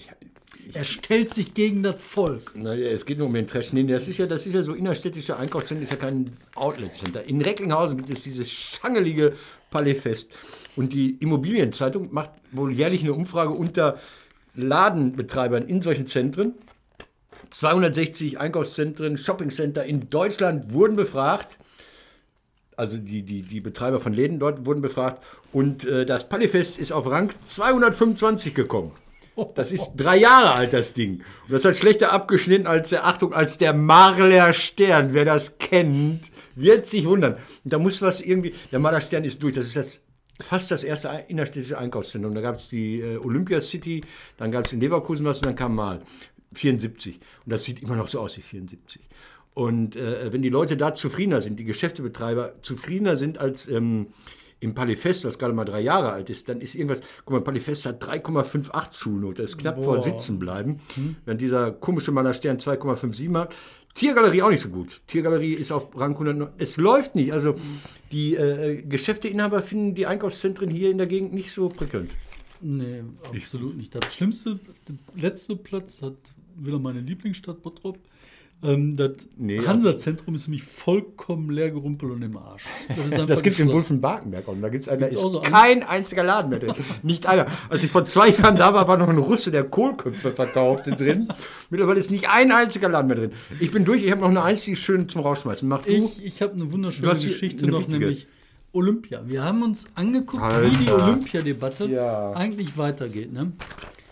Er 0.73 0.85
stellt 0.85 1.33
sich 1.33 1.53
gegen 1.53 1.83
das 1.83 2.01
Volk. 2.01 2.53
Na, 2.55 2.73
es 2.73 3.05
geht 3.05 3.17
nur 3.17 3.27
um 3.27 3.33
den 3.33 3.47
Trash. 3.47 3.73
Nee, 3.73 3.83
das 3.83 4.07
ist 4.07 4.17
ja, 4.17 4.27
das 4.27 4.45
ist 4.45 4.53
ja 4.53 4.63
so 4.63 4.73
innerstädtische 4.73 5.35
Einkaufszentren, 5.35 5.83
ist 5.83 5.91
ja 5.91 5.97
kein 5.97 6.31
Outlet-Center. 6.55 7.25
In 7.25 7.41
Recklinghausen 7.41 7.97
gibt 7.97 8.09
es 8.11 8.23
dieses 8.23 8.49
schangelige 8.49 9.33
Palais-Fest. 9.71 10.29
Und 10.77 10.93
die 10.93 11.17
Immobilienzeitung 11.19 12.13
macht 12.13 12.31
wohl 12.53 12.71
jährlich 12.71 13.01
eine 13.01 13.13
Umfrage 13.13 13.51
unter 13.51 13.99
Ladenbetreibern 14.55 15.67
in 15.67 15.81
solchen 15.81 16.07
Zentren. 16.07 16.53
260 17.49 18.39
Einkaufszentren, 18.39 19.17
Shoppingcenter 19.17 19.83
in 19.83 20.09
Deutschland 20.09 20.71
wurden 20.71 20.95
befragt. 20.95 21.57
Also 22.77 22.97
die, 22.97 23.23
die, 23.23 23.41
die 23.41 23.59
Betreiber 23.59 23.99
von 23.99 24.13
Läden 24.13 24.39
dort 24.39 24.65
wurden 24.65 24.81
befragt. 24.81 25.23
Und 25.51 25.83
äh, 25.85 26.05
das 26.05 26.29
Palais-Fest 26.29 26.77
ist 26.77 26.91
auf 26.91 27.09
Rang 27.09 27.33
225 27.43 28.53
gekommen. 28.53 28.91
Das 29.53 29.71
ist 29.71 29.91
drei 29.95 30.17
Jahre 30.17 30.53
alt, 30.53 30.73
das 30.73 30.93
Ding. 30.93 31.23
Und 31.45 31.51
das 31.51 31.65
hat 31.65 31.75
schlechter 31.75 32.11
abgeschnitten 32.11 32.65
als 32.65 32.89
der, 32.89 33.05
Achtung, 33.05 33.33
als 33.33 33.57
der 33.57 33.73
Marler 33.73 34.53
Stern. 34.53 35.13
Wer 35.13 35.25
das 35.25 35.57
kennt, 35.59 36.31
wird 36.55 36.87
sich 36.87 37.05
wundern. 37.05 37.33
Und 37.63 37.73
da 37.73 37.77
muss 37.77 38.01
was 38.01 38.21
irgendwie, 38.21 38.53
der 38.71 38.79
Marler 38.79 39.01
Stern 39.01 39.23
ist 39.23 39.41
durch. 39.43 39.53
Das 39.53 39.65
ist 39.65 39.75
das, 39.75 40.01
fast 40.39 40.71
das 40.71 40.83
erste 40.83 41.25
innerstädtische 41.27 41.77
Einkaufszentrum. 41.77 42.33
Da 42.33 42.41
gab 42.41 42.57
es 42.57 42.67
die 42.67 42.99
äh, 42.99 43.17
Olympia 43.17 43.61
City, 43.61 44.01
dann 44.37 44.51
gab 44.51 44.65
es 44.65 44.73
in 44.73 44.79
Leverkusen 44.79 45.25
was 45.25 45.37
und 45.37 45.45
dann 45.47 45.55
kam 45.55 45.75
mal 45.75 46.01
74. 46.53 47.19
Und 47.45 47.51
das 47.51 47.63
sieht 47.63 47.81
immer 47.83 47.95
noch 47.95 48.07
so 48.07 48.19
aus 48.19 48.37
wie 48.37 48.41
74. 48.41 49.01
Und 49.57 49.95
äh, 49.95 50.31
wenn 50.31 50.43
die 50.43 50.49
Leute 50.49 50.77
da 50.77 50.93
zufriedener 50.93 51.41
sind, 51.41 51.59
die 51.59 51.63
Geschäftebetreiber 51.63 52.61
zufriedener 52.61 53.15
sind 53.15 53.39
als 53.39 53.67
ähm, 53.67 54.05
im 54.59 54.75
Palais-Fest, 54.75 55.25
das 55.25 55.39
gerade 55.39 55.51
mal 55.51 55.65
drei 55.65 55.79
Jahre 55.81 56.11
alt 56.11 56.29
ist, 56.29 56.47
dann 56.47 56.61
ist 56.61 56.75
irgendwas, 56.75 57.01
guck 57.25 57.31
mal, 57.31 57.41
Palais-Fest 57.41 57.87
hat 57.87 58.03
3,58 58.03 58.93
Schulnote, 58.93 59.41
das 59.41 59.51
ist 59.51 59.57
knapp 59.57 59.83
vor 59.83 59.99
Sitzen 60.03 60.37
bleiben, 60.37 60.77
während 61.25 61.41
dieser 61.41 61.71
komische 61.71 62.11
Maler 62.11 62.35
Stern 62.35 62.57
2,57 62.57 63.35
hat. 63.35 63.55
Tiergalerie 63.95 64.43
auch 64.43 64.51
nicht 64.51 64.61
so 64.61 64.69
gut. 64.69 65.01
Tiergalerie 65.07 65.55
ist 65.55 65.71
auf 65.71 65.87
Rang 65.99 66.11
109. 66.11 66.51
Es 66.59 66.77
läuft 66.77 67.15
nicht. 67.15 67.33
Also 67.33 67.55
die 68.11 68.35
äh, 68.35 68.83
Geschäfteinhaber 68.83 69.63
finden 69.63 69.95
die 69.95 70.05
Einkaufszentren 70.05 70.69
hier 70.69 70.91
in 70.91 70.99
der 70.99 71.07
Gegend 71.07 71.33
nicht 71.33 71.51
so 71.51 71.67
prickelnd. 71.67 72.11
Nee, 72.61 73.01
absolut 73.27 73.75
nicht. 73.75 73.95
Das 73.95 74.13
schlimmste, 74.13 74.59
der 74.87 74.95
letzte 75.19 75.55
Platz 75.55 76.03
hat 76.03 76.13
wieder 76.57 76.77
meine 76.77 76.99
Lieblingsstadt 76.99 77.63
Bottrop. 77.63 77.97
Ähm, 78.63 78.97
das 78.97 79.11
Nee, 79.37 79.59
also 79.59 79.69
Hansa-Zentrum 79.69 80.33
ist 80.33 80.47
nämlich 80.47 80.63
vollkommen 80.63 81.51
leer 81.51 81.69
gerumpelt 81.69 82.11
und 82.11 82.23
im 82.23 82.35
Arsch. 82.37 82.65
Das, 82.87 83.25
Das 83.27 83.43
gibt 83.43 83.53
es 83.53 83.59
in 83.59 83.67
geschlossen. 83.67 83.73
Wolfenbarkenberg 83.73 84.47
auch. 84.47 84.55
Da 84.59 84.69
gibt's 84.69 84.87
einen, 84.89 84.99
da 85.01 85.09
Gibt's 85.09 85.23
ist 85.23 85.31
so 85.31 85.41
kein 85.41 85.83
einziger 85.83 86.23
Laden 86.23 86.49
mehr 86.49 86.57
drin. 86.59 86.73
Nicht 87.03 87.27
einer. 87.27 87.45
Als 87.69 87.83
ich 87.83 87.91
vor 87.91 88.03
zwei 88.05 88.29
Jahren 88.29 88.55
da 88.57 88.73
war, 88.73 88.87
war 88.87 88.97
noch 88.97 89.09
ein 89.09 89.17
Russe, 89.19 89.51
der 89.51 89.63
Kohlköpfe 89.63 90.31
verkaufte 90.31 90.91
drin. 90.91 91.27
Mittlerweile 91.69 91.99
ist 91.99 92.09
nicht 92.09 92.29
ein 92.29 92.51
einziger 92.51 92.89
Laden 92.89 93.07
mehr 93.07 93.17
drin. 93.17 93.31
Ich 93.59 93.69
bin 93.71 93.85
durch, 93.85 94.03
ich 94.03 94.09
habe 94.09 94.21
noch 94.21 94.29
eine 94.29 94.41
einzige 94.41 94.75
schön 94.75 95.07
zum 95.07 95.21
Rausschmeißen. 95.21 95.69
Mach 95.69 95.83
du. 95.83 95.91
Ich, 95.91 96.25
ich 96.25 96.41
habe 96.41 96.53
eine 96.53 96.71
wunderschöne 96.71 97.11
Geschichte 97.11 97.63
eine 97.63 97.71
noch, 97.73 97.79
wichtige. 97.81 97.99
nämlich 97.99 98.27
Olympia. 98.73 99.21
Wir 99.27 99.43
haben 99.43 99.61
uns 99.61 99.85
angeguckt, 99.93 100.41
wie 100.41 100.55
Alter. 100.55 100.69
die 100.69 100.91
Olympiadebatte 100.91 101.85
Ja. 101.85 102.31
eigentlich 102.33 102.75
weitergeht. 102.75 103.31
Ne? 103.31 103.51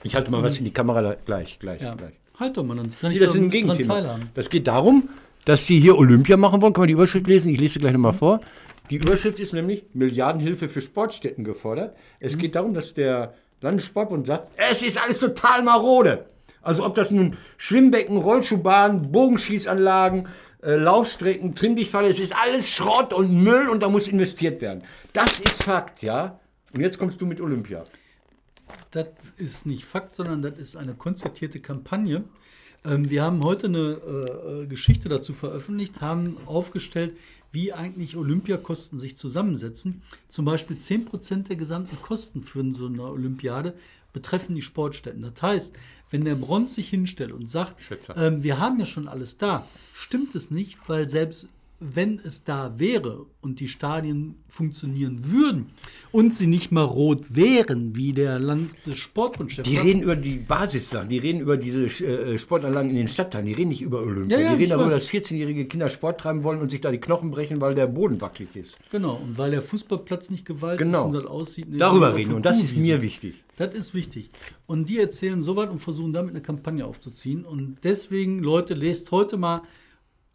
Ich 0.03 0.15
halte 0.15 0.29
mal 0.29 0.43
was 0.43 0.59
in 0.59 0.65
die 0.65 0.71
Kamera 0.71 1.15
gleich, 1.25 1.57
gleich, 1.57 1.81
Ja. 1.81 1.95
gleich. 1.95 2.13
Halt 2.39 2.57
doch 2.57 2.63
mal, 2.63 2.75
dann 2.75 2.89
kann 2.89 3.11
ich 3.11 3.19
Nee, 3.19 3.25
das 3.25 3.35
ist 3.35 3.41
ein 3.41 3.49
Gegenthema. 3.49 4.19
Das 4.33 4.49
geht 4.49 4.67
darum, 4.67 5.09
dass 5.45 5.65
sie 5.65 5.79
hier 5.79 5.97
Olympia 5.97 6.37
machen 6.37 6.61
wollen. 6.61 6.73
Kann 6.73 6.81
man 6.81 6.87
die 6.87 6.93
Überschrift 6.93 7.27
lesen? 7.27 7.49
Ich 7.49 7.59
lese 7.59 7.75
sie 7.75 7.79
gleich 7.79 7.93
nochmal 7.93 8.13
vor. 8.13 8.39
Die 8.89 8.97
Überschrift 8.97 9.39
ist 9.39 9.53
nämlich 9.53 9.85
Milliardenhilfe 9.93 10.69
für 10.69 10.81
Sportstätten 10.81 11.43
gefordert. 11.43 11.95
Es 12.19 12.37
geht 12.37 12.55
darum, 12.55 12.73
dass 12.73 12.93
der 12.93 13.33
Landessportbund 13.61 14.27
sagt, 14.27 14.49
es 14.57 14.83
ist 14.83 15.01
alles 15.01 15.19
total 15.19 15.63
marode. 15.63 16.25
Also 16.61 16.85
ob 16.85 16.95
das 16.95 17.11
nun 17.11 17.37
Schwimmbecken, 17.57 18.17
Rollschuhbahnen, 18.17 19.11
Bogenschießanlagen, 19.11 20.27
äh, 20.63 20.75
Laufstrecken, 20.75 21.55
Trimmdichtfalle, 21.55 22.09
es 22.09 22.19
ist 22.19 22.35
alles 22.35 22.69
Schrott 22.69 23.13
und 23.13 23.43
Müll 23.43 23.69
und 23.69 23.81
da 23.81 23.89
muss 23.89 24.07
investiert 24.07 24.61
werden. 24.61 24.83
Das 25.13 25.39
ist 25.39 25.63
Fakt, 25.63 26.01
ja. 26.01 26.39
Und 26.73 26.81
jetzt 26.81 26.97
kommst 26.97 27.21
du 27.21 27.25
mit 27.25 27.39
Olympia. 27.39 27.83
Das 28.91 29.07
ist 29.37 29.65
nicht 29.65 29.85
Fakt, 29.85 30.13
sondern 30.13 30.41
das 30.41 30.57
ist 30.57 30.75
eine 30.75 30.95
konzertierte 30.95 31.59
Kampagne. 31.59 32.23
Ähm, 32.85 33.09
wir 33.09 33.23
haben 33.23 33.43
heute 33.43 33.67
eine 33.67 34.01
äh, 34.05 34.63
äh, 34.63 34.67
Geschichte 34.67 35.09
dazu 35.09 35.33
veröffentlicht, 35.33 36.01
haben 36.01 36.37
aufgestellt, 36.45 37.17
wie 37.51 37.73
eigentlich 37.73 38.17
Olympiakosten 38.17 38.99
sich 38.99 39.17
zusammensetzen. 39.17 40.01
Zum 40.27 40.45
Beispiel 40.45 40.77
10% 40.77 41.47
der 41.47 41.55
gesamten 41.55 42.01
Kosten 42.01 42.41
für 42.41 42.69
so 42.71 42.87
eine 42.87 43.03
Olympiade 43.03 43.73
betreffen 44.13 44.55
die 44.55 44.61
Sportstätten. 44.61 45.21
Das 45.21 45.41
heißt, 45.41 45.77
wenn 46.09 46.23
der 46.23 46.35
Bronz 46.35 46.75
sich 46.75 46.89
hinstellt 46.89 47.31
und 47.31 47.49
sagt, 47.49 47.81
ähm, 48.15 48.43
wir 48.43 48.59
haben 48.59 48.79
ja 48.79 48.85
schon 48.85 49.07
alles 49.07 49.37
da, 49.37 49.67
stimmt 49.93 50.35
es 50.35 50.51
nicht, 50.51 50.77
weil 50.87 51.09
selbst 51.09 51.49
wenn 51.79 52.19
es 52.19 52.43
da 52.45 52.79
wäre 52.79 53.25
und 53.41 53.59
die 53.59 53.67
Stadien 53.67 54.35
funktionieren 54.47 55.29
würden 55.31 55.67
und 56.11 56.33
sie 56.33 56.47
nicht 56.47 56.71
mal 56.71 56.83
rot 56.83 57.35
wären, 57.35 57.95
wie 57.95 58.13
der 58.13 58.39
Landessportbundchef 58.39 59.63
Die 59.65 59.77
reden 59.77 60.01
über 60.01 60.15
die 60.15 60.37
Basissachen, 60.37 61.09
die 61.09 61.17
reden 61.17 61.41
über 61.41 61.57
diese 61.57 61.85
äh, 61.85 62.37
Sportanlagen 62.37 62.89
in 62.89 62.95
den 62.95 63.07
Stadtteilen, 63.07 63.45
die 63.45 63.53
reden 63.53 63.69
nicht 63.69 63.81
über 63.81 64.01
Olympia. 64.01 64.37
Ja, 64.37 64.43
ja, 64.45 64.55
die 64.55 64.63
reden 64.63 64.77
darüber, 64.77 64.89
dass 64.91 65.09
14-jährige 65.09 65.65
Kinder 65.65 65.89
Sport 65.89 66.21
treiben 66.21 66.43
wollen 66.43 66.61
und 66.61 66.71
sich 66.71 66.81
da 66.81 66.91
die 66.91 66.99
Knochen 66.99 67.31
brechen, 67.31 67.59
weil 67.61 67.75
der 67.75 67.87
Boden 67.87 68.21
wackelig 68.21 68.55
ist. 68.55 68.79
Genau, 68.91 69.15
und 69.15 69.37
weil 69.37 69.51
der 69.51 69.61
Fußballplatz 69.61 70.29
nicht 70.29 70.45
gewalzt 70.45 70.81
Genau. 70.83 70.99
ist 71.01 71.05
und 71.07 71.13
das 71.13 71.25
aussieht. 71.25 71.69
ne, 71.69 71.77
Darüber 71.77 72.15
reden 72.15 72.33
und 72.33 72.45
das 72.45 72.63
ist 72.63 72.77
mir 72.77 73.01
wichtig. 73.01 73.43
Das 73.57 73.73
ist 73.73 73.93
wichtig. 73.93 74.29
Und 74.65 74.89
die 74.89 74.99
erzählen 74.99 75.41
so 75.41 75.55
weit 75.55 75.69
und 75.69 75.79
versuchen 75.79 76.11
damit 76.13 76.31
eine 76.31 76.41
Kampagne 76.41 76.85
aufzuziehen. 76.85 77.45
Und 77.45 77.77
deswegen, 77.83 78.39
Leute, 78.39 78.73
lest 78.73 79.11
heute 79.11 79.37
mal 79.37 79.61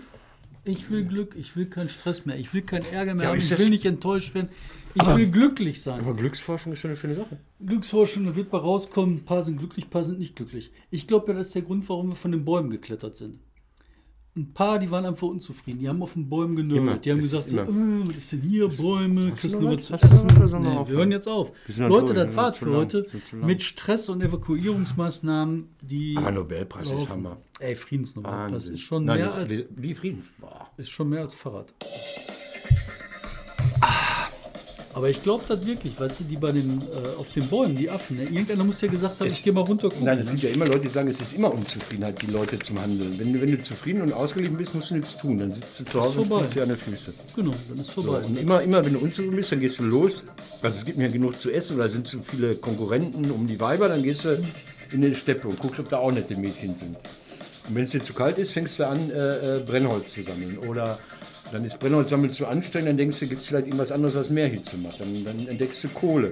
Ich 0.65 0.91
will 0.91 1.03
Glück, 1.05 1.35
ich 1.35 1.55
will 1.55 1.65
keinen 1.65 1.89
Stress 1.89 2.27
mehr, 2.27 2.37
ich 2.37 2.53
will 2.53 2.61
keinen 2.61 2.85
Ärger 2.91 3.15
mehr 3.15 3.23
Ja, 3.23 3.29
aber 3.29 3.39
haben, 3.39 3.53
ich 3.53 3.57
will 3.57 3.69
nicht 3.69 3.85
enttäuscht 3.85 4.35
werden, 4.35 4.49
ich 4.93 5.15
will 5.15 5.31
glücklich 5.31 5.81
sein. 5.81 6.01
Aber 6.01 6.13
Glücksforschung 6.13 6.73
ist 6.73 6.79
schon 6.79 6.91
eine 6.91 6.97
schöne 6.97 7.15
Sache. 7.15 7.39
Glücksforschung, 7.65 8.25
da 8.25 8.35
wird 8.35 8.51
bei 8.51 8.57
rauskommen, 8.57 9.15
ein 9.15 9.25
paar 9.25 9.43
sind 9.43 9.57
glücklich, 9.57 9.85
ein 9.85 9.89
paar 9.89 10.03
sind 10.03 10.19
nicht 10.19 10.35
glücklich. 10.35 10.71
Ich 10.91 11.07
glaube 11.07 11.31
ja, 11.31 11.37
das 11.37 11.47
ist 11.47 11.55
der 11.55 11.61
Grund, 11.63 11.89
warum 11.89 12.09
wir 12.09 12.15
von 12.15 12.33
den 12.33 12.43
Bäumen 12.43 12.69
geklettert 12.69 13.15
sind. 13.15 13.39
Ein 14.37 14.53
paar, 14.53 14.79
die 14.79 14.89
waren 14.91 15.05
einfach 15.05 15.27
unzufrieden. 15.27 15.79
Die 15.79 15.89
haben 15.89 16.01
auf 16.01 16.13
den 16.13 16.29
Bäumen 16.29 16.55
genörgelt. 16.55 17.03
Die 17.05 17.11
haben 17.11 17.19
Das 17.19 17.31
gesagt, 17.31 17.45
ist 17.47 17.51
so, 17.53 17.59
äh, 17.59 18.07
was 18.09 18.15
ist 18.15 18.31
denn 18.31 18.41
hier, 18.41 18.67
Bäume, 18.69 19.31
kriegst 19.31 19.55
du 19.55 19.65
was? 19.75 19.81
zu 19.87 19.93
essen? 19.95 20.27
Nee, 20.61 20.77
wir 20.87 20.87
hören 20.87 21.11
jetzt 21.11 21.27
auf. 21.27 21.51
Leute, 21.77 22.13
durch, 22.13 22.25
das 22.27 22.35
war's 22.35 22.57
für 22.59 22.71
heute. 22.75 23.07
Mit 23.33 23.63
Stress 23.63 24.09
und 24.09 24.21
Evakuierungsmaßnahmen, 24.23 25.67
die. 25.81 26.15
Aber 26.17 26.31
Nobelpreis 26.31 26.87
ist 26.87 26.93
laufen. 26.99 27.09
Hammer. 27.09 27.37
Ey, 27.59 27.75
Friedensnobelpreis 27.75 28.67
ist 28.67 28.81
schon 28.81 29.05
Nein, 29.05 29.17
mehr 29.17 29.27
das- 29.27 29.35
als 29.37 29.65
Wie 29.75 29.93
Friedens. 29.95 30.31
Boah. 30.39 30.69
ist 30.77 30.89
schon 30.89 31.09
mehr 31.09 31.21
als 31.21 31.33
Fahrrad. 31.33 31.73
Aber 34.97 35.11
ich 35.11 35.21
glaube 35.21 35.43
das 35.47 35.63
wirklich, 35.63 35.93
weißt 35.99 36.21
du, 36.21 36.23
die 36.23 36.37
bei 36.37 36.51
den, 36.51 36.79
äh, 36.79 37.19
auf 37.19 37.31
den 37.31 37.47
Bäumen, 37.47 37.75
die 37.75 37.87
Affen, 37.87 38.17
ne? 38.17 38.23
irgendeiner 38.23 38.63
muss 38.63 38.81
ja 38.81 38.87
gesagt 38.87 39.19
haben, 39.19 39.29
ich 39.29 39.43
gehe 39.43 39.53
mal 39.53 39.61
runter 39.61 39.89
gucken. 39.89 40.05
Nein, 40.05 40.17
es 40.17 40.25
ne? 40.25 40.31
gibt 40.31 40.43
ja 40.45 40.49
immer 40.49 40.65
Leute, 40.65 40.79
die 40.79 40.87
sagen, 40.87 41.07
es 41.07 41.21
ist 41.21 41.33
immer 41.33 41.53
Unzufriedenheit, 41.53 42.19
die 42.19 42.31
Leute 42.31 42.57
zum 42.57 42.81
Handeln. 42.81 43.13
Wenn 43.19 43.31
du, 43.31 43.39
wenn 43.39 43.51
du 43.51 43.61
zufrieden 43.61 44.01
und 44.01 44.11
ausgeglichen 44.11 44.57
bist, 44.57 44.73
musst 44.73 44.89
du 44.89 44.95
nichts 44.95 45.15
tun. 45.15 45.37
Dann 45.37 45.53
sitzt 45.53 45.81
du 45.81 45.83
zu 45.83 46.01
Hause 46.01 46.21
und 46.21 46.25
spielst 46.25 46.55
dir 46.55 46.63
an 46.63 46.69
den 46.69 46.77
Füßen. 46.77 47.13
Genau, 47.35 47.51
dann 47.69 47.77
ist 47.77 47.91
So, 47.93 48.01
vorbei. 48.01 48.25
und 48.25 48.39
immer, 48.39 48.63
immer, 48.63 48.83
wenn 48.83 48.93
du 48.93 48.99
unzufrieden 48.99 49.35
bist, 49.35 49.51
dann 49.51 49.59
gehst 49.59 49.77
du 49.77 49.83
los. 49.83 50.23
Also 50.63 50.77
es 50.77 50.83
gibt 50.83 50.97
mir 50.97 51.09
genug 51.09 51.39
zu 51.39 51.51
essen 51.51 51.75
oder 51.75 51.89
sind 51.89 52.07
zu 52.07 52.19
viele 52.23 52.55
Konkurrenten 52.55 53.29
um 53.29 53.45
die 53.45 53.59
Weiber, 53.59 53.89
dann 53.89 54.01
gehst 54.01 54.25
du 54.25 54.43
in 54.91 55.01
die 55.03 55.13
Steppe 55.13 55.47
und 55.47 55.59
guckst, 55.59 55.79
ob 55.79 55.89
da 55.89 55.97
auch 55.99 56.11
nette 56.11 56.35
Mädchen 56.35 56.75
sind. 56.75 56.97
Und 57.69 57.75
wenn 57.75 57.83
es 57.83 57.91
dir 57.91 58.03
zu 58.03 58.13
kalt 58.13 58.39
ist, 58.39 58.51
fängst 58.51 58.79
du 58.79 58.87
an, 58.87 59.11
äh, 59.11 59.57
äh, 59.57 59.59
Brennholz 59.59 60.11
zu 60.11 60.23
sammeln. 60.23 60.57
Oder 60.67 60.97
dann 61.51 61.65
ist 61.65 61.79
Brennholz 61.79 62.09
sammeln 62.09 62.33
zu 62.33 62.47
anstrengend, 62.47 62.89
dann 62.89 62.97
denkst 62.97 63.19
du, 63.19 63.27
gibt 63.27 63.41
es 63.41 63.47
vielleicht 63.47 63.67
irgendwas 63.67 63.91
anderes, 63.91 64.15
was 64.15 64.29
mehr 64.29 64.47
Hitze 64.47 64.77
macht. 64.77 64.99
Dann, 64.99 65.23
dann 65.23 65.47
entdeckst 65.47 65.83
du 65.83 65.89
Kohle. 65.89 66.31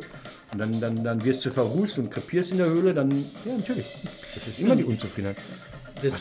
Und 0.51 0.59
dann, 0.59 0.79
dann, 0.79 1.03
dann 1.03 1.23
wirst 1.23 1.45
du 1.45 1.51
verrußt 1.51 1.97
und 1.99 2.11
krepierst 2.11 2.51
in 2.51 2.57
der 2.57 2.67
Höhle, 2.67 2.93
dann, 2.93 3.11
ja, 3.11 3.57
natürlich. 3.57 3.87
Das 4.33 4.47
ist 4.47 4.59
immer 4.59 4.75
die 4.75 4.83
Unzufriedenheit. 4.83 5.37
Deswegen 6.03 6.15